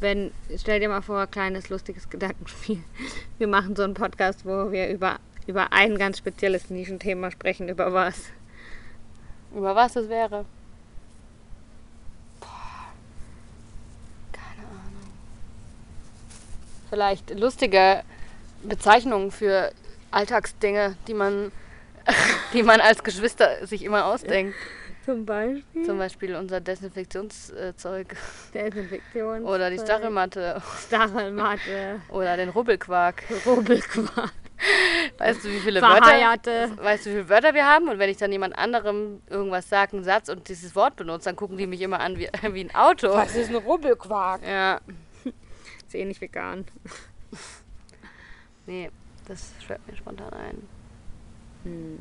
Wenn, 0.00 0.32
stell 0.56 0.80
dir 0.80 0.88
mal 0.88 1.02
vor, 1.02 1.26
kleines 1.26 1.68
lustiges 1.68 2.08
Gedankenspiel. 2.08 2.82
Wir 3.38 3.46
machen 3.46 3.76
so 3.76 3.82
einen 3.82 3.94
Podcast, 3.94 4.44
wo 4.44 4.72
wir 4.72 4.88
über, 4.88 5.18
über 5.46 5.72
ein 5.72 5.98
ganz 5.98 6.18
spezielles 6.18 6.70
Nischenthema 6.70 7.30
sprechen. 7.30 7.68
Über 7.68 7.92
was? 7.92 8.16
Über 9.54 9.74
was 9.74 9.96
es 9.96 10.08
wäre? 10.08 10.44
Boah. 12.40 12.48
Keine 14.32 14.66
Ahnung. 14.68 15.10
Vielleicht 16.88 17.38
lustige 17.38 18.02
Bezeichnungen 18.62 19.30
für 19.30 19.72
Alltagsdinge, 20.10 20.96
die 21.06 21.14
man, 21.14 21.52
die 22.52 22.62
man 22.62 22.80
als 22.80 23.02
Geschwister 23.02 23.66
sich 23.66 23.82
immer 23.84 24.06
ausdenkt. 24.06 24.54
Zum 25.04 25.26
Beispiel? 25.26 25.84
Zum 25.84 25.98
Beispiel 25.98 26.36
unser 26.36 26.60
Desinfektionszeug 26.60 28.14
Desinfektion. 28.54 29.42
oder 29.42 29.68
die 29.68 29.80
Stachelmatte 29.80 30.62
Stachelmatte. 30.86 32.00
oder 32.08 32.36
den 32.36 32.50
Rubbelquark. 32.50 33.24
Rubbelquark. 33.44 34.32
Weißt 35.18 35.44
du, 35.44 35.48
wie 35.48 35.58
viele 35.58 35.82
Wörter, 35.82 36.76
weißt 36.82 37.06
du, 37.06 37.10
wie 37.10 37.14
viele 37.14 37.28
Wörter 37.28 37.54
wir 37.54 37.66
haben? 37.66 37.88
Und 37.88 37.98
wenn 37.98 38.10
ich 38.10 38.16
dann 38.16 38.32
jemand 38.32 38.56
anderem 38.56 39.20
irgendwas 39.28 39.68
sage, 39.68 39.96
einen 39.96 40.04
Satz 40.04 40.28
und 40.28 40.48
dieses 40.48 40.74
Wort 40.74 40.96
benutze, 40.96 41.26
dann 41.26 41.36
gucken 41.36 41.56
die 41.56 41.66
mich 41.66 41.80
immer 41.80 42.00
an 42.00 42.18
wie, 42.18 42.28
wie 42.52 42.64
ein 42.64 42.74
Auto. 42.74 43.18
ist 43.20 43.36
ein 43.36 43.56
Rubbelquark? 43.56 44.42
Ja, 44.46 44.80
Ist 45.86 45.94
eh 45.94 46.04
nicht 46.04 46.20
vegan. 46.20 46.64
nee, 48.66 48.90
das 49.26 49.52
schreibt 49.64 49.86
mir 49.88 49.96
spontan 49.96 50.32
ein. 50.32 50.68
Hm. 51.64 51.98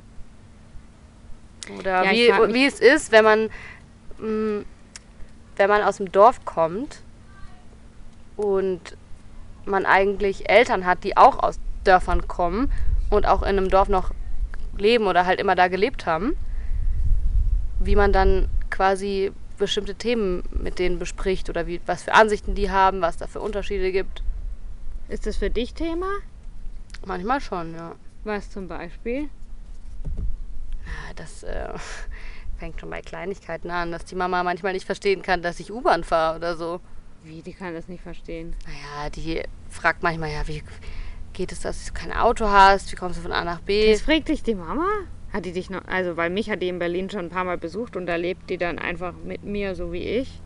Oder 1.78 2.04
Ja, 2.06 2.12
wie, 2.12 2.54
wie 2.54 2.66
es 2.66 2.80
ist, 2.80 3.12
wenn 3.12 3.24
man, 3.24 3.50
mh, 4.18 4.66
wenn 5.58 5.70
man 5.70 5.82
aus 5.84 5.98
dem 5.98 6.12
Dorf 6.12 6.44
kommt 6.46 7.02
und 8.36 8.98
man 9.66 9.86
eigentlich 9.86 10.50
Eltern 10.50 10.86
hat, 10.86 11.04
die 11.04 11.18
auch 11.18 11.42
aus 11.44 11.60
Dörfern 11.84 12.28
kommen 12.28 12.72
und 13.10 13.26
auch 13.26 13.42
in 13.42 13.50
einem 13.50 13.70
Dorf 13.70 13.90
noch 13.90 14.12
leben 14.78 15.08
oder 15.08 15.26
halt 15.26 15.40
immer 15.40 15.56
da 15.56 15.68
gelebt 15.68 16.06
haben, 16.06 16.36
wie 17.80 17.96
man 17.96 18.14
dann 18.14 18.50
quasi 18.70 19.32
bestimmte 19.58 19.96
Themen 19.96 20.44
mit 20.52 20.80
denen 20.80 20.98
bespricht 20.98 21.50
oder 21.50 21.68
wie, 21.68 21.82
was 21.86 22.04
für 22.04 22.14
Ansichten 22.14 22.56
die 22.56 22.72
haben, 22.72 23.02
was 23.02 23.18
da 23.18 23.28
für 23.28 23.42
Unterschiede 23.42 23.92
gibt. 23.92 24.24
Ist 25.08 25.28
das 25.28 25.38
für 25.38 25.50
dich 25.50 25.74
Thema? 25.74 26.08
Manchmal 27.06 27.42
schon, 27.42 27.76
ja. 27.76 27.96
Was 28.24 28.50
zum 28.50 28.68
Beispiel? 28.68 29.24
Ja, 30.86 31.14
Das 31.16 31.44
äh, 31.44 31.70
fängt 32.58 32.80
schon 32.80 32.90
bei 32.90 33.02
Kleinigkeiten 33.02 33.70
an, 33.70 33.92
dass 33.92 34.06
die 34.06 34.16
Mama 34.16 34.44
manchmal 34.44 34.74
nicht 34.74 34.86
verstehen 34.86 35.22
kann, 35.22 35.42
dass 35.42 35.60
ich 35.60 35.72
U-Bahn 35.72 36.04
fahre 36.04 36.38
oder 36.38 36.56
so. 36.56 36.80
Wie, 37.24 37.42
die 37.42 37.54
kann 37.54 37.74
das 37.74 37.88
nicht 37.88 38.02
verstehen. 38.02 38.56
Naja, 38.66 39.10
die 39.12 39.44
fragt 39.70 40.02
manchmal, 40.02 40.32
ja, 40.32 40.48
wie 40.48 40.64
geht 41.34 41.52
es, 41.52 41.62
dass 41.62 41.86
du 41.86 41.94
kein 41.94 42.12
Auto 42.12 42.48
hast? 42.48 42.92
Wie 42.92 42.96
kommst 42.96 43.18
du 43.18 43.24
von 43.24 43.32
A 43.32 43.44
nach 43.44 43.62
B? 43.62 43.92
Das 43.92 44.02
fragt 44.02 44.30
dich 44.30 44.44
die 44.44 44.56
Mama? 44.56 44.88
Hat 45.34 45.46
die 45.46 45.54
dich 45.54 45.70
noch, 45.70 45.86
also 45.88 46.18
weil 46.18 46.30
mich 46.30 46.50
hat 46.50 46.62
die 46.62 46.68
in 46.68 46.80
Berlin 46.80 47.10
schon 47.10 47.22
ein 47.22 47.30
paar 47.30 47.46
Mal 47.46 47.58
besucht 47.58 47.96
und 47.96 48.06
da 48.06 48.16
lebt 48.16 48.50
die 48.50 48.58
dann 48.58 48.80
einfach 48.80 49.14
mit 49.24 49.44
mir, 49.44 49.76
so 49.76 49.94
wie 49.94 50.04
ich. 50.04 50.42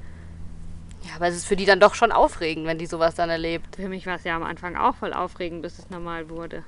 Ja, 1.03 1.15
aber 1.15 1.27
es 1.27 1.35
ist 1.35 1.45
für 1.45 1.55
die 1.55 1.65
dann 1.65 1.79
doch 1.79 1.95
schon 1.95 2.11
aufregend, 2.11 2.65
wenn 2.65 2.77
die 2.77 2.85
sowas 2.85 3.15
dann 3.15 3.29
erlebt. 3.29 3.75
Für 3.75 3.89
mich 3.89 4.05
war 4.05 4.15
es 4.15 4.23
ja 4.23 4.35
am 4.35 4.43
Anfang 4.43 4.75
auch 4.75 4.95
voll 4.95 5.13
aufregend, 5.13 5.61
bis 5.61 5.79
es 5.79 5.89
normal 5.89 6.29
wurde. 6.29 6.63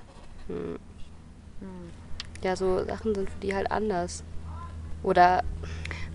ja, 2.44 2.56
so 2.56 2.84
Sachen 2.86 3.16
sind 3.16 3.30
für 3.30 3.40
die 3.40 3.56
halt 3.56 3.72
anders. 3.72 4.24
Oder 5.04 5.44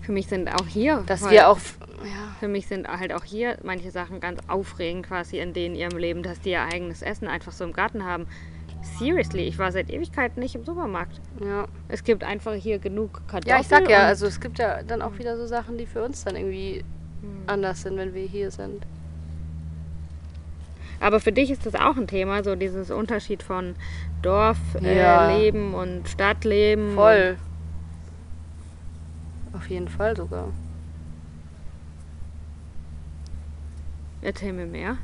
Für 0.03 0.11
mich 0.11 0.27
sind 0.27 0.47
auch 0.49 0.67
hier. 0.67 1.03
dass 1.07 1.21
voll- 1.21 1.31
wir 1.31 1.47
auch, 1.49 1.57
ja, 2.03 2.35
Für 2.39 2.47
mich 2.47 2.67
sind 2.67 2.87
halt 2.87 3.13
auch 3.13 3.23
hier 3.23 3.57
manche 3.63 3.89
Sachen 3.89 4.19
ganz 4.19 4.39
aufregend 4.47 5.07
quasi 5.07 5.39
in 5.39 5.53
denen 5.53 5.75
ihrem 5.75 5.97
Leben, 5.97 6.21
dass 6.23 6.39
die 6.41 6.51
ihr 6.51 6.61
eigenes 6.61 7.01
Essen 7.01 7.27
einfach 7.27 7.51
so 7.53 7.63
im 7.63 7.73
Garten 7.73 8.03
haben. 8.05 8.27
Seriously, 8.99 9.43
ich 9.43 9.57
war 9.57 9.71
seit 9.71 9.89
Ewigkeiten 9.89 10.41
nicht 10.41 10.55
im 10.55 10.65
Supermarkt. 10.65 11.21
ja. 11.41 11.67
Es 11.87 12.03
gibt 12.03 12.23
einfach 12.25 12.53
hier 12.53 12.79
genug 12.79 13.21
Kartoffeln. 13.27 13.47
Ja, 13.55 13.61
ich 13.61 13.67
sag 13.67 13.89
ja, 13.89 13.99
und- 14.01 14.05
also 14.07 14.25
es 14.27 14.41
gibt 14.41 14.59
ja 14.59 14.83
dann 14.83 15.01
auch 15.01 15.17
wieder 15.17 15.37
so 15.37 15.45
Sachen, 15.47 15.77
die 15.77 15.85
für 15.85 16.03
uns 16.03 16.25
dann 16.25 16.35
irgendwie 16.35 16.83
Hm. 17.21 17.43
anders 17.47 17.83
sind, 17.83 17.95
wenn 17.95 18.13
wir 18.13 18.25
hier 18.25 18.51
sind. 18.51 18.85
Aber 20.99 21.19
für 21.19 21.31
dich 21.31 21.51
ist 21.51 21.65
das 21.65 21.75
auch 21.75 21.97
ein 21.97 22.07
Thema, 22.07 22.43
so 22.43 22.55
dieses 22.55 22.89
Unterschied 22.91 23.43
von 23.43 23.75
Dorfleben 24.21 24.85
Ja. 24.95 25.37
äh, 25.39 25.51
und 25.75 26.07
Stadtleben. 26.09 26.95
Voll. 26.95 27.37
Auf 29.53 29.69
jeden 29.69 29.87
Fall 29.87 30.15
sogar. 30.15 30.51
Erzähl 34.21 34.53
mir 34.53 34.65
mehr 34.65 34.97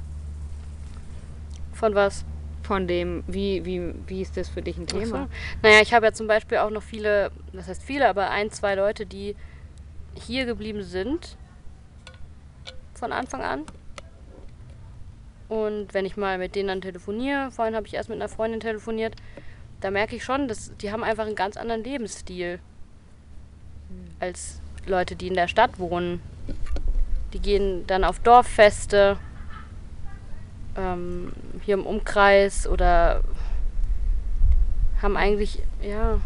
Von 1.74 1.94
was? 1.94 2.26
von 2.70 2.88
dem, 2.88 3.24
wie, 3.26 3.66
wie, 3.66 3.96
wie 4.06 4.22
ist 4.22 4.38
das 4.38 4.48
für 4.48 4.62
dich 4.62 4.78
ein 4.78 4.86
Thema? 4.86 5.24
So. 5.24 5.28
Naja, 5.64 5.82
ich 5.82 5.92
habe 5.92 6.06
ja 6.06 6.14
zum 6.14 6.28
Beispiel 6.28 6.60
auch 6.60 6.70
noch 6.70 6.84
viele, 6.84 7.32
das 7.52 7.68
heißt 7.68 7.82
viele, 7.82 8.08
aber 8.08 8.30
ein, 8.30 8.52
zwei 8.52 8.76
Leute, 8.76 9.08
die 9.08 9.36
hier 10.14 10.46
geblieben 10.46 10.84
sind 10.84 11.36
von 12.94 13.12
Anfang 13.12 13.42
an. 13.42 13.64
Und 15.48 15.96
wenn 15.96 16.06
ich 16.06 16.16
mal 16.16 16.38
mit 16.38 16.54
denen 16.54 16.68
dann 16.68 16.82
telefoniere, 16.82 17.50
vorhin 17.50 17.76
habe 17.76 17.88
ich 17.88 17.96
erst 17.96 18.10
mit 18.10 18.20
einer 18.20 18.30
Freundin 18.30 18.60
telefoniert, 18.60 19.16
da 19.82 19.90
merke 19.90 20.16
ich 20.16 20.24
schon, 20.24 20.48
dass 20.48 20.72
die 20.78 20.92
haben 20.92 21.04
einfach 21.04 21.26
einen 21.26 21.34
ganz 21.34 21.58
anderen 21.58 21.84
Lebensstil 21.84 22.60
als 24.20 24.60
Leute, 24.86 25.16
die 25.16 25.28
in 25.28 25.34
der 25.34 25.48
Stadt 25.48 25.80
wohnen. 25.80 26.22
Die 27.34 27.40
gehen 27.40 27.86
dann 27.88 28.04
auf 28.04 28.20
Dorffeste 28.20 29.18
ähm, 30.76 31.32
hier 31.64 31.76
im 31.76 31.86
Umkreis 31.86 32.68
oder 32.68 33.22
haben 35.02 35.16
eigentlich 35.16 35.62
ja 35.82 36.20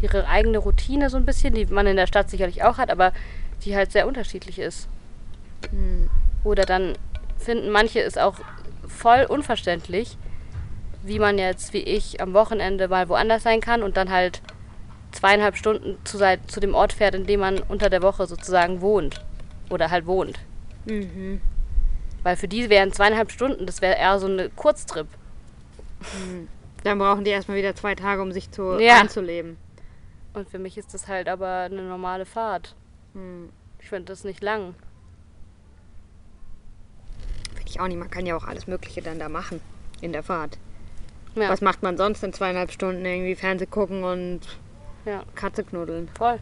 ihre 0.00 0.26
eigene 0.26 0.58
Routine 0.58 1.10
so 1.10 1.16
ein 1.16 1.26
bisschen, 1.26 1.54
die 1.54 1.66
man 1.66 1.86
in 1.86 1.96
der 1.96 2.06
Stadt 2.06 2.30
sicherlich 2.30 2.62
auch 2.62 2.78
hat, 2.78 2.90
aber 2.90 3.12
die 3.64 3.76
halt 3.76 3.92
sehr 3.92 4.06
unterschiedlich 4.06 4.58
ist. 4.58 4.88
Hm. 5.70 6.08
Oder 6.44 6.64
dann 6.64 6.94
finden 7.36 7.70
manche 7.70 8.00
es 8.00 8.16
auch 8.16 8.36
voll 8.86 9.26
unverständlich, 9.28 10.16
wie 11.02 11.18
man 11.18 11.38
jetzt 11.38 11.72
wie 11.72 11.82
ich 11.82 12.20
am 12.20 12.32
Wochenende 12.32 12.88
mal 12.88 13.08
woanders 13.08 13.42
sein 13.42 13.60
kann 13.60 13.82
und 13.82 13.96
dann 13.96 14.10
halt 14.10 14.40
zweieinhalb 15.12 15.56
Stunden 15.56 15.98
zu, 16.04 16.18
zu 16.46 16.60
dem 16.60 16.74
Ort 16.74 16.92
fährt, 16.92 17.14
in 17.14 17.26
dem 17.26 17.40
man 17.40 17.58
unter 17.58 17.90
der 17.90 18.02
Woche 18.02 18.26
sozusagen 18.26 18.80
wohnt. 18.80 19.24
Oder 19.70 19.90
halt 19.90 20.06
wohnt. 20.06 20.38
Mhm. 20.86 21.40
Weil 22.22 22.36
für 22.36 22.48
die 22.48 22.68
wären 22.68 22.92
zweieinhalb 22.92 23.30
Stunden, 23.30 23.66
das 23.66 23.80
wäre 23.80 23.96
eher 23.96 24.18
so 24.18 24.26
eine 24.26 24.50
Kurztrip. 24.50 25.06
Dann 26.84 26.98
brauchen 26.98 27.24
die 27.24 27.30
erstmal 27.30 27.56
wieder 27.56 27.74
zwei 27.74 27.94
Tage, 27.94 28.22
um 28.22 28.32
sich 28.32 28.50
zu 28.50 28.78
Ja. 28.78 29.00
einzuleben. 29.00 29.56
Und 30.32 30.48
für 30.48 30.58
mich 30.58 30.78
ist 30.78 30.94
das 30.94 31.08
halt 31.08 31.28
aber 31.28 31.48
eine 31.70 31.82
normale 31.82 32.24
Fahrt. 32.24 32.74
Hm. 33.14 33.48
Ich 33.80 33.88
finde 33.88 34.06
das 34.12 34.24
nicht 34.24 34.42
lang. 34.42 34.74
Finde 37.54 37.70
ich 37.70 37.80
auch 37.80 37.88
nicht. 37.88 37.98
Man 37.98 38.10
kann 38.10 38.26
ja 38.26 38.36
auch 38.36 38.44
alles 38.44 38.66
Mögliche 38.66 39.02
dann 39.02 39.18
da 39.18 39.28
machen 39.28 39.60
in 40.00 40.12
der 40.12 40.22
Fahrt. 40.22 40.58
Ja, 41.34 41.48
Was 41.48 41.60
macht 41.60 41.82
man 41.82 41.96
sonst 41.96 42.22
in 42.22 42.32
zweieinhalb 42.32 42.72
Stunden? 42.72 43.04
Irgendwie 43.04 43.34
Fernseh 43.36 43.66
gucken 43.66 44.04
und 44.04 44.40
ja, 45.04 45.22
Katze 45.34 45.64
knuddeln. 45.64 46.08
voll. 46.16 46.38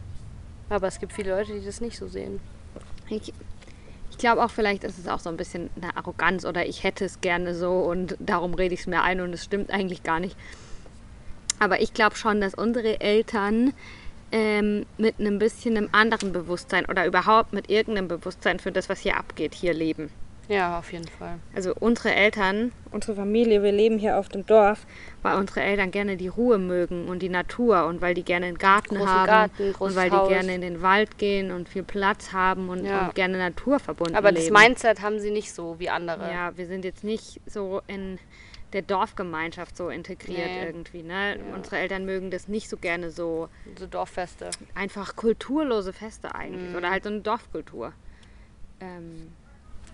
Aber 0.69 0.87
es 0.87 0.99
gibt 0.99 1.13
viele 1.13 1.31
Leute, 1.31 1.59
die 1.59 1.65
das 1.65 1.81
nicht 1.81 1.97
so 1.97 2.07
sehen. 2.07 2.39
Ich, 3.09 3.33
ich 4.11 4.17
glaube 4.17 4.43
auch, 4.43 4.51
vielleicht 4.51 4.83
ist 4.83 4.99
es 4.99 5.07
auch 5.07 5.19
so 5.19 5.29
ein 5.29 5.37
bisschen 5.37 5.69
eine 5.81 5.97
Arroganz 5.97 6.45
oder 6.45 6.65
ich 6.65 6.83
hätte 6.83 7.05
es 7.05 7.21
gerne 7.21 7.55
so 7.55 7.79
und 7.79 8.15
darum 8.19 8.53
rede 8.53 8.73
ich 8.73 8.81
es 8.81 8.87
mir 8.87 9.01
ein 9.01 9.21
und 9.21 9.33
es 9.33 9.43
stimmt 9.43 9.71
eigentlich 9.71 10.03
gar 10.03 10.19
nicht. 10.19 10.35
Aber 11.59 11.81
ich 11.81 11.93
glaube 11.93 12.15
schon, 12.15 12.39
dass 12.39 12.53
unsere 12.53 13.01
Eltern 13.01 13.73
ähm, 14.31 14.85
mit 14.97 15.19
einem 15.19 15.39
bisschen 15.39 15.75
einem 15.75 15.89
anderen 15.91 16.31
Bewusstsein 16.31 16.85
oder 16.85 17.05
überhaupt 17.05 17.53
mit 17.53 17.69
irgendeinem 17.69 18.07
Bewusstsein 18.07 18.59
für 18.59 18.71
das, 18.71 18.89
was 18.89 18.99
hier 18.99 19.17
abgeht, 19.17 19.55
hier 19.55 19.73
leben. 19.73 20.09
Ja, 20.49 20.79
auf 20.79 20.91
jeden 20.91 21.07
Fall. 21.07 21.37
Also 21.55 21.75
unsere 21.79 22.13
Eltern, 22.13 22.71
unsere 22.91 23.15
Familie, 23.15 23.61
wir 23.61 23.71
leben 23.71 23.99
hier 23.99 24.17
auf 24.17 24.29
dem 24.29 24.47
Dorf, 24.47 24.87
weil 25.21 25.37
unsere 25.37 25.61
Eltern 25.61 25.91
gerne 25.91 26.17
die 26.17 26.27
Ruhe 26.27 26.57
mögen 26.57 27.07
und 27.07 27.19
die 27.21 27.29
Natur 27.29 27.85
und 27.85 28.01
weil 28.01 28.15
die 28.15 28.23
gerne 28.23 28.47
einen 28.47 28.57
Garten 28.57 28.95
Großen 28.95 29.07
haben 29.07 29.25
Garten, 29.27 29.75
und 29.77 29.95
weil 29.95 30.09
die 30.09 30.15
Haus. 30.15 30.27
gerne 30.27 30.55
in 30.55 30.61
den 30.61 30.81
Wald 30.81 31.19
gehen 31.19 31.51
und 31.51 31.69
viel 31.69 31.83
Platz 31.83 32.33
haben 32.33 32.67
und, 32.69 32.83
Ja. 32.83 33.05
und 33.05 33.15
gerne 33.15 33.37
naturverbunden 33.37 34.15
Aber 34.15 34.31
leben. 34.31 34.51
das 34.51 34.63
Mindset 34.63 35.01
haben 35.03 35.19
sie 35.19 35.29
nicht 35.29 35.53
so 35.53 35.79
wie 35.79 35.89
andere. 35.91 36.31
Ja, 36.31 36.57
wir 36.57 36.65
sind 36.65 36.83
jetzt 36.83 37.03
nicht 37.03 37.39
so 37.45 37.81
in 37.85 38.17
der 38.73 38.81
Dorfgemeinschaft 38.81 39.77
so 39.77 39.89
integriert 39.89 40.49
Nee. 40.49 40.65
irgendwie. 40.65 41.03
Ne? 41.03 41.37
Ja. 41.37 41.55
Unsere 41.55 41.77
Eltern 41.77 42.05
mögen 42.05 42.31
das 42.31 42.47
nicht 42.47 42.69
so 42.69 42.77
gerne 42.77 43.11
so 43.11 43.49
So 43.77 43.85
Dorffeste. 43.85 44.49
einfach 44.73 45.15
kulturlose 45.15 45.93
Feste 45.93 46.33
eigentlich 46.33 46.71
Mhm. 46.71 46.75
oder 46.75 46.89
halt 46.89 47.03
so 47.03 47.09
eine 47.11 47.21
Dorfkultur. 47.21 47.93
Ähm, 48.79 49.31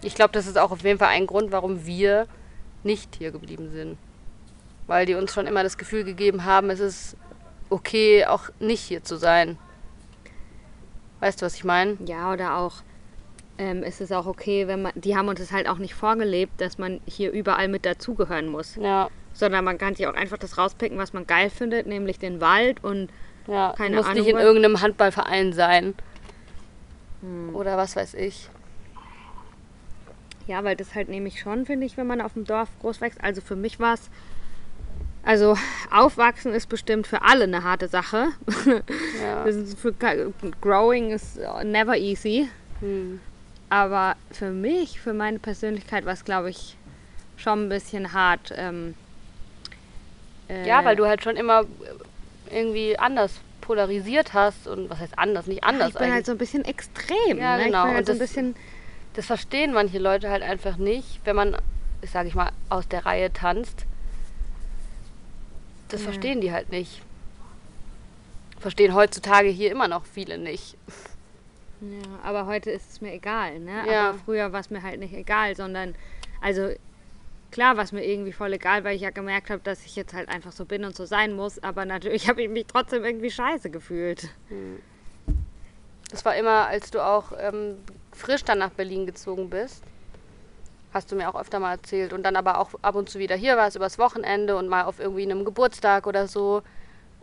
Ich 0.01 0.15
glaube, 0.15 0.31
das 0.33 0.47
ist 0.47 0.57
auch 0.57 0.71
auf 0.71 0.83
jeden 0.83 0.99
Fall 0.99 1.09
ein 1.09 1.27
Grund, 1.27 1.51
warum 1.51 1.85
wir 1.85 2.27
nicht 2.83 3.15
hier 3.15 3.31
geblieben 3.31 3.71
sind. 3.71 3.97
Weil 4.87 5.05
die 5.05 5.15
uns 5.15 5.33
schon 5.33 5.47
immer 5.47 5.63
das 5.63 5.77
Gefühl 5.77 6.03
gegeben 6.03 6.45
haben, 6.45 6.69
es 6.69 6.79
ist 6.79 7.17
okay, 7.69 8.25
auch 8.25 8.49
nicht 8.59 8.81
hier 8.81 9.03
zu 9.03 9.17
sein. 9.17 9.57
Weißt 11.19 11.41
du, 11.41 11.45
was 11.45 11.55
ich 11.55 11.63
meine? 11.63 11.97
ja, 12.05 12.31
oder 12.31 12.57
auch 12.57 12.83
ähm, 13.57 13.83
ist 13.83 14.01
es 14.01 14.11
auch 14.11 14.25
okay, 14.25 14.67
wenn 14.67 14.83
man, 14.83 14.91
die 14.95 15.15
haben 15.15 15.27
uns 15.27 15.39
es 15.39 15.51
halt 15.51 15.67
auch 15.67 15.77
nicht 15.77 15.95
vorgelebt, 15.95 16.59
dass 16.59 16.77
man 16.77 16.99
hier 17.07 17.31
überall 17.31 17.67
mit 17.67 17.85
dazugehören 17.85 18.47
muss. 18.47 18.75
Ja, 18.75 19.09
Sondern 19.33 19.65
man 19.65 19.77
kann 19.77 19.95
sich 19.95 20.07
auch 20.07 20.13
einfach 20.13 20.37
das 20.37 20.57
rauspicken, 20.57 20.97
was 20.97 21.13
man 21.13 21.25
geil 21.25 21.49
findet, 21.49 21.87
nämlich 21.87 22.19
den 22.19 22.41
Wald 22.41 22.83
und 22.83 23.09
ja. 23.47 23.73
Keine 23.77 23.91
du 23.91 23.95
musst 23.97 24.09
Ahnung, 24.09 24.23
nicht 24.23 24.33
in 24.33 24.39
irgendeinem 24.39 24.81
Handballverein 24.81 25.53
sein. 25.53 25.93
Hm. 27.21 27.55
Oder 27.55 27.77
was 27.77 27.95
weiß 27.95 28.15
ich. 28.15 28.49
Ja, 30.47 30.63
weil 30.63 30.75
das 30.75 30.93
halt 30.93 31.09
nämlich 31.09 31.39
schon, 31.39 31.65
finde 31.65 31.85
ich, 31.87 31.97
wenn 31.97 32.07
man 32.07 32.21
auf 32.21 32.33
dem 32.33 32.45
Dorf 32.45 32.69
groß 32.81 33.01
wächst. 33.01 33.23
Also 33.23 33.41
für 33.41 33.55
mich 33.55 33.79
war 33.79 33.95
es. 33.95 34.09
Also 35.23 35.57
aufwachsen 35.91 36.53
ist 36.53 36.69
bestimmt 36.69 37.07
für 37.07 37.23
alle 37.23 37.45
eine 37.45 37.63
harte 37.63 37.87
Sache. 37.87 38.27
Ja. 39.23 39.45
Für, 39.77 39.93
growing 40.61 41.09
is 41.11 41.39
never 41.63 41.97
easy. 41.97 42.47
Hm. 42.79 43.19
Aber 43.69 44.15
für 44.31 44.51
mich, 44.51 44.99
für 44.99 45.13
meine 45.13 45.39
Persönlichkeit 45.39 46.05
war 46.05 46.13
es, 46.13 46.25
glaube 46.25 46.49
ich, 46.51 46.77
schon 47.37 47.65
ein 47.65 47.69
bisschen 47.69 48.13
hart. 48.13 48.53
Ähm, 48.55 48.93
äh, 50.47 50.67
Ja, 50.67 50.85
weil 50.85 50.95
du 50.95 51.07
halt 51.07 51.23
schon 51.23 51.37
immer 51.37 51.63
irgendwie 52.51 52.99
anders 52.99 53.39
polarisiert 53.61 54.33
hast 54.33 54.67
und 54.67 54.89
was 54.91 54.99
heißt 54.99 55.17
anders, 55.17 55.47
nicht 55.47 55.63
anders 55.63 55.87
ich 55.89 55.93
bin 55.95 56.03
eigentlich. 56.03 56.13
halt 56.13 56.25
so 56.27 56.31
ein 56.33 56.37
bisschen 56.37 56.65
extrem. 56.65 57.39
Ja, 57.39 57.57
ne? 57.57 57.65
genau. 57.65 57.79
Ich 57.79 57.85
bin 57.85 57.95
halt 57.95 57.97
Und 57.99 58.05
so 58.05 58.11
ein 58.11 58.19
bisschen. 58.19 58.55
Das 59.15 59.25
verstehen 59.25 59.73
manche 59.73 59.97
Leute 59.97 60.29
halt 60.29 60.43
einfach 60.43 60.77
nicht, 60.77 61.21
wenn 61.23 61.35
man, 61.35 61.55
sage 62.05 62.27
ich 62.27 62.35
mal, 62.35 62.51
aus 62.69 62.87
der 62.87 63.05
Reihe 63.05 63.31
tanzt. 63.31 63.85
Das 65.87 66.01
Ja. 66.01 66.05
verstehen 66.05 66.41
die 66.41 66.51
halt 66.51 66.69
nicht. 66.69 67.01
Verstehen 68.59 68.93
heutzutage 68.93 69.47
hier 69.49 69.71
immer 69.71 69.87
noch 69.87 70.05
viele 70.05 70.37
nicht. 70.37 70.77
Ja, 71.81 72.19
aber 72.23 72.45
heute 72.45 72.71
ist 72.71 72.89
es 72.91 73.01
mir 73.01 73.13
egal, 73.13 73.59
ne? 73.59 73.83
Ja. 73.89 74.09
Aber 74.09 74.17
früher 74.19 74.51
war 74.51 74.59
es 74.59 74.69
mir 74.69 74.81
halt 74.81 74.99
nicht 74.99 75.13
egal, 75.13 75.55
sondern 75.55 75.95
also 76.41 76.69
klar 77.51 77.77
war 77.77 77.83
es 77.83 77.91
mir 77.91 78.03
irgendwie 78.03 78.33
voll 78.33 78.53
egal, 78.53 78.83
weil 78.83 78.95
ich 78.95 79.01
ja 79.01 79.11
gemerkt 79.11 79.49
habe, 79.49 79.61
dass 79.63 79.85
ich 79.85 79.95
jetzt 79.95 80.13
halt 80.13 80.27
einfach 80.29 80.51
so 80.51 80.65
bin 80.65 80.83
und 80.83 80.95
so 80.95 81.05
sein 81.05 81.33
muss, 81.33 81.61
aber 81.63 81.85
natürlich 81.85 82.27
habe 82.29 82.41
ich 82.43 82.49
mich 82.49 82.65
trotzdem 82.65 83.05
irgendwie 83.05 83.31
scheiße 83.31 83.69
gefühlt. 83.69 84.29
Das 86.09 86.25
war 86.25 86.35
immer, 86.35 86.67
als 86.67 86.91
du 86.91 87.05
auch 87.05 87.31
ähm, 87.37 87.77
frisch 88.15 88.43
dann 88.43 88.59
nach 88.59 88.71
Berlin 88.71 89.05
gezogen 89.05 89.49
bist. 89.49 89.83
Hast 90.93 91.11
du 91.11 91.15
mir 91.15 91.29
auch 91.29 91.39
öfter 91.39 91.59
mal 91.59 91.73
erzählt. 91.73 92.13
Und 92.13 92.23
dann 92.23 92.35
aber 92.35 92.59
auch 92.59 92.69
ab 92.81 92.95
und 92.95 93.09
zu 93.09 93.19
wieder 93.19 93.35
hier 93.35 93.57
warst, 93.57 93.75
übers 93.75 93.99
Wochenende 93.99 94.55
und 94.55 94.67
mal 94.67 94.83
auf 94.83 94.99
irgendwie 94.99 95.23
einem 95.23 95.45
Geburtstag 95.45 96.07
oder 96.07 96.27
so. 96.27 96.61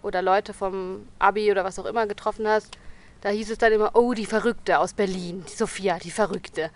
Oder 0.03 0.21
Leute 0.21 0.53
vom 0.53 1.07
Abi 1.19 1.51
oder 1.51 1.65
was 1.65 1.79
auch 1.79 1.87
immer 1.87 2.07
getroffen 2.07 2.47
hast. 2.47 2.77
Da 3.21 3.29
hieß 3.29 3.51
es 3.51 3.59
dann 3.59 3.73
immer, 3.73 3.93
oh, 3.95 4.15
die 4.15 4.27
Verrückte 4.27 4.79
aus 4.79 4.93
Berlin. 4.93 5.45
Die 5.49 5.57
Sophia, 5.57 5.99
die 5.99 6.11
Verrückte. 6.11 6.71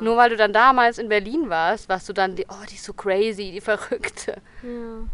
Nur 0.00 0.16
weil 0.18 0.28
du 0.28 0.36
dann 0.36 0.52
damals 0.52 0.98
in 0.98 1.08
Berlin 1.08 1.48
warst, 1.48 1.88
warst 1.88 2.06
du 2.08 2.12
dann 2.12 2.36
die, 2.36 2.44
oh, 2.48 2.64
die 2.68 2.74
ist 2.74 2.84
so 2.84 2.92
crazy, 2.92 3.50
die 3.50 3.62
Verrückte. 3.62 4.36
Ja. 4.62 5.08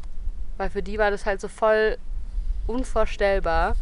Weil 0.57 0.71
für 0.71 0.83
die 0.83 0.99
war 0.99 1.13
das 1.13 1.25
halt 1.25 1.41
so 1.41 1.47
voll 1.47 1.99
unvorstellbar, 2.67 3.77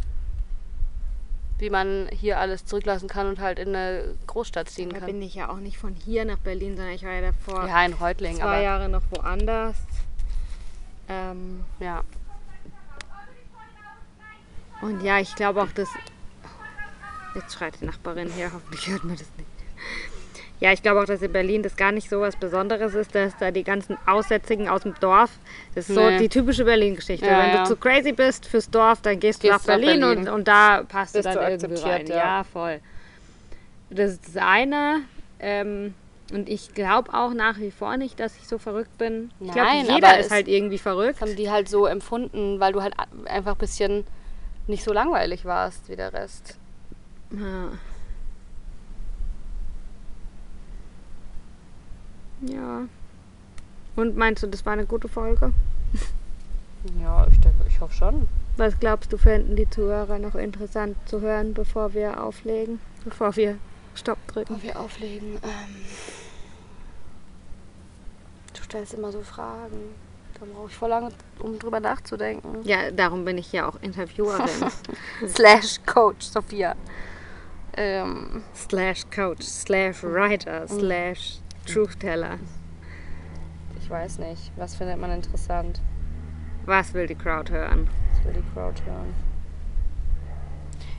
wie 1.58 1.70
man 1.70 2.08
hier 2.12 2.38
alles 2.40 2.64
zurücklassen 2.66 3.08
kann 3.08 3.28
und 3.28 3.38
halt 3.38 3.58
in 3.58 3.68
eine 3.68 4.16
Großstadt 4.26 4.68
ziehen 4.68 4.90
Da 4.90 4.98
kann. 4.98 5.06
bin 5.06 5.22
ich 5.22 5.34
ja 5.34 5.48
auch 5.48 5.58
nicht 5.58 5.78
von 5.78 5.94
hier 5.94 6.24
nach 6.24 6.38
Berlin, 6.38 6.76
sondern 6.76 6.94
ich 6.94 7.04
war 7.04 7.12
ja 7.12 7.20
davor 7.20 7.66
Ja, 7.68 7.84
in 7.84 7.92
Reutlingen, 7.92 8.38
zwei 8.38 8.62
Jahre 8.62 8.88
noch 8.88 9.02
woanders. 9.10 9.76
Ähm, 11.08 11.64
ja. 11.80 12.02
Und 14.80 15.02
ja, 15.02 15.18
ich 15.18 15.34
glaube 15.34 15.62
auch, 15.62 15.70
dass. 15.72 15.88
Jetzt 17.34 17.54
schreit 17.54 17.80
die 17.80 17.84
Nachbarin 17.86 18.30
hier, 18.32 18.52
hoffentlich 18.52 18.86
hört 18.88 19.04
man 19.04 19.16
das 19.16 19.26
nicht. 19.36 19.48
Ja, 20.64 20.72
ich 20.72 20.82
glaube 20.82 21.02
auch, 21.02 21.04
dass 21.04 21.20
in 21.20 21.30
Berlin 21.30 21.62
das 21.62 21.76
gar 21.76 21.92
nicht 21.92 22.08
so 22.08 22.22
was 22.22 22.36
Besonderes 22.36 22.94
ist, 22.94 23.14
dass 23.14 23.36
da 23.36 23.50
die 23.50 23.64
ganzen 23.64 23.98
Aussätzigen 24.06 24.66
aus 24.66 24.80
dem 24.80 24.94
Dorf, 24.98 25.30
das 25.74 25.90
ist 25.90 25.94
so 25.94 26.08
Nee. 26.08 26.16
die 26.16 26.28
typische 26.30 26.64
Berlin-Geschichte. 26.64 27.26
Ja, 27.26 27.38
Wenn 27.42 27.50
ja. 27.50 27.62
du 27.64 27.68
zu 27.68 27.76
crazy 27.76 28.12
bist 28.12 28.46
fürs 28.46 28.70
Dorf, 28.70 29.02
dann 29.02 29.20
gehst, 29.20 29.42
du 29.42 29.48
Gehst 29.48 29.52
nach 29.52 29.60
nach 29.60 29.66
Berlin, 29.66 30.00
Berlin. 30.00 30.18
Und, 30.20 30.28
und 30.30 30.48
da 30.48 30.82
passt 30.88 31.12
Bist 31.12 31.26
du 31.28 31.34
dann 31.34 31.58
du 31.58 31.66
irgendwie 31.66 31.82
rein. 31.82 32.06
ja. 32.06 32.16
Ja, 32.16 32.44
voll. 32.44 32.80
Das 33.90 34.12
ist 34.12 34.26
das 34.26 34.36
eine. 34.42 35.02
Ähm, 35.38 35.92
und 36.32 36.48
ich 36.48 36.72
glaube 36.72 37.12
auch 37.12 37.34
nach 37.34 37.58
wie 37.58 37.70
vor 37.70 37.98
nicht, 37.98 38.18
dass 38.18 38.34
ich 38.38 38.48
so 38.48 38.56
verrückt 38.56 38.96
bin. 38.96 39.30
Ich 39.40 39.52
glaube, 39.52 39.68
jeder 39.82 40.08
aber 40.08 40.18
ist 40.18 40.30
halt 40.30 40.48
irgendwie 40.48 40.78
verrückt. 40.78 41.20
Das 41.20 41.28
haben 41.28 41.36
die 41.36 41.50
halt 41.50 41.68
so 41.68 41.84
empfunden, 41.84 42.58
weil 42.58 42.72
du 42.72 42.80
halt 42.82 42.94
einfach 43.26 43.52
ein 43.52 43.58
bisschen 43.58 44.06
nicht 44.66 44.82
so 44.82 44.94
langweilig 44.94 45.44
warst 45.44 45.90
wie 45.90 45.96
der 45.96 46.14
Rest. 46.14 46.56
Ja. 47.32 47.68
Ja. 52.46 52.86
Und 53.96 54.16
meinst 54.16 54.42
du, 54.42 54.46
das 54.48 54.66
war 54.66 54.72
eine 54.72 54.86
gute 54.86 55.08
Folge? 55.08 55.52
Ja, 57.00 57.26
ich 57.30 57.40
denke, 57.40 57.64
ich 57.68 57.80
hoffe 57.80 57.94
schon. 57.94 58.28
Was 58.56 58.78
glaubst 58.78 59.12
du, 59.12 59.16
fänden 59.16 59.56
die 59.56 59.68
Zuhörer 59.68 60.18
noch 60.18 60.34
interessant 60.34 60.96
zu 61.06 61.20
hören, 61.20 61.54
bevor 61.54 61.94
wir 61.94 62.22
auflegen? 62.22 62.80
Bevor 63.04 63.34
wir 63.36 63.58
Stopp 63.94 64.18
drücken? 64.28 64.54
Bevor 64.54 64.62
wir 64.62 64.80
auflegen, 64.80 65.34
ähm, 65.42 65.84
du 68.52 68.62
stellst 68.62 68.94
immer 68.94 69.12
so 69.12 69.22
Fragen. 69.22 69.94
Da 70.38 70.46
brauche 70.52 70.68
ich 70.68 70.76
voll 70.76 70.90
lange, 70.90 71.10
um 71.38 71.58
drüber 71.58 71.80
nachzudenken. 71.80 72.62
Ja, 72.64 72.90
darum 72.90 73.24
bin 73.24 73.38
ich 73.38 73.52
ja 73.52 73.68
auch 73.68 73.80
Interviewerin. 73.80 74.70
Slash 75.28 75.80
Coach 75.86 76.26
Sophia. 76.26 76.74
Ähm, 77.76 78.44
slash 78.54 79.04
Coach, 79.10 79.44
slash 79.44 80.04
Writer, 80.04 80.68
slash 80.68 81.40
Truth-Teller. 81.64 82.38
ich 83.80 83.90
weiß 83.90 84.18
nicht. 84.18 84.52
Was 84.56 84.76
findet 84.76 84.98
man 84.98 85.10
interessant? 85.10 85.80
Was 86.66 86.94
will 86.94 87.06
die 87.06 87.14
Crowd 87.14 87.52
hören? 87.52 87.88
Ich 88.18 88.24
will 88.24 88.32
die 88.32 88.52
Crowd 88.54 88.82
hören. 88.84 89.14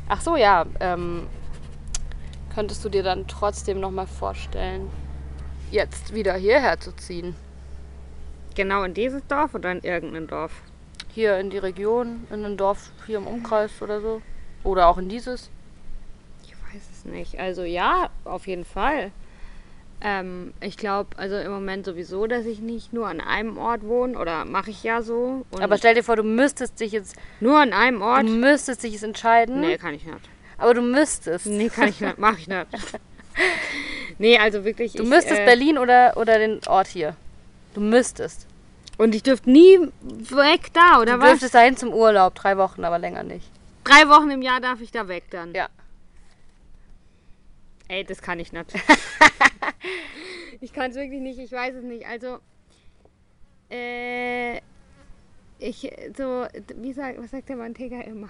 Ach 0.08 0.22
so, 0.22 0.36
ja. 0.36 0.66
Ähm, 0.80 1.28
könntest 2.54 2.86
du 2.86 2.90
dir 2.90 3.04
dann 3.04 3.28
trotzdem 3.28 3.80
nochmal 3.80 4.08
vorstellen, 4.08 4.90
jetzt 5.72 6.14
wieder 6.14 6.36
hierher 6.36 6.80
zu 6.80 6.96
ziehen? 6.96 7.36
Genau 8.54 8.84
in 8.84 8.94
dieses 8.94 9.26
Dorf 9.28 9.56
oder 9.56 9.72
in 9.72 9.82
irgendein 9.82 10.28
Dorf? 10.28 10.62
Hier 11.10 11.40
in 11.40 11.50
die 11.50 11.58
Region, 11.58 12.28
in 12.30 12.46
ein 12.46 12.58
Dorf 12.58 12.92
hier 13.06 13.18
im 13.18 13.28
Umkreis 13.28 13.82
oder 13.82 14.00
so? 14.02 14.22
Oder 14.64 14.88
auch 14.88 14.98
in 14.98 15.10
dieses? 15.10 15.50
Ich 16.44 16.52
weiß 16.52 16.82
es 16.92 17.06
nicht. 17.06 17.40
Also 17.40 17.64
ja, 17.64 18.10
auf 18.24 18.48
jeden 18.48 18.66
Fall. 18.66 19.12
Ähm, 20.02 20.54
ich 20.62 20.78
glaube, 20.78 21.18
also 21.18 21.38
im 21.38 21.52
Moment 21.52 21.86
sowieso, 21.86 22.28
dass 22.28 22.46
ich 22.46 22.60
nicht 22.60 22.94
nur 22.94 23.08
an 23.08 23.22
einem 23.22 23.58
Ort 23.58 23.84
wohne 23.84 24.18
oder 24.20 24.46
mache 24.46 24.70
ich 24.70 24.84
ja 24.84 25.02
so. 25.02 25.46
Aber 25.60 25.78
stell 25.78 25.96
dir 25.96 26.04
vor, 26.04 26.16
du 26.16 26.24
müsstest 26.24 26.80
dich 26.80 26.92
jetzt, 26.92 27.16
nur 27.40 27.60
an 27.60 27.74
einem 27.74 28.02
Ort? 28.02 28.24
du 28.24 28.30
müsstest 28.30 28.84
dich 28.84 28.94
jetzt 28.94 29.04
entscheiden. 29.04 29.62
Nee, 29.62 29.78
kann 29.78 29.94
ich 29.94 30.06
nicht. 30.06 30.18
Aber 30.58 30.74
du 30.74 30.82
müsstest. 30.82 31.46
Nee, 31.48 31.70
kann 31.70 31.90
ich 31.90 32.02
nicht. 32.02 32.18
Mach 32.18 32.38
ich 32.38 32.48
nicht. 32.48 32.68
Nee, 34.18 34.38
also 34.38 34.64
wirklich. 34.64 34.94
Du 34.94 35.04
ich, 35.04 35.10
müsstest 35.10 35.42
äh, 35.42 35.46
Berlin 35.46 35.78
oder, 35.78 36.14
oder 36.16 36.40
den 36.40 36.62
Ort 36.68 36.88
hier. 36.88 37.18
Du 37.74 37.82
müsstest. 37.82 38.48
Und 38.98 39.14
ich 39.14 39.24
dürfte 39.24 39.50
nie 39.50 39.78
weg 40.30 40.72
da, 40.72 41.02
oder 41.02 41.16
Du 41.16 41.20
was? 41.20 41.30
dürftest 41.32 41.56
dahin 41.56 41.76
zum 41.76 41.92
Urlaub, 41.94 42.34
drei 42.36 42.58
Wochen, 42.58 42.86
aber 42.86 42.98
länger 42.98 43.24
nicht. 43.24 43.50
Drei 43.84 44.08
Wochen 44.08 44.32
im 44.32 44.42
Jahr 44.42 44.62
darf 44.62 44.80
ich 44.80 44.92
da 44.92 45.10
weg 45.10 45.26
dann. 45.32 45.54
Ja. 45.54 45.68
Ey, 47.90 48.06
das 48.06 48.22
kann 48.22 48.40
ich 48.40 48.54
nicht. 48.54 48.72
ich 50.62 50.74
kann 50.74 50.92
es 50.92 50.98
wirklich 50.98 51.22
nicht, 51.22 51.40
ich 51.40 51.52
weiß 51.52 51.76
es 51.76 51.84
nicht. 51.84 52.06
Also, 52.08 52.40
äh, 53.70 54.58
ich, 55.60 55.92
so, 56.18 56.46
wie 56.76 56.94
sagt, 56.94 57.22
was 57.22 57.32
sagt 57.32 57.50
der 57.50 57.56
Mantega 57.56 58.02
immer? 58.02 58.30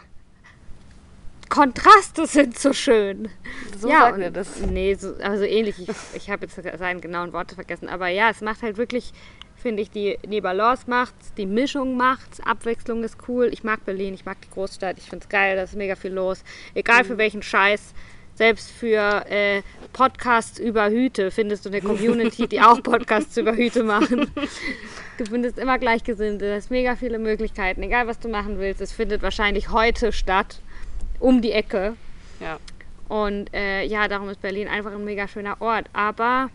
Kontraste 1.50 2.26
sind 2.26 2.58
so 2.58 2.74
schön. 2.74 3.30
So 3.78 3.90
ja, 3.90 4.02
sagt 4.02 4.20
er 4.20 4.32
das. 4.32 4.60
Nee, 4.62 4.96
so, 4.96 5.16
also 5.22 5.44
ähnlich. 5.44 5.76
Ich, 5.80 5.96
ich 6.16 6.30
habe 6.30 6.46
jetzt 6.46 6.60
seine 6.78 7.00
genauen 7.00 7.34
Worte 7.34 7.56
vergessen. 7.56 7.88
Aber 7.88 8.08
ja, 8.08 8.30
es 8.30 8.42
macht 8.42 8.62
halt 8.62 8.78
wirklich, 8.78 9.14
finde 9.56 9.82
ich, 9.84 9.90
die, 9.92 10.18
die 10.26 10.42
Balance 10.42 10.84
macht's, 10.88 11.34
die 11.36 11.46
Mischung 11.46 11.96
macht's, 11.98 12.40
Abwechslung 12.42 13.04
ist 13.04 13.18
cool. 13.28 13.50
Ich 13.54 13.64
mag 13.64 13.86
Berlin, 13.86 14.14
ich 14.16 14.26
mag 14.26 14.42
die 14.42 14.50
Großstadt, 14.50 14.98
ich 14.98 15.06
finde 15.10 15.24
es 15.24 15.30
geil, 15.30 15.56
da 15.56 15.64
ist 15.64 15.76
mega 15.76 15.96
viel 15.96 16.14
los. 16.14 16.44
Egal 16.74 17.04
Mhm. 17.04 17.08
für 17.08 17.18
welchen 17.18 17.42
Scheiß. 17.42 17.94
Selbst 18.36 18.70
für 18.70 19.26
äh, 19.30 19.62
Podcasts 19.94 20.60
über 20.60 20.90
Hüte 20.90 21.32
findest 21.32 21.66
du 21.66 21.70
eine 21.70 21.82
Community, 21.82 22.48
die 22.48 22.60
auch 22.60 22.84
Podcasts 22.84 23.38
über 23.38 23.56
Hüte 23.56 23.84
machen. 23.84 24.30
Du 25.18 25.26
findest 25.26 25.58
immer 25.58 25.80
Gleichgesinnte, 25.80 26.46
es 26.48 26.70
mega 26.70 26.98
viele 26.98 27.18
Möglichkeiten. 27.18 27.82
Egal 27.82 28.08
was 28.08 28.20
du 28.20 28.28
machen 28.28 28.60
willst, 28.60 28.82
es 28.82 28.92
findet 28.92 29.22
wahrscheinlich 29.22 29.70
heute 29.70 30.12
statt, 30.12 30.60
um 31.20 31.42
die 31.42 31.54
Ecke. 31.54 31.96
Ja. 32.42 32.60
Und 33.08 33.54
äh, 33.54 33.86
ja, 33.86 34.10
darum 34.10 34.28
ist 34.28 34.42
Berlin 34.42 34.68
einfach 34.68 34.92
ein 34.92 35.06
mega 35.06 35.30
schöner 35.30 35.62
Ort. 35.62 35.86
Aber 35.94 36.50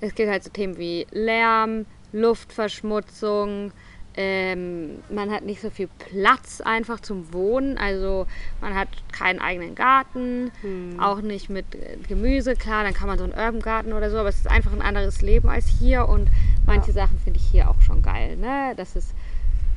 es 0.00 0.16
geht 0.16 0.28
halt 0.28 0.42
so 0.42 0.50
Themen 0.50 0.76
wie 0.78 1.06
Lärm, 1.12 1.86
Luftverschmutzung. 2.12 3.72
Ähm, 4.16 5.02
man 5.08 5.30
hat 5.30 5.44
nicht 5.44 5.60
so 5.60 5.70
viel 5.70 5.88
Platz 5.98 6.60
einfach 6.60 7.00
zum 7.00 7.32
Wohnen. 7.32 7.78
Also 7.78 8.26
man 8.60 8.74
hat 8.74 8.88
keinen 9.12 9.40
eigenen 9.40 9.74
Garten, 9.74 10.50
auch 10.98 11.20
nicht 11.20 11.48
mit 11.48 11.66
Gemüse. 12.08 12.56
Klar, 12.56 12.84
dann 12.84 12.94
kann 12.94 13.08
man 13.08 13.18
so 13.18 13.24
einen 13.24 13.32
Urban 13.32 13.60
Garten 13.60 13.92
oder 13.92 14.10
so, 14.10 14.18
aber 14.18 14.28
es 14.28 14.36
ist 14.36 14.48
einfach 14.48 14.72
ein 14.72 14.82
anderes 14.82 15.22
Leben 15.22 15.48
als 15.48 15.66
hier. 15.66 16.08
Und 16.08 16.28
manche 16.66 16.92
Sachen 16.92 17.18
finde 17.18 17.38
ich 17.38 17.46
hier 17.46 17.70
auch 17.70 17.80
schon 17.80 18.02
geil. 18.02 18.36
Ne? 18.36 18.74
Das 18.76 18.96
ist 18.96 19.14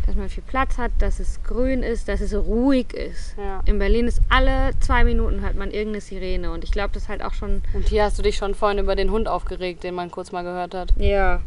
dass 0.05 0.15
man 0.15 0.29
viel 0.29 0.43
Platz 0.43 0.77
hat, 0.77 0.91
dass 0.99 1.19
es 1.19 1.41
grün 1.43 1.81
ist, 1.81 2.07
dass 2.07 2.21
es 2.21 2.33
ruhig 2.33 2.93
ist. 2.93 3.36
Ja. 3.38 3.61
In 3.65 3.79
Berlin 3.79 4.07
ist 4.07 4.21
alle 4.29 4.71
zwei 4.79 5.03
Minuten 5.03 5.41
hört 5.41 5.55
man 5.55 5.71
irgendeine 5.71 6.01
Sirene 6.01 6.51
und 6.51 6.63
ich 6.63 6.71
glaube, 6.71 6.93
das 6.93 7.03
ist 7.03 7.09
halt 7.09 7.23
auch 7.23 7.33
schon. 7.33 7.63
Und 7.73 7.88
hier 7.89 8.03
hast 8.03 8.17
du 8.19 8.23
dich 8.23 8.38
schon 8.38 8.53
vorhin 8.53 8.79
über 8.79 8.95
den 8.95 9.11
Hund 9.11 9.27
aufgeregt, 9.27 9.83
den 9.83 9.95
man 9.95 10.11
kurz 10.11 10.31
mal 10.31 10.43
gehört 10.43 10.75
hat. 10.75 10.93
Ja. 10.97 11.41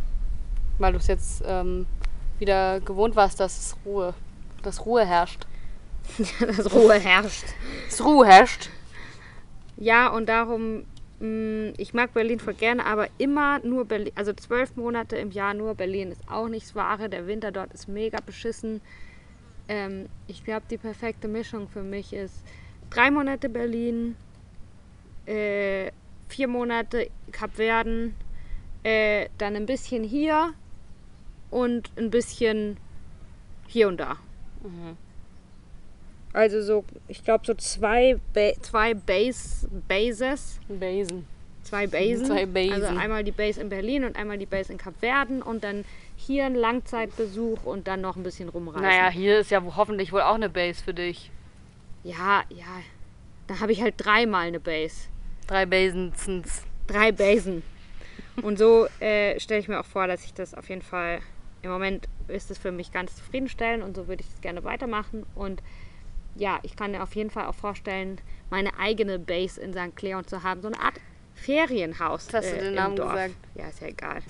Weil 0.78 0.92
du 0.92 0.98
es 0.98 1.06
jetzt 1.06 1.42
ähm, 1.46 1.86
wieder 2.40 2.80
gewohnt 2.80 3.16
warst, 3.16 3.40
dass 3.40 3.58
es 3.58 3.76
Ruhe, 3.84 4.14
dass 4.62 4.84
Ruhe 4.86 5.04
herrscht. 5.06 5.46
dass 6.40 6.72
Ruhe 6.72 6.98
herrscht. 6.98 7.44
Dass 7.88 8.04
Ruhe 8.04 8.26
herrscht. 8.26 8.70
Ja, 9.76 10.08
und 10.08 10.28
darum, 10.28 10.84
mh, 11.20 11.74
ich 11.76 11.94
mag 11.94 12.12
Berlin 12.14 12.40
voll 12.40 12.54
gerne, 12.54 12.84
aber 12.84 13.08
immer 13.18 13.60
nur 13.60 13.84
Berlin. 13.84 14.12
Also 14.14 14.32
zwölf 14.32 14.76
Monate 14.76 15.16
im 15.16 15.30
Jahr 15.30 15.54
nur 15.54 15.74
Berlin 15.74 16.10
ist 16.10 16.22
auch 16.28 16.48
nichts 16.48 16.74
Wahre. 16.74 17.08
Der 17.08 17.26
Winter 17.26 17.52
dort 17.52 17.72
ist 17.72 17.88
mega 17.88 18.18
beschissen. 18.24 18.80
Ähm, 19.68 20.06
ich 20.26 20.44
glaube, 20.44 20.62
die 20.70 20.78
perfekte 20.78 21.28
Mischung 21.28 21.68
für 21.68 21.82
mich 21.82 22.12
ist 22.12 22.42
drei 22.90 23.10
Monate 23.10 23.48
Berlin, 23.48 24.16
äh, 25.26 25.90
vier 26.28 26.48
Monate 26.48 27.10
Kapverden, 27.32 28.14
äh, 28.82 29.28
dann 29.38 29.56
ein 29.56 29.66
bisschen 29.66 30.04
hier 30.04 30.54
und 31.50 31.90
ein 31.96 32.10
bisschen 32.10 32.76
hier 33.66 33.88
und 33.88 33.98
da. 33.98 34.16
Also 36.32 36.62
so, 36.62 36.84
ich 37.08 37.24
glaube 37.24 37.46
so 37.46 37.54
zwei, 37.54 38.18
ba 38.34 38.52
zwei 38.60 38.94
Base, 38.94 39.68
Bases, 39.88 40.60
Basen. 40.68 41.26
zwei 41.62 41.86
Basen. 41.86 42.26
Zwei 42.26 42.46
Basen. 42.46 42.72
Also 42.72 42.98
einmal 42.98 43.24
die 43.24 43.32
Base 43.32 43.60
in 43.60 43.68
Berlin 43.68 44.04
und 44.04 44.16
einmal 44.16 44.38
die 44.38 44.46
Base 44.46 44.72
in 44.72 44.78
Kapverden 44.78 45.42
und 45.42 45.64
dann 45.64 45.84
hier 46.16 46.46
ein 46.46 46.54
Langzeitbesuch 46.54 47.64
und 47.64 47.88
dann 47.88 48.00
noch 48.00 48.16
ein 48.16 48.22
bisschen 48.22 48.48
rumreisen. 48.48 48.82
Naja, 48.82 49.08
hier 49.08 49.38
ist 49.38 49.50
ja 49.50 49.62
hoffentlich 49.76 50.12
wohl 50.12 50.22
auch 50.22 50.34
eine 50.34 50.48
Base 50.48 50.82
für 50.82 50.94
dich. 50.94 51.30
Ja, 52.04 52.42
ja. 52.48 52.82
Da 53.46 53.60
habe 53.60 53.72
ich 53.72 53.80
halt 53.82 53.94
dreimal 53.96 54.46
eine 54.46 54.60
Base. 54.60 55.08
Drei 55.46 55.64
Basensens. 55.64 56.62
Drei 56.86 57.12
Basen. 57.12 57.62
Und 58.42 58.58
so 58.58 58.86
äh, 59.00 59.38
stelle 59.40 59.60
ich 59.60 59.68
mir 59.68 59.80
auch 59.80 59.86
vor, 59.86 60.06
dass 60.06 60.24
ich 60.24 60.34
das 60.34 60.54
auf 60.54 60.68
jeden 60.68 60.82
Fall, 60.82 61.20
im 61.62 61.70
Moment 61.70 62.08
ist 62.28 62.50
es 62.50 62.58
für 62.58 62.72
mich 62.72 62.92
ganz 62.92 63.16
zufriedenstellend 63.16 63.82
und 63.82 63.96
so 63.96 64.08
würde 64.08 64.22
ich 64.22 64.28
es 64.28 64.40
gerne 64.40 64.64
weitermachen. 64.64 65.26
Und 65.34 65.62
ja, 66.36 66.60
ich 66.62 66.76
kann 66.76 66.92
mir 66.92 67.02
auf 67.02 67.14
jeden 67.14 67.30
Fall 67.30 67.46
auch 67.46 67.54
vorstellen, 67.54 68.20
meine 68.50 68.78
eigene 68.78 69.18
Base 69.18 69.60
in 69.60 69.72
St. 69.72 70.00
Leon 70.00 70.26
zu 70.26 70.42
haben. 70.42 70.62
So 70.62 70.68
eine 70.68 70.80
Art 70.80 70.94
Ferienhaus. 71.34 72.28
Hast 72.32 72.52
du 72.52 72.56
äh, 72.56 72.58
den 72.58 72.68
im 72.68 72.74
Namen 72.74 72.96
Dorf. 72.96 73.12
gesagt. 73.12 73.34
Ja, 73.54 73.68
ist 73.68 73.80
ja 73.80 73.88
egal. 73.88 74.20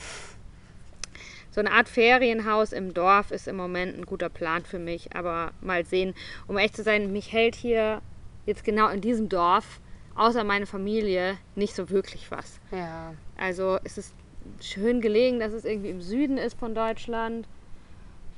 So 1.51 1.61
eine 1.61 1.73
Art 1.73 1.89
Ferienhaus 1.89 2.73
im 2.73 2.95
Dorf 2.95 3.31
ist 3.31 3.49
im 3.49 3.57
Moment 3.57 3.99
ein 3.99 4.07
guter 4.07 4.29
Plan 4.29 4.65
für 4.65 4.79
mich, 4.79 5.15
aber 5.17 5.53
mal 5.61 5.85
sehen. 5.85 6.15
Um 6.47 6.57
echt 6.57 6.77
zu 6.77 6.83
sein, 6.83 7.13
mich 7.13 7.33
hält 7.33 7.57
hier 7.57 8.01
jetzt 8.47 8.65
genau 8.65 8.89
in 8.89 9.01
diesem 9.01 9.29
Dorf, 9.29 9.81
außer 10.15 10.45
meine 10.45 10.67
Familie, 10.67 11.37
nicht 11.55 11.75
so 11.75 11.91
wirklich 11.91 12.31
was. 12.31 12.61
Ja. 12.71 13.15
Also 13.37 13.79
es 13.85 13.99
ist 13.99 14.15
schön 14.61 15.01
gelegen, 15.01 15.41
dass 15.41 15.53
es 15.53 15.65
irgendwie 15.65 15.91
im 15.91 16.01
Süden 16.01 16.39
ist 16.39 16.59
von 16.59 16.75
Deutschland. 16.75 17.47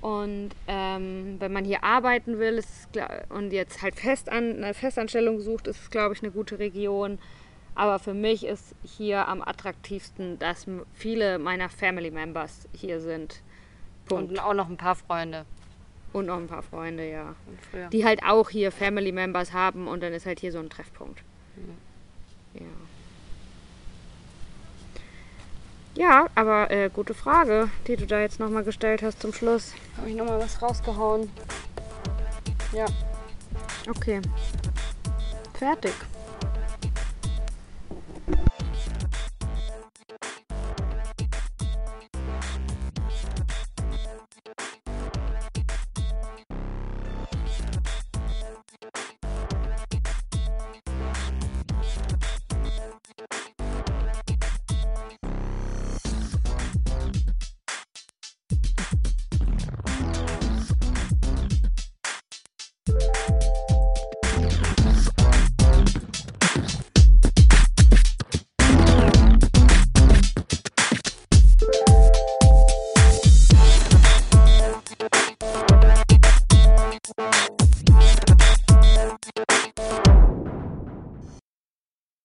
Und 0.01 0.51
ähm, 0.67 1.37
wenn 1.39 1.53
man 1.53 1.65
hier 1.65 1.85
arbeiten 1.85 2.39
will 2.39 2.55
ist, 2.55 2.89
und 3.29 3.53
jetzt 3.53 3.83
halt 3.83 3.97
fest 3.97 4.31
an, 4.31 4.57
eine 4.57 4.75
Festanstellung 4.75 5.41
sucht, 5.41 5.67
ist 5.67 5.81
es, 5.83 5.91
glaube 5.91 6.15
ich, 6.15 6.23
eine 6.23 6.33
gute 6.33 6.59
Region. 6.59 7.19
Aber 7.75 7.99
für 7.99 8.15
mich 8.15 8.45
ist 8.45 8.75
hier 8.83 9.29
am 9.29 9.43
attraktivsten, 9.43 10.39
dass 10.39 10.67
viele 10.95 11.39
meiner 11.39 11.69
Family 11.69 12.11
Members 12.11 12.67
hier 12.75 13.01
sind. 13.01 13.43
Punkt. 14.07 14.31
Und 14.31 14.39
auch 14.41 14.55
noch 14.55 14.69
ein 14.69 14.77
paar 14.77 14.97
Freunde. 14.97 15.45
Und 16.13 16.27
noch 16.27 16.39
ein 16.39 16.49
paar 16.49 16.63
Freunde, 16.63 17.09
ja. 17.09 17.37
Die 17.93 18.05
halt 18.05 18.23
auch 18.25 18.51
hier 18.51 18.73
Family 18.73 19.13
Members 19.13 19.53
haben 19.53 19.87
und 19.87 20.03
dann 20.03 20.13
ist 20.13 20.27
halt 20.27 20.41
hier 20.41 20.51
so 20.51 20.59
ein 20.59 20.69
Treffpunkt. 20.69 21.23
Ja. 22.55 22.63
Ja, 26.01 26.29
aber 26.35 26.71
äh, 26.71 26.89
gute 26.89 27.13
Frage, 27.13 27.69
die 27.87 27.95
du 27.95 28.07
da 28.07 28.21
jetzt 28.21 28.41
nochmal 28.41 28.65
gestellt 28.65 29.03
hast 29.03 29.21
zum 29.21 29.35
Schluss. 29.35 29.75
Habe 29.99 30.09
ich 30.09 30.17
nochmal 30.17 30.41
was 30.41 30.63
rausgehauen. 30.63 31.31
Ja. 32.73 32.87
Okay. 33.87 34.23
Fertig. 35.53 35.93